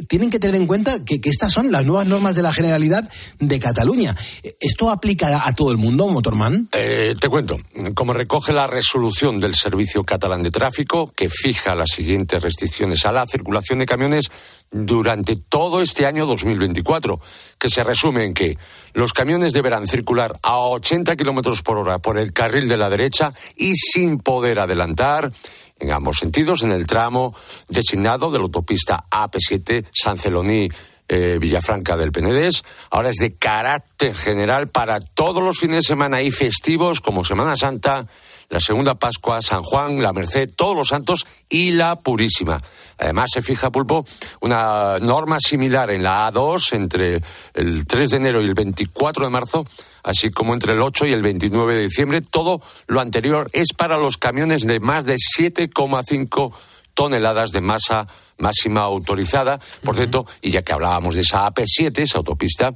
tienen 0.04 0.30
que 0.30 0.38
tener 0.38 0.56
en 0.56 0.66
cuenta 0.66 1.04
que, 1.04 1.20
estas 1.24 1.52
son 1.52 1.72
las 1.72 1.84
nuevas 1.84 2.06
normas 2.06 2.36
de 2.36 2.42
la 2.42 2.52
Generalidad 2.52 3.08
de 3.40 3.58
Cataluña. 3.58 4.14
¿Esto 4.60 4.90
aplica 4.90 5.46
a 5.46 5.54
todo 5.54 5.72
el 5.72 5.78
mundo, 5.78 6.06
Motorman? 6.06 6.68
Eh, 6.72 7.14
te 7.18 7.28
cuento. 7.28 7.56
Como 7.94 8.12
recoge 8.12 8.52
la 8.52 8.66
resolución 8.66 9.40
del 9.40 9.54
Servicio 9.54 10.04
Catalán 10.04 10.42
de 10.42 10.50
Tráfico, 10.50 11.10
que 11.16 11.28
fija 11.30 11.74
las 11.74 11.90
siguientes 11.90 12.42
restricciones 12.42 13.06
a 13.06 13.12
la 13.12 13.26
circulación 13.26 13.78
de 13.78 13.86
camiones 13.86 14.30
durante 14.70 15.36
todo 15.36 15.80
este 15.80 16.06
año 16.06 16.26
2024, 16.26 17.20
que 17.58 17.70
se 17.70 17.82
resume 17.82 18.24
en 18.24 18.34
que 18.34 18.58
los 18.92 19.12
camiones 19.12 19.52
deberán 19.52 19.86
circular 19.86 20.38
a 20.42 20.58
80 20.58 21.16
kilómetros 21.16 21.62
por 21.62 21.78
hora 21.78 21.98
por 21.98 22.18
el 22.18 22.32
carril 22.32 22.68
de 22.68 22.76
la 22.76 22.90
derecha 22.90 23.32
y 23.56 23.74
sin 23.76 24.18
poder 24.18 24.58
adelantar 24.58 25.32
en 25.78 25.92
ambos 25.92 26.18
sentidos 26.18 26.62
en 26.62 26.72
el 26.72 26.86
tramo 26.86 27.34
designado 27.68 28.30
de 28.30 28.38
la 28.38 28.44
autopista 28.44 29.04
AP7 29.10 29.86
San 29.92 30.18
Celoní. 30.18 30.68
Eh, 31.08 31.38
Villafranca 31.40 31.96
del 31.96 32.10
Penedés. 32.10 32.64
Ahora 32.90 33.10
es 33.10 33.18
de 33.18 33.36
carácter 33.36 34.12
general 34.12 34.66
para 34.66 34.98
todos 34.98 35.40
los 35.40 35.56
fines 35.56 35.76
de 35.76 35.82
semana 35.82 36.20
y 36.20 36.32
festivos 36.32 37.00
como 37.00 37.22
Semana 37.22 37.54
Santa, 37.54 38.08
la 38.48 38.58
Segunda 38.58 38.96
Pascua, 38.96 39.40
San 39.40 39.62
Juan, 39.62 40.02
la 40.02 40.12
Merced, 40.12 40.50
todos 40.56 40.74
los 40.74 40.88
santos 40.88 41.24
y 41.48 41.70
la 41.70 41.94
Purísima. 41.94 42.60
Además, 42.98 43.30
se 43.32 43.40
fija, 43.40 43.70
Pulpo, 43.70 44.04
una 44.40 44.98
norma 44.98 45.38
similar 45.38 45.90
en 45.90 46.02
la 46.02 46.28
A2 46.32 46.72
entre 46.72 47.22
el 47.54 47.86
3 47.86 48.10
de 48.10 48.16
enero 48.16 48.42
y 48.42 48.46
el 48.46 48.54
24 48.54 49.26
de 49.26 49.30
marzo 49.30 49.64
así 50.06 50.30
como 50.30 50.54
entre 50.54 50.72
el 50.72 50.80
8 50.80 51.06
y 51.06 51.12
el 51.12 51.20
29 51.20 51.74
de 51.74 51.82
diciembre. 51.82 52.20
Todo 52.22 52.62
lo 52.86 53.00
anterior 53.00 53.50
es 53.52 53.72
para 53.76 53.98
los 53.98 54.16
camiones 54.16 54.62
de 54.62 54.80
más 54.80 55.04
de 55.04 55.16
7,5 55.16 56.52
toneladas 56.94 57.50
de 57.50 57.60
masa 57.60 58.06
máxima 58.38 58.82
autorizada. 58.82 59.58
Por 59.82 59.96
cierto, 59.96 60.24
y 60.40 60.52
ya 60.52 60.62
que 60.62 60.72
hablábamos 60.72 61.16
de 61.16 61.22
esa 61.22 61.46
AP7, 61.46 61.98
esa 61.98 62.18
autopista, 62.18 62.72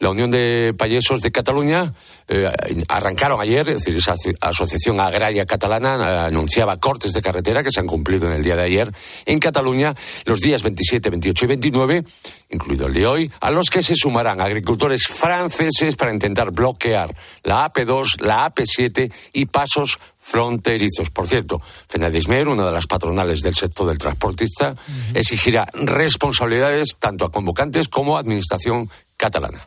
la 0.00 0.10
Unión 0.10 0.30
de 0.30 0.74
Payesos 0.76 1.22
de 1.22 1.30
Cataluña 1.30 1.94
eh, 2.28 2.50
arrancaron 2.88 3.40
ayer, 3.40 3.68
es 3.68 3.76
decir, 3.76 3.96
esa 3.96 4.14
Asociación 4.40 4.98
Agraria 5.00 5.46
Catalana 5.46 5.94
eh, 5.96 6.26
anunciaba 6.26 6.78
cortes 6.78 7.12
de 7.12 7.22
carretera 7.22 7.62
que 7.62 7.70
se 7.70 7.78
han 7.78 7.86
cumplido 7.86 8.26
en 8.26 8.32
el 8.32 8.42
día 8.42 8.56
de 8.56 8.64
ayer 8.64 8.92
en 9.26 9.38
Cataluña 9.38 9.94
los 10.24 10.40
días 10.40 10.62
27, 10.62 11.08
28 11.10 11.44
y 11.44 11.48
29, 11.48 12.04
incluido 12.50 12.86
el 12.88 12.94
de 12.94 13.06
hoy, 13.06 13.32
a 13.40 13.50
los 13.50 13.70
que 13.70 13.82
se 13.82 13.94
sumarán 13.94 14.40
agricultores 14.40 15.06
franceses 15.06 15.94
para 15.94 16.12
intentar 16.12 16.50
bloquear 16.50 17.14
la 17.44 17.72
AP2, 17.72 18.20
la 18.20 18.52
AP7 18.52 19.12
y 19.32 19.46
pasos 19.46 20.00
fronterizos. 20.18 21.10
Por 21.10 21.28
cierto, 21.28 21.62
Fenadismer, 21.88 22.48
una 22.48 22.66
de 22.66 22.72
las 22.72 22.88
patronales 22.88 23.42
del 23.42 23.54
sector 23.54 23.86
del 23.86 23.98
transportista, 23.98 24.74
exigirá 25.14 25.68
responsabilidades 25.74 26.96
tanto 26.98 27.24
a 27.24 27.30
convocantes 27.30 27.86
como 27.86 28.16
a 28.16 28.20
administración 28.20 28.90
catalana. 29.16 29.66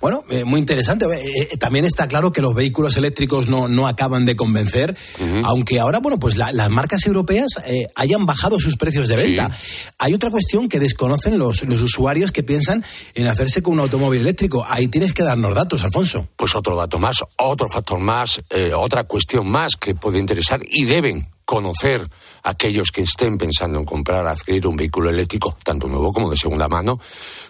Bueno, 0.00 0.22
eh, 0.28 0.44
muy 0.44 0.60
interesante. 0.60 1.06
Eh, 1.06 1.48
eh, 1.52 1.56
también 1.56 1.84
está 1.84 2.06
claro 2.08 2.32
que 2.32 2.42
los 2.42 2.54
vehículos 2.54 2.96
eléctricos 2.96 3.48
no, 3.48 3.68
no 3.68 3.86
acaban 3.86 4.26
de 4.26 4.36
convencer, 4.36 4.96
aunque 5.44 5.80
ahora, 5.80 5.98
bueno, 5.98 6.18
pues 6.18 6.36
las 6.36 6.70
marcas 6.70 7.06
europeas 7.06 7.46
hayan 7.94 8.26
bajado 8.26 8.58
sus 8.58 8.76
precios 8.76 9.08
de 9.08 9.16
venta. 9.16 9.50
Hay 9.98 10.12
otra 10.14 10.30
cuestión 10.30 10.68
que 10.68 10.78
desconocen 10.78 11.38
los, 11.38 11.62
los 11.64 11.82
usuarios 11.82 12.32
que 12.32 12.42
piensan 12.42 12.84
en 13.14 13.28
hacerse 13.28 13.62
con 13.62 13.74
un 13.74 13.80
automóvil 13.80 14.20
eléctrico. 14.20 14.64
Ahí 14.68 14.88
tienes 14.88 15.14
que 15.14 15.22
darnos 15.22 15.54
datos, 15.54 15.82
Alfonso. 15.82 16.28
Pues 16.36 16.54
otro 16.54 16.76
dato 16.76 16.98
más, 16.98 17.16
otro 17.36 17.68
factor 17.68 17.98
más, 17.98 18.42
otra 18.76 19.04
cuestión 19.04 19.48
más 19.48 19.76
que 19.76 19.94
puede 19.94 20.18
interesar 20.18 20.60
y 20.68 20.84
deben 20.84 21.33
conocer 21.44 22.08
aquellos 22.42 22.90
que 22.90 23.02
estén 23.02 23.38
pensando 23.38 23.78
en 23.78 23.84
comprar, 23.84 24.26
adquirir 24.26 24.66
un 24.66 24.76
vehículo 24.76 25.10
eléctrico, 25.10 25.56
tanto 25.62 25.86
nuevo 25.88 26.12
como 26.12 26.30
de 26.30 26.36
segunda 26.36 26.68
mano, 26.68 26.98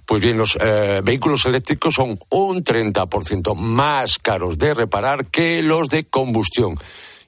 pues 0.05 0.21
bien, 0.21 0.39
los 0.39 0.57
eh, 0.61 1.01
vehículos 1.03 1.47
eléctricos 1.47 1.95
son 1.95 2.19
un 2.31 2.65
30% 2.65 3.55
más 3.55 4.19
caros 4.19 4.59
de 4.59 4.75
reparar 4.75 5.27
que 5.27 5.63
los 5.63 5.89
de 5.89 6.05
combustión. 6.05 6.77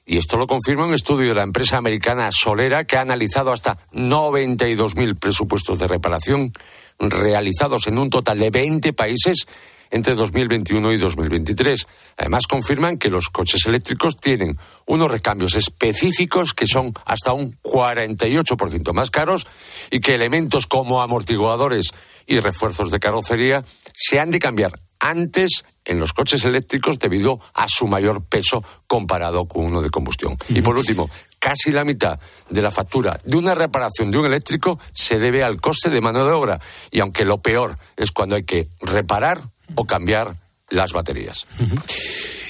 Y 0.05 0.17
esto 0.17 0.37
lo 0.37 0.47
confirma 0.47 0.85
un 0.85 0.93
estudio 0.93 1.29
de 1.29 1.35
la 1.35 1.43
empresa 1.43 1.77
americana 1.77 2.29
Solera 2.31 2.85
que 2.85 2.95
ha 2.95 3.01
analizado 3.01 3.51
hasta 3.51 3.77
92.000 3.91 5.19
presupuestos 5.19 5.77
de 5.79 5.87
reparación 5.87 6.53
realizados 6.97 7.87
en 7.87 7.97
un 7.97 8.09
total 8.09 8.39
de 8.39 8.49
20 8.49 8.93
países 8.93 9.47
entre 9.91 10.15
2021 10.15 10.93
y 10.93 10.97
2023. 10.97 11.87
Además, 12.17 12.47
confirman 12.47 12.97
que 12.97 13.09
los 13.09 13.29
coches 13.29 13.65
eléctricos 13.65 14.17
tienen 14.17 14.57
unos 14.85 15.11
recambios 15.11 15.55
específicos 15.55 16.53
que 16.53 16.67
son 16.67 16.93
hasta 17.05 17.33
un 17.33 17.57
48% 17.61 18.93
más 18.93 19.11
caros 19.11 19.47
y 19.91 19.99
que 19.99 20.15
elementos 20.15 20.67
como 20.67 21.01
amortiguadores 21.01 21.91
y 22.25 22.39
refuerzos 22.39 22.91
de 22.91 22.99
carrocería 22.99 23.63
se 23.93 24.19
han 24.19 24.31
de 24.31 24.39
cambiar 24.39 24.79
antes 24.99 25.63
en 25.85 25.99
los 25.99 26.13
coches 26.13 26.43
eléctricos 26.45 26.99
debido 26.99 27.39
a 27.53 27.67
su 27.67 27.87
mayor 27.87 28.25
peso 28.25 28.63
comparado 28.87 29.47
con 29.47 29.65
uno 29.65 29.81
de 29.81 29.89
combustión. 29.89 30.37
Y 30.49 30.61
por 30.61 30.77
último, 30.77 31.09
casi 31.39 31.71
la 31.71 31.83
mitad 31.83 32.19
de 32.49 32.61
la 32.61 32.71
factura 32.71 33.17
de 33.23 33.37
una 33.37 33.55
reparación 33.55 34.11
de 34.11 34.17
un 34.17 34.25
eléctrico 34.25 34.79
se 34.93 35.19
debe 35.19 35.43
al 35.43 35.61
coste 35.61 35.89
de 35.89 36.01
mano 36.01 36.25
de 36.25 36.31
obra. 36.31 36.59
Y 36.91 36.99
aunque 36.99 37.25
lo 37.25 37.41
peor 37.41 37.77
es 37.95 38.11
cuando 38.11 38.35
hay 38.35 38.43
que 38.43 38.67
reparar 38.81 39.41
o 39.75 39.85
cambiar 39.85 40.35
las 40.69 40.93
baterías. 40.93 41.47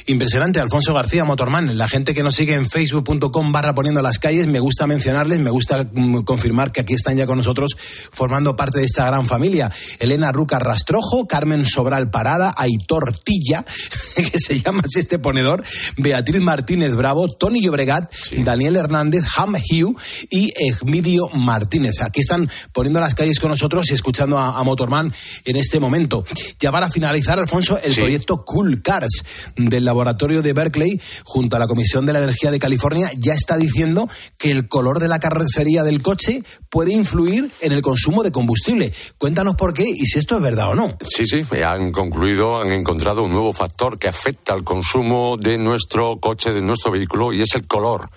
Impresionante, 0.10 0.62
Alfonso 0.62 0.94
García, 0.94 1.26
Motorman. 1.26 1.78
La 1.78 1.90
gente 1.90 2.14
que 2.14 2.24
nos 2.24 2.36
sigue 2.36 2.54
en 2.54 2.66
facebook.com 2.66 3.52
barra 3.52 3.76
poniendo 3.76 4.02
las 4.02 4.20
calles, 4.20 4.48
me 4.48 4.62
gusta 4.62 4.88
mencionarles, 4.88 5.40
me 5.40 5.50
gusta 5.50 5.86
mm, 5.92 6.20
confirmar 6.22 6.72
que 6.72 6.80
aquí 6.80 6.94
están 6.94 7.18
ya 7.18 7.28
con 7.28 7.38
nosotros 7.38 7.76
formando 8.10 8.56
parte 8.56 8.80
de 8.80 8.86
esta 8.86 9.06
gran 9.06 9.28
familia. 9.28 9.70
Elena 10.00 10.32
Ruca 10.32 10.60
Rastrojo, 10.60 11.28
Carmen 11.28 11.66
Sobral 11.66 12.10
Parada, 12.10 12.54
Aitor 12.56 13.20
Tilla, 13.20 13.66
que 14.16 14.40
se 14.40 14.62
llama 14.62 14.82
así 14.86 15.00
este 15.00 15.20
ponedor, 15.20 15.66
Beatriz 15.98 16.40
Martínez 16.40 16.96
Bravo, 16.96 17.28
Tony 17.28 17.62
Llobregat, 17.62 18.10
Daniel 18.46 18.78
Hernández, 18.78 19.26
Ham 19.36 19.56
Hugh 19.56 20.00
y 20.30 20.54
Egmidio 20.56 21.28
Martínez. 21.34 22.02
Aquí 22.02 22.22
están 22.22 22.50
poniendo 22.72 23.02
las 23.02 23.14
calles 23.14 23.42
con 23.42 23.50
nosotros 23.50 23.92
y 23.92 23.96
escuchando 23.96 24.38
a, 24.38 24.64
Motorman 24.64 25.14
en 25.44 25.56
este 25.58 25.82
momento. 25.82 26.24
Ya 26.62 26.72
para 26.72 26.90
finalizar, 26.90 27.40
Alfonso, 27.40 27.78
el 27.84 27.94
proyecto 27.94 28.38
Cool 28.46 28.82
Cars 28.82 29.24
del 29.58 29.84
laboratorio 29.84 29.97
de 30.04 30.54
Berkeley, 30.54 31.02
junto 31.24 31.56
a 31.56 31.60
la 31.60 31.68
Comisión 31.68 32.06
de 32.06 32.14
la 32.14 32.20
Energía 32.20 32.52
de 32.52 32.60
California, 32.60 33.10
ya 33.18 33.34
está 33.34 33.58
diciendo 33.58 34.10
que 34.38 34.52
el 34.52 34.68
color 34.68 35.00
de 35.00 35.08
la 35.08 35.20
carrocería 35.20 35.84
del 35.84 36.02
coche 36.02 36.44
puede 36.70 36.94
influir 36.94 37.52
en 37.62 37.72
el 37.72 37.82
consumo 37.82 38.24
de 38.24 38.32
combustible. 38.32 38.94
Cuéntanos 39.18 39.56
por 39.56 39.74
qué 39.74 39.84
y 39.84 40.06
si 40.06 40.20
esto 40.20 40.36
es 40.36 40.42
verdad 40.42 40.70
o 40.70 40.76
no. 40.76 40.98
Sí, 41.02 41.26
sí, 41.26 41.44
han 41.64 41.92
concluido, 41.92 42.62
han 42.62 42.72
encontrado 42.72 43.24
un 43.24 43.32
nuevo 43.32 43.54
factor 43.54 43.98
que 43.98 44.08
afecta 44.08 44.54
al 44.54 44.64
consumo 44.64 45.38
de 45.38 45.58
nuestro 45.58 46.20
coche, 46.20 46.52
de 46.52 46.62
nuestro 46.62 46.92
vehículo, 46.92 47.34
y 47.34 47.42
es 47.42 47.56
el 47.56 47.68
color, 47.68 48.10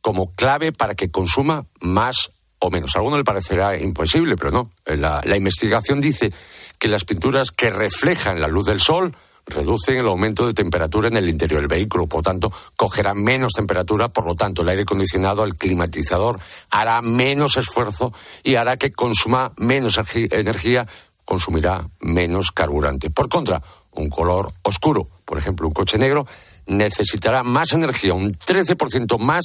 como 0.00 0.30
clave 0.30 0.72
para 0.72 0.94
que 0.94 1.10
consuma 1.10 1.66
más 1.80 2.30
o 2.58 2.70
menos. 2.70 2.94
A 2.94 2.98
alguno 2.98 3.16
le 3.16 3.24
parecerá 3.24 3.78
imposible, 3.78 4.36
pero 4.36 4.50
no. 4.50 4.70
La, 4.84 5.22
la 5.24 5.36
investigación 5.36 6.00
dice 6.00 6.32
que 6.78 6.88
las 6.88 7.04
pinturas 7.04 7.50
que 7.50 7.70
reflejan 7.70 8.40
la 8.40 8.48
luz 8.48 8.66
del 8.66 8.80
sol 8.80 9.14
reducen 9.48 9.98
el 9.98 10.06
aumento 10.06 10.46
de 10.46 10.54
temperatura 10.54 11.08
en 11.08 11.16
el 11.16 11.28
interior 11.28 11.60
del 11.60 11.68
vehículo, 11.68 12.06
por 12.06 12.22
tanto, 12.22 12.52
cogerá 12.76 13.14
menos 13.14 13.52
temperatura, 13.52 14.08
por 14.08 14.26
lo 14.26 14.34
tanto, 14.34 14.62
el 14.62 14.68
aire 14.68 14.82
acondicionado, 14.82 15.44
el 15.44 15.56
climatizador, 15.56 16.40
hará 16.70 17.02
menos 17.02 17.56
esfuerzo 17.56 18.12
y 18.42 18.56
hará 18.56 18.76
que 18.76 18.92
consuma 18.92 19.52
menos 19.56 19.98
energía, 20.12 20.86
consumirá 21.24 21.88
menos 22.00 22.52
carburante. 22.52 23.10
Por 23.10 23.28
contra, 23.28 23.62
un 23.92 24.08
color 24.08 24.52
oscuro, 24.62 25.08
por 25.24 25.38
ejemplo, 25.38 25.66
un 25.66 25.72
coche 25.72 25.98
negro, 25.98 26.26
necesitará 26.66 27.42
más 27.42 27.72
energía, 27.72 28.14
un 28.14 28.32
13% 28.32 29.18
más 29.18 29.44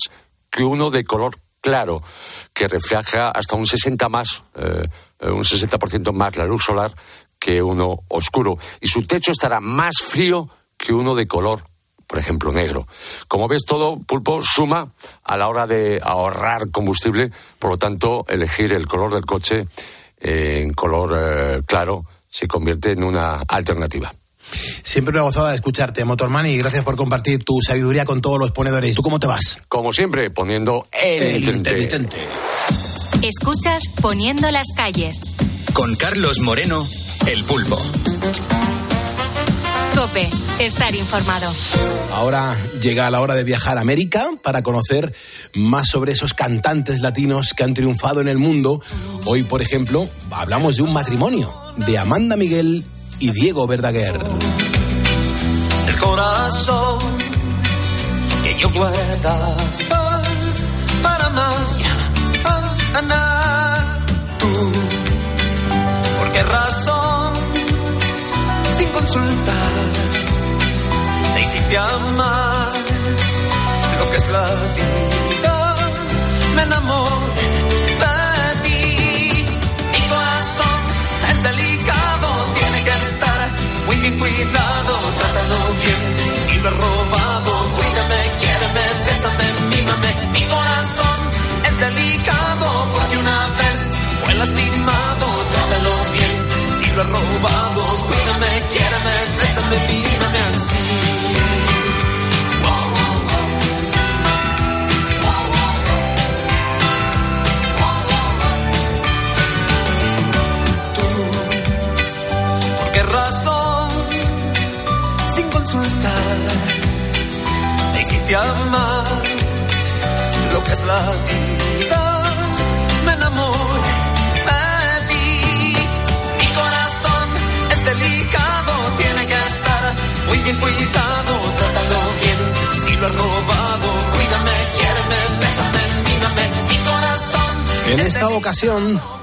que 0.50 0.64
uno 0.64 0.92
de 0.92 1.04
color 1.04 1.36
claro, 1.62 2.04
que 2.54 2.68
refleja 2.68 3.30
hasta 3.30 3.56
un 3.56 3.66
60 3.66 4.10
más, 4.10 4.44
eh, 4.56 4.86
un 5.22 5.44
60% 5.44 6.12
más 6.12 6.36
la 6.36 6.46
luz 6.46 6.64
solar 6.64 6.94
que 7.44 7.62
uno 7.62 8.04
oscuro. 8.08 8.58
Y 8.80 8.88
su 8.88 9.06
techo 9.06 9.32
estará 9.32 9.60
más 9.60 9.96
frío 10.02 10.48
que 10.78 10.94
uno 10.94 11.14
de 11.14 11.28
color 11.28 11.64
por 12.06 12.20
ejemplo, 12.20 12.52
negro. 12.52 12.86
Como 13.28 13.48
ves, 13.48 13.64
todo 13.66 13.98
pulpo 13.98 14.44
suma 14.44 14.92
a 15.24 15.36
la 15.36 15.48
hora 15.48 15.66
de 15.66 16.00
ahorrar 16.04 16.70
combustible, 16.70 17.32
por 17.58 17.72
lo 17.72 17.78
tanto, 17.78 18.26
elegir 18.30 18.72
el 18.72 18.86
color 18.86 19.16
del 19.16 19.26
coche 19.26 19.66
en 20.20 20.74
color 20.74 21.18
eh, 21.18 21.62
claro 21.66 22.06
se 22.30 22.48
convierte 22.48 22.92
en 22.92 23.04
una 23.04 23.42
alternativa. 23.48 24.14
Siempre 24.84 25.14
una 25.16 25.24
gozada 25.24 25.50
de 25.50 25.56
escucharte, 25.56 26.06
Motorman, 26.06 26.46
y 26.46 26.58
gracias 26.58 26.84
por 26.84 26.96
compartir 26.96 27.44
tu 27.44 27.60
sabiduría 27.62 28.06
con 28.06 28.22
todos 28.22 28.38
los 28.38 28.52
ponedores. 28.52 28.94
¿Tú 28.94 29.02
cómo 29.02 29.20
te 29.20 29.26
vas? 29.26 29.58
Como 29.68 29.92
siempre, 29.92 30.30
poniendo 30.30 30.88
el, 30.92 31.24
El 31.24 31.36
intermitente. 31.48 31.82
intermitente. 31.82 32.18
Escuchas 33.22 33.84
Poniendo 34.02 34.50
las 34.52 34.68
calles. 34.76 35.36
Con 35.74 35.96
Carlos 35.96 36.40
Moreno, 36.40 36.86
El 37.26 37.44
Pulpo. 37.44 37.80
Cope, 39.96 40.30
estar 40.60 40.94
informado. 40.96 41.52
Ahora 42.12 42.56
llega 42.82 43.10
la 43.10 43.22
hora 43.22 43.36
de 43.36 43.44
viajar 43.44 43.78
a 43.78 43.82
América 43.82 44.32
para 44.42 44.64
conocer 44.64 45.14
más 45.54 45.88
sobre 45.88 46.14
esos 46.14 46.34
cantantes 46.34 47.00
latinos 47.02 47.54
que 47.54 47.64
han 47.64 47.74
triunfado 47.74 48.20
en 48.22 48.28
el 48.28 48.38
mundo. 48.40 48.82
Hoy, 49.26 49.44
por 49.44 49.62
ejemplo, 49.62 50.10
hablamos 50.32 50.78
de 50.78 50.82
un 50.82 50.94
matrimonio 50.94 51.54
de 51.78 51.98
Amanda 51.98 52.36
Miguel 52.36 52.86
y 53.20 53.32
Diego 53.32 53.68
Verdaguer. 53.68 54.20
el 55.88 55.96
corazón 55.98 57.00
que 58.44 58.60
yo 58.60 58.70
guardaba 58.72 59.56
para 61.02 61.30
mañana. 61.30 61.53
Amar 71.76 72.74
lo 74.00 74.12
que 74.12 74.18
es 74.18 74.28
la 74.30 74.46
vida. 74.76 75.76
Me 76.56 76.64
enamoré 76.64 77.03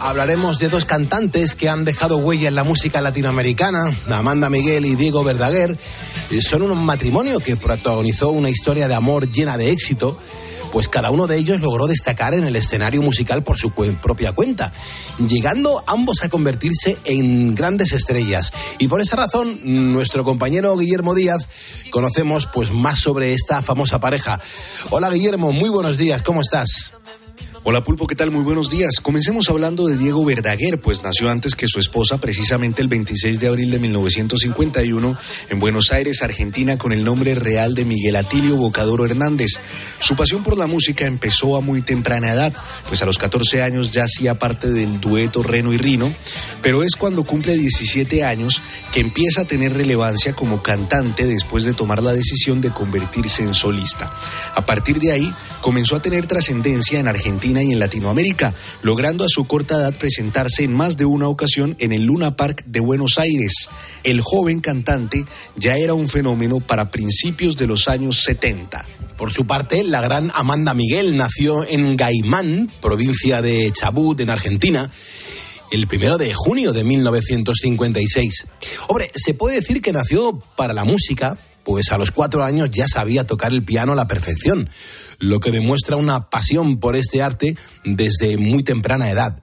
hablaremos 0.00 0.58
de 0.58 0.68
dos 0.68 0.84
cantantes 0.84 1.54
que 1.54 1.70
han 1.70 1.86
dejado 1.86 2.18
huella 2.18 2.48
en 2.48 2.54
la 2.54 2.64
música 2.64 3.00
latinoamericana, 3.00 3.96
Amanda 4.10 4.50
Miguel 4.50 4.84
y 4.84 4.96
Diego 4.96 5.24
Verdaguer. 5.24 5.78
Son 6.40 6.60
un 6.62 6.84
matrimonio 6.84 7.40
que 7.40 7.56
protagonizó 7.56 8.30
una 8.30 8.50
historia 8.50 8.86
de 8.86 8.94
amor 8.94 9.30
llena 9.30 9.56
de 9.56 9.70
éxito, 9.70 10.18
pues 10.72 10.88
cada 10.88 11.10
uno 11.10 11.26
de 11.26 11.38
ellos 11.38 11.60
logró 11.60 11.86
destacar 11.86 12.34
en 12.34 12.44
el 12.44 12.54
escenario 12.54 13.00
musical 13.00 13.42
por 13.42 13.58
su 13.58 13.70
propia 13.70 14.32
cuenta, 14.32 14.74
llegando 15.26 15.82
ambos 15.86 16.22
a 16.22 16.28
convertirse 16.28 16.98
en 17.04 17.54
grandes 17.54 17.92
estrellas. 17.92 18.52
Y 18.78 18.88
por 18.88 19.00
esa 19.00 19.16
razón, 19.16 19.58
nuestro 19.64 20.22
compañero 20.22 20.76
Guillermo 20.76 21.14
Díaz 21.14 21.48
conocemos 21.90 22.46
pues 22.46 22.72
más 22.72 23.00
sobre 23.00 23.32
esta 23.32 23.62
famosa 23.62 24.00
pareja. 24.00 24.38
Hola 24.90 25.08
Guillermo, 25.08 25.50
muy 25.50 25.70
buenos 25.70 25.96
días, 25.96 26.20
¿cómo 26.20 26.42
estás? 26.42 26.99
Hola 27.62 27.84
Pulpo, 27.84 28.06
¿qué 28.06 28.14
tal? 28.14 28.30
Muy 28.30 28.42
buenos 28.42 28.70
días. 28.70 29.00
Comencemos 29.02 29.50
hablando 29.50 29.86
de 29.86 29.98
Diego 29.98 30.24
Verdaguer, 30.24 30.80
pues 30.80 31.02
nació 31.02 31.30
antes 31.30 31.54
que 31.54 31.68
su 31.68 31.78
esposa, 31.78 32.16
precisamente 32.16 32.80
el 32.80 32.88
26 32.88 33.38
de 33.38 33.48
abril 33.48 33.70
de 33.70 33.78
1951, 33.78 35.18
en 35.50 35.60
Buenos 35.60 35.92
Aires, 35.92 36.22
Argentina, 36.22 36.78
con 36.78 36.94
el 36.94 37.04
nombre 37.04 37.34
real 37.34 37.74
de 37.74 37.84
Miguel 37.84 38.16
Atilio 38.16 38.56
Bocadoro 38.56 39.04
Hernández. 39.04 39.60
Su 39.98 40.16
pasión 40.16 40.42
por 40.42 40.56
la 40.56 40.66
música 40.66 41.04
empezó 41.04 41.54
a 41.54 41.60
muy 41.60 41.82
temprana 41.82 42.32
edad, 42.32 42.54
pues 42.88 43.02
a 43.02 43.06
los 43.06 43.18
14 43.18 43.62
años 43.62 43.90
ya 43.90 44.04
hacía 44.04 44.38
parte 44.38 44.70
del 44.70 44.98
dueto 44.98 45.42
Reno 45.42 45.74
y 45.74 45.76
Rino, 45.76 46.10
pero 46.62 46.82
es 46.82 46.96
cuando 46.96 47.24
cumple 47.24 47.58
17 47.58 48.24
años 48.24 48.62
que 48.90 49.00
empieza 49.00 49.42
a 49.42 49.44
tener 49.44 49.74
relevancia 49.74 50.32
como 50.32 50.62
cantante 50.62 51.26
después 51.26 51.64
de 51.64 51.74
tomar 51.74 52.02
la 52.02 52.14
decisión 52.14 52.62
de 52.62 52.70
convertirse 52.70 53.42
en 53.42 53.52
solista. 53.52 54.14
A 54.54 54.64
partir 54.64 54.98
de 54.98 55.12
ahí, 55.12 55.34
comenzó 55.60 55.96
a 55.96 56.00
tener 56.00 56.26
trascendencia 56.26 56.98
en 56.98 57.06
Argentina 57.06 57.49
y 57.58 57.72
en 57.72 57.78
Latinoamérica, 57.78 58.54
logrando 58.82 59.24
a 59.24 59.28
su 59.28 59.44
corta 59.46 59.76
edad 59.76 59.96
presentarse 59.98 60.62
en 60.62 60.72
más 60.72 60.96
de 60.96 61.04
una 61.04 61.28
ocasión 61.28 61.74
en 61.80 61.92
el 61.92 62.04
Luna 62.04 62.36
Park 62.36 62.62
de 62.66 62.80
Buenos 62.80 63.18
Aires. 63.18 63.68
El 64.04 64.20
joven 64.20 64.60
cantante 64.60 65.24
ya 65.56 65.76
era 65.76 65.94
un 65.94 66.08
fenómeno 66.08 66.60
para 66.60 66.90
principios 66.90 67.56
de 67.56 67.66
los 67.66 67.88
años 67.88 68.22
70. 68.22 68.86
Por 69.16 69.32
su 69.32 69.46
parte, 69.46 69.82
la 69.84 70.00
gran 70.00 70.30
Amanda 70.34 70.72
Miguel 70.74 71.16
nació 71.16 71.66
en 71.68 71.96
Gaimán, 71.96 72.70
provincia 72.80 73.42
de 73.42 73.72
Chubut, 73.72 74.20
en 74.20 74.30
Argentina, 74.30 74.90
el 75.70 75.86
primero 75.86 76.18
de 76.18 76.32
junio 76.32 76.72
de 76.72 76.84
1956. 76.84 78.46
Hombre, 78.88 79.10
se 79.14 79.34
puede 79.34 79.56
decir 79.60 79.82
que 79.82 79.92
nació 79.92 80.40
para 80.56 80.72
la 80.72 80.84
música, 80.84 81.36
pues 81.64 81.92
a 81.92 81.98
los 81.98 82.10
cuatro 82.10 82.44
años 82.44 82.70
ya 82.70 82.86
sabía 82.88 83.26
tocar 83.26 83.52
el 83.52 83.62
piano 83.62 83.92
a 83.92 83.96
la 83.96 84.08
perfección, 84.08 84.70
lo 85.20 85.38
que 85.38 85.52
demuestra 85.52 85.96
una 85.96 86.28
pasión 86.30 86.80
por 86.80 86.96
este 86.96 87.22
arte 87.22 87.56
desde 87.84 88.36
muy 88.36 88.64
temprana 88.64 89.10
edad. 89.10 89.42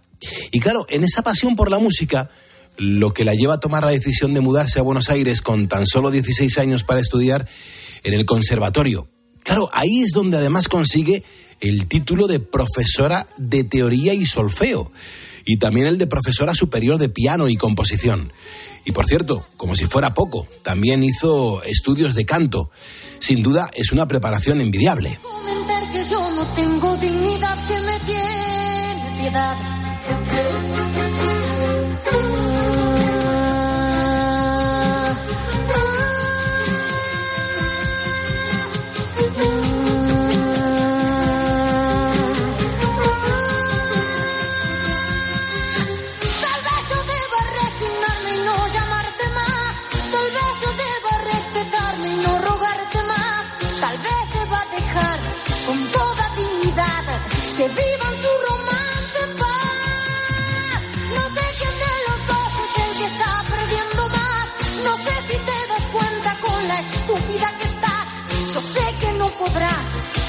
Y 0.51 0.59
claro, 0.59 0.85
en 0.89 1.03
esa 1.03 1.21
pasión 1.21 1.55
por 1.55 1.71
la 1.71 1.79
música, 1.79 2.29
lo 2.77 3.13
que 3.13 3.23
la 3.23 3.33
lleva 3.33 3.55
a 3.55 3.59
tomar 3.59 3.83
la 3.83 3.91
decisión 3.91 4.33
de 4.33 4.41
mudarse 4.41 4.79
a 4.79 4.83
Buenos 4.83 5.09
Aires 5.09 5.41
con 5.41 5.67
tan 5.67 5.87
solo 5.87 6.11
16 6.11 6.57
años 6.57 6.83
para 6.83 6.99
estudiar 6.99 7.47
en 8.03 8.13
el 8.13 8.25
conservatorio. 8.25 9.07
Claro, 9.43 9.69
ahí 9.71 10.01
es 10.01 10.09
donde 10.11 10.37
además 10.37 10.67
consigue 10.67 11.23
el 11.59 11.87
título 11.87 12.27
de 12.27 12.39
profesora 12.39 13.27
de 13.37 13.63
teoría 13.63 14.13
y 14.13 14.25
solfeo 14.25 14.91
y 15.45 15.57
también 15.57 15.87
el 15.87 15.97
de 15.97 16.07
profesora 16.07 16.53
superior 16.53 16.97
de 16.97 17.09
piano 17.09 17.47
y 17.47 17.55
composición. 17.55 18.33
Y 18.85 18.91
por 18.91 19.05
cierto, 19.05 19.47
como 19.57 19.75
si 19.75 19.85
fuera 19.85 20.13
poco, 20.13 20.47
también 20.63 21.03
hizo 21.03 21.63
estudios 21.63 22.15
de 22.15 22.25
canto. 22.25 22.69
Sin 23.19 23.43
duda 23.43 23.69
es 23.73 23.91
una 23.91 24.07
preparación 24.07 24.61
envidiable. 24.61 25.19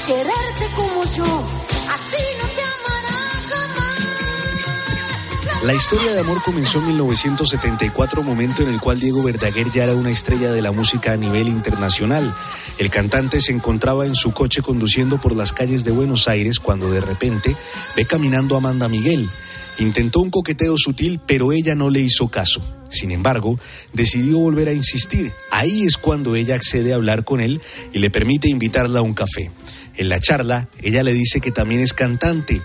Quererte 0.09 0.65
como 0.75 1.03
yo. 1.03 1.45
Así 1.93 2.23
no 2.41 2.47
te 2.47 2.69
La 5.65 5.73
historia 5.75 6.13
de 6.13 6.21
amor 6.21 6.41
comenzó 6.43 6.79
en 6.79 6.87
1974, 6.87 8.23
momento 8.23 8.63
en 8.63 8.69
el 8.69 8.79
cual 8.79 8.99
Diego 8.99 9.21
Verdaguer 9.21 9.69
ya 9.69 9.83
era 9.83 9.93
una 9.93 10.09
estrella 10.09 10.51
de 10.51 10.63
la 10.63 10.71
música 10.71 11.11
a 11.11 11.17
nivel 11.17 11.47
internacional. 11.47 12.33
El 12.79 12.89
cantante 12.89 13.39
se 13.39 13.51
encontraba 13.51 14.07
en 14.07 14.15
su 14.15 14.31
coche 14.31 14.63
conduciendo 14.63 15.19
por 15.21 15.35
las 15.35 15.53
calles 15.53 15.83
de 15.83 15.91
Buenos 15.91 16.27
Aires 16.27 16.59
cuando 16.59 16.89
de 16.89 17.01
repente 17.01 17.55
ve 17.95 18.05
caminando 18.05 18.55
a 18.55 18.59
Amanda 18.59 18.87
Miguel. 18.87 19.29
Intentó 19.77 20.21
un 20.21 20.31
coqueteo 20.31 20.75
sutil, 20.77 21.19
pero 21.23 21.51
ella 21.51 21.75
no 21.75 21.89
le 21.89 21.99
hizo 21.99 22.29
caso. 22.29 22.61
Sin 22.89 23.11
embargo, 23.11 23.59
decidió 23.93 24.39
volver 24.39 24.67
a 24.67 24.73
insistir. 24.73 25.31
Ahí 25.51 25.83
es 25.83 25.97
cuando 25.97 26.35
ella 26.35 26.55
accede 26.55 26.91
a 26.91 26.95
hablar 26.95 27.23
con 27.23 27.39
él 27.39 27.61
y 27.93 27.99
le 27.99 28.09
permite 28.09 28.49
invitarla 28.49 28.99
a 28.99 29.03
un 29.03 29.13
café. 29.13 29.51
En 29.95 30.09
la 30.09 30.19
charla, 30.19 30.69
ella 30.81 31.03
le 31.03 31.13
dice 31.13 31.41
que 31.41 31.51
también 31.51 31.81
es 31.81 31.93
cantante. 31.93 32.61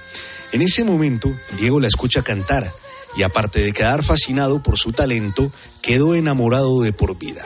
En 0.53 0.63
ese 0.63 0.85
momento, 0.85 1.35
Diego 1.59 1.81
la 1.81 1.89
escucha 1.89 2.23
cantar 2.23 2.71
y 3.17 3.23
aparte 3.23 3.61
de 3.61 3.73
quedar 3.73 4.03
fascinado 4.03 4.63
por 4.63 4.79
su 4.79 4.93
talento, 4.93 5.53
quedó 5.83 6.15
enamorado 6.15 6.81
de 6.81 6.93
por 6.93 7.19
vida. 7.19 7.45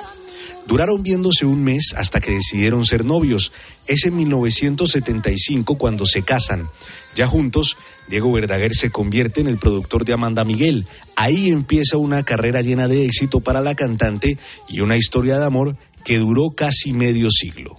Duraron 0.69 1.03
viéndose 1.03 1.47
un 1.47 1.65
mes 1.65 1.95
hasta 1.97 2.21
que 2.21 2.31
decidieron 2.31 2.85
ser 2.85 3.03
novios. 3.03 3.53
Es 3.87 4.05
en 4.05 4.17
1975 4.17 5.79
cuando 5.79 6.05
se 6.05 6.23
casan. 6.23 6.69
Ya 7.17 7.27
juntos, 7.27 7.79
Diego 8.07 8.31
Verdaguer 8.33 8.75
se 8.75 8.91
convierte 8.91 9.41
en 9.41 9.47
el 9.47 9.57
productor 9.57 10.05
de 10.05 10.13
Amanda 10.13 10.45
Miguel. 10.45 10.87
Ahí 11.17 11.49
empieza 11.49 11.97
una 11.97 12.23
carrera 12.23 12.61
llena 12.61 12.87
de 12.87 13.07
éxito 13.07 13.41
para 13.41 13.63
la 13.63 13.75
cantante 13.75 14.37
y 14.69 14.81
una 14.81 14.99
historia 14.99 15.39
de 15.39 15.47
amor 15.47 15.75
que 16.05 16.19
duró 16.19 16.51
casi 16.51 16.93
medio 16.93 17.31
siglo. 17.31 17.78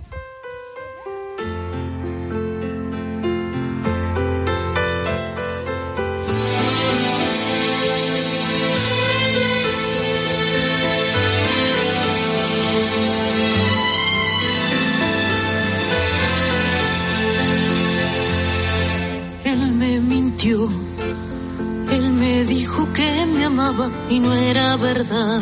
Y 24.10 24.20
no 24.20 24.34
era 24.34 24.78
verdad. 24.78 25.42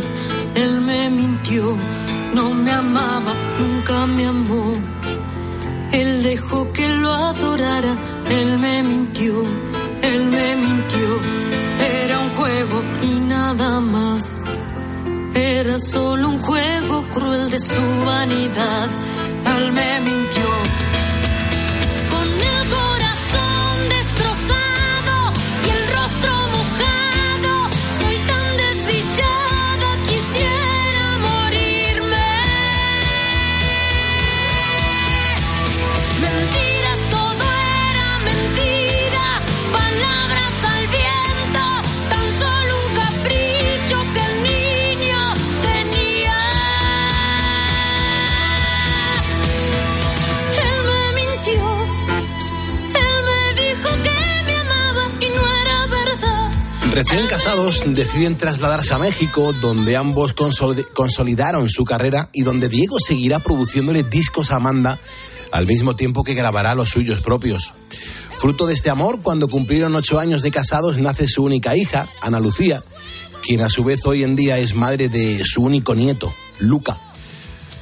Él 0.55 0.82
me 0.82 1.09
mintió, 1.09 1.78
no 2.34 2.53
me 2.53 2.71
amaba, 2.71 3.34
nunca 3.59 4.05
me 4.05 4.25
amó. 4.25 4.73
Él 5.93 6.23
dejó 6.23 6.71
que 6.73 6.88
lo 6.97 7.09
adorara, 7.11 7.95
él 8.30 8.57
me 8.59 8.84
mintió, 8.84 9.34
él 10.01 10.25
me 10.25 10.55
mintió. 10.57 11.07
Era 12.03 12.19
un 12.19 12.30
juego 12.32 12.84
y 13.03 13.19
nada 13.21 13.80
más. 13.80 14.41
Era 15.34 15.80
solo 15.80 16.30
un 16.30 16.39
juego 16.39 17.03
cruel 17.13 17.49
de 17.49 17.59
su 17.59 17.82
vanidad. 18.05 18.89
Él 19.55 19.71
me 19.71 20.01
mintió. 20.01 20.96
Recién 56.97 57.27
casados 57.27 57.83
deciden 57.85 58.39
trasladarse 58.39 58.91
a 58.91 58.97
México, 58.97 59.53
donde 59.53 59.95
ambos 59.95 60.35
consoli- 60.35 60.83
consolidaron 60.93 61.69
su 61.69 61.85
carrera 61.85 62.31
y 62.33 62.41
donde 62.41 62.69
Diego 62.69 62.97
seguirá 62.99 63.37
produciéndole 63.37 64.01
discos 64.01 64.49
a 64.49 64.55
Amanda 64.55 64.99
al 65.51 65.67
mismo 65.67 65.95
tiempo 65.95 66.23
que 66.23 66.33
grabará 66.33 66.73
los 66.73 66.89
suyos 66.89 67.21
propios. 67.21 67.71
Fruto 68.39 68.65
de 68.65 68.73
este 68.73 68.89
amor, 68.89 69.19
cuando 69.21 69.47
cumplieron 69.47 69.93
ocho 69.93 70.17
años 70.17 70.41
de 70.41 70.49
casados, 70.49 70.97
nace 70.97 71.27
su 71.27 71.43
única 71.43 71.77
hija, 71.77 72.09
Ana 72.19 72.39
Lucía, 72.39 72.83
quien 73.43 73.61
a 73.61 73.69
su 73.69 73.83
vez 73.83 74.03
hoy 74.07 74.23
en 74.23 74.35
día 74.35 74.57
es 74.57 74.73
madre 74.73 75.07
de 75.07 75.45
su 75.45 75.61
único 75.61 75.93
nieto, 75.93 76.33
Luca. 76.57 76.99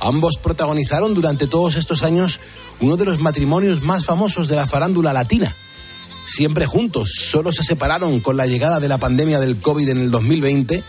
Ambos 0.01 0.35
protagonizaron 0.43 1.13
durante 1.13 1.47
todos 1.47 1.75
estos 1.75 2.03
años 2.03 2.41
uno 2.81 2.97
de 2.97 3.05
los 3.05 3.21
matrimonios 3.21 3.81
más 3.81 4.03
famosos 4.03 4.49
de 4.49 4.57
la 4.57 4.67
farándula 4.67 5.13
latina. 5.13 5.55
Siempre 6.25 6.65
juntos, 6.65 7.11
solo 7.15 7.51
se 7.51 7.63
separaron 7.63 8.19
con 8.19 8.35
la 8.35 8.47
llegada 8.47 8.79
de 8.79 8.89
la 8.89 8.97
pandemia 8.97 9.39
del 9.39 9.57
COVID 9.57 9.89
en 9.89 9.99
el 9.99 10.11
2020, 10.11 10.83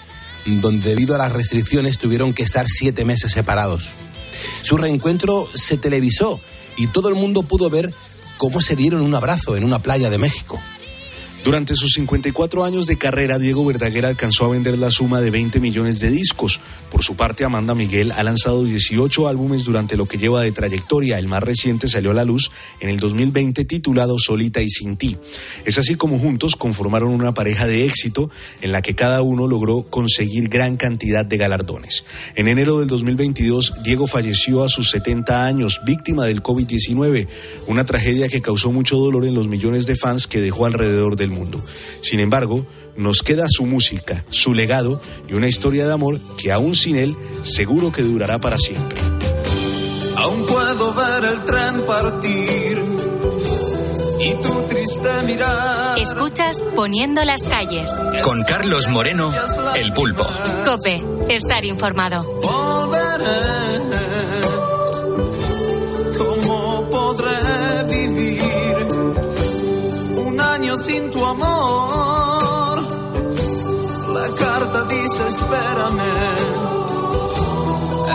donde 0.46 0.88
debido 0.88 1.14
a 1.14 1.18
las 1.18 1.32
restricciones 1.32 1.98
tuvieron 1.98 2.32
que 2.32 2.42
estar 2.42 2.66
siete 2.68 3.04
meses 3.04 3.32
separados. 3.32 3.88
Su 4.62 4.76
reencuentro 4.78 5.46
se 5.54 5.76
televisó 5.76 6.40
y 6.76 6.86
todo 6.88 7.10
el 7.10 7.14
mundo 7.14 7.42
pudo 7.42 7.68
ver 7.68 7.92
cómo 8.38 8.60
se 8.60 8.76
dieron 8.76 9.02
un 9.02 9.14
abrazo 9.14 9.56
en 9.56 9.64
una 9.64 9.78
playa 9.78 10.10
de 10.10 10.18
México. 10.18 10.58
Durante 11.46 11.76
sus 11.76 11.92
54 11.92 12.64
años 12.64 12.86
de 12.86 12.98
carrera, 12.98 13.38
Diego 13.38 13.64
Verdaguer 13.64 14.04
alcanzó 14.04 14.46
a 14.46 14.48
vender 14.48 14.76
la 14.78 14.90
suma 14.90 15.20
de 15.20 15.30
20 15.30 15.60
millones 15.60 16.00
de 16.00 16.10
discos. 16.10 16.58
Por 16.90 17.04
su 17.04 17.14
parte, 17.14 17.44
Amanda 17.44 17.72
Miguel 17.72 18.10
ha 18.10 18.24
lanzado 18.24 18.64
18 18.64 19.28
álbumes 19.28 19.62
durante 19.62 19.96
lo 19.96 20.06
que 20.06 20.18
lleva 20.18 20.42
de 20.42 20.50
trayectoria. 20.50 21.20
El 21.20 21.28
más 21.28 21.44
reciente 21.44 21.86
salió 21.86 22.10
a 22.10 22.14
la 22.14 22.24
luz 22.24 22.50
en 22.80 22.88
el 22.88 22.98
2020 22.98 23.64
titulado 23.64 24.18
Solita 24.18 24.60
y 24.60 24.68
Sin 24.68 24.96
Ti. 24.96 25.18
Es 25.64 25.78
así 25.78 25.94
como 25.94 26.18
juntos 26.18 26.56
conformaron 26.56 27.10
una 27.10 27.32
pareja 27.32 27.68
de 27.68 27.84
éxito 27.86 28.28
en 28.60 28.72
la 28.72 28.82
que 28.82 28.96
cada 28.96 29.22
uno 29.22 29.46
logró 29.46 29.84
conseguir 29.84 30.48
gran 30.48 30.76
cantidad 30.76 31.24
de 31.24 31.36
galardones. 31.36 32.04
En 32.34 32.48
enero 32.48 32.80
del 32.80 32.88
2022, 32.88 33.84
Diego 33.84 34.08
falleció 34.08 34.64
a 34.64 34.68
sus 34.68 34.90
70 34.90 35.46
años, 35.46 35.80
víctima 35.84 36.24
del 36.24 36.42
COVID-19, 36.42 37.28
una 37.68 37.86
tragedia 37.86 38.28
que 38.28 38.42
causó 38.42 38.72
mucho 38.72 38.96
dolor 38.96 39.26
en 39.26 39.34
los 39.36 39.46
millones 39.46 39.86
de 39.86 39.94
fans 39.94 40.26
que 40.26 40.40
dejó 40.40 40.66
alrededor 40.66 41.14
del 41.14 41.28
mundo. 41.28 41.35
Sin 42.00 42.20
embargo, 42.20 42.66
nos 42.96 43.18
queda 43.18 43.46
su 43.48 43.66
música, 43.66 44.24
su 44.30 44.54
legado 44.54 45.00
y 45.28 45.34
una 45.34 45.48
historia 45.48 45.86
de 45.86 45.92
amor 45.92 46.18
que 46.36 46.52
aún 46.52 46.74
sin 46.74 46.96
él 46.96 47.16
seguro 47.42 47.92
que 47.92 48.02
durará 48.02 48.38
para 48.38 48.58
siempre. 48.58 48.98
Aún 50.16 50.46
puedo 50.46 50.94
ver 50.94 51.24
el 51.24 51.44
tren 51.44 51.82
partir 51.86 52.82
y 54.20 54.34
tu 54.42 54.62
triste 54.62 55.08
mirar. 55.26 55.98
Escuchas 55.98 56.62
Poniendo 56.74 57.24
las 57.24 57.42
calles. 57.42 57.90
Con 58.22 58.42
Carlos 58.44 58.88
Moreno, 58.88 59.32
El 59.76 59.92
Pulpo. 59.92 60.26
Cope, 60.64 61.02
estar 61.28 61.64
informado. 61.64 62.24
Volveré. 62.42 64.05
Amor? 71.30 72.82
La 74.14 74.28
carta 74.44 74.84
dice 74.84 75.26
espérame. 75.26 76.12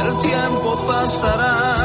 El 0.01 0.20
tiempo 0.20 0.70
pasará. 0.88 1.81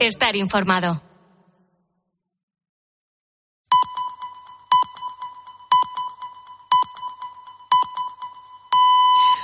Estar 0.00 0.36
informado. 0.36 1.03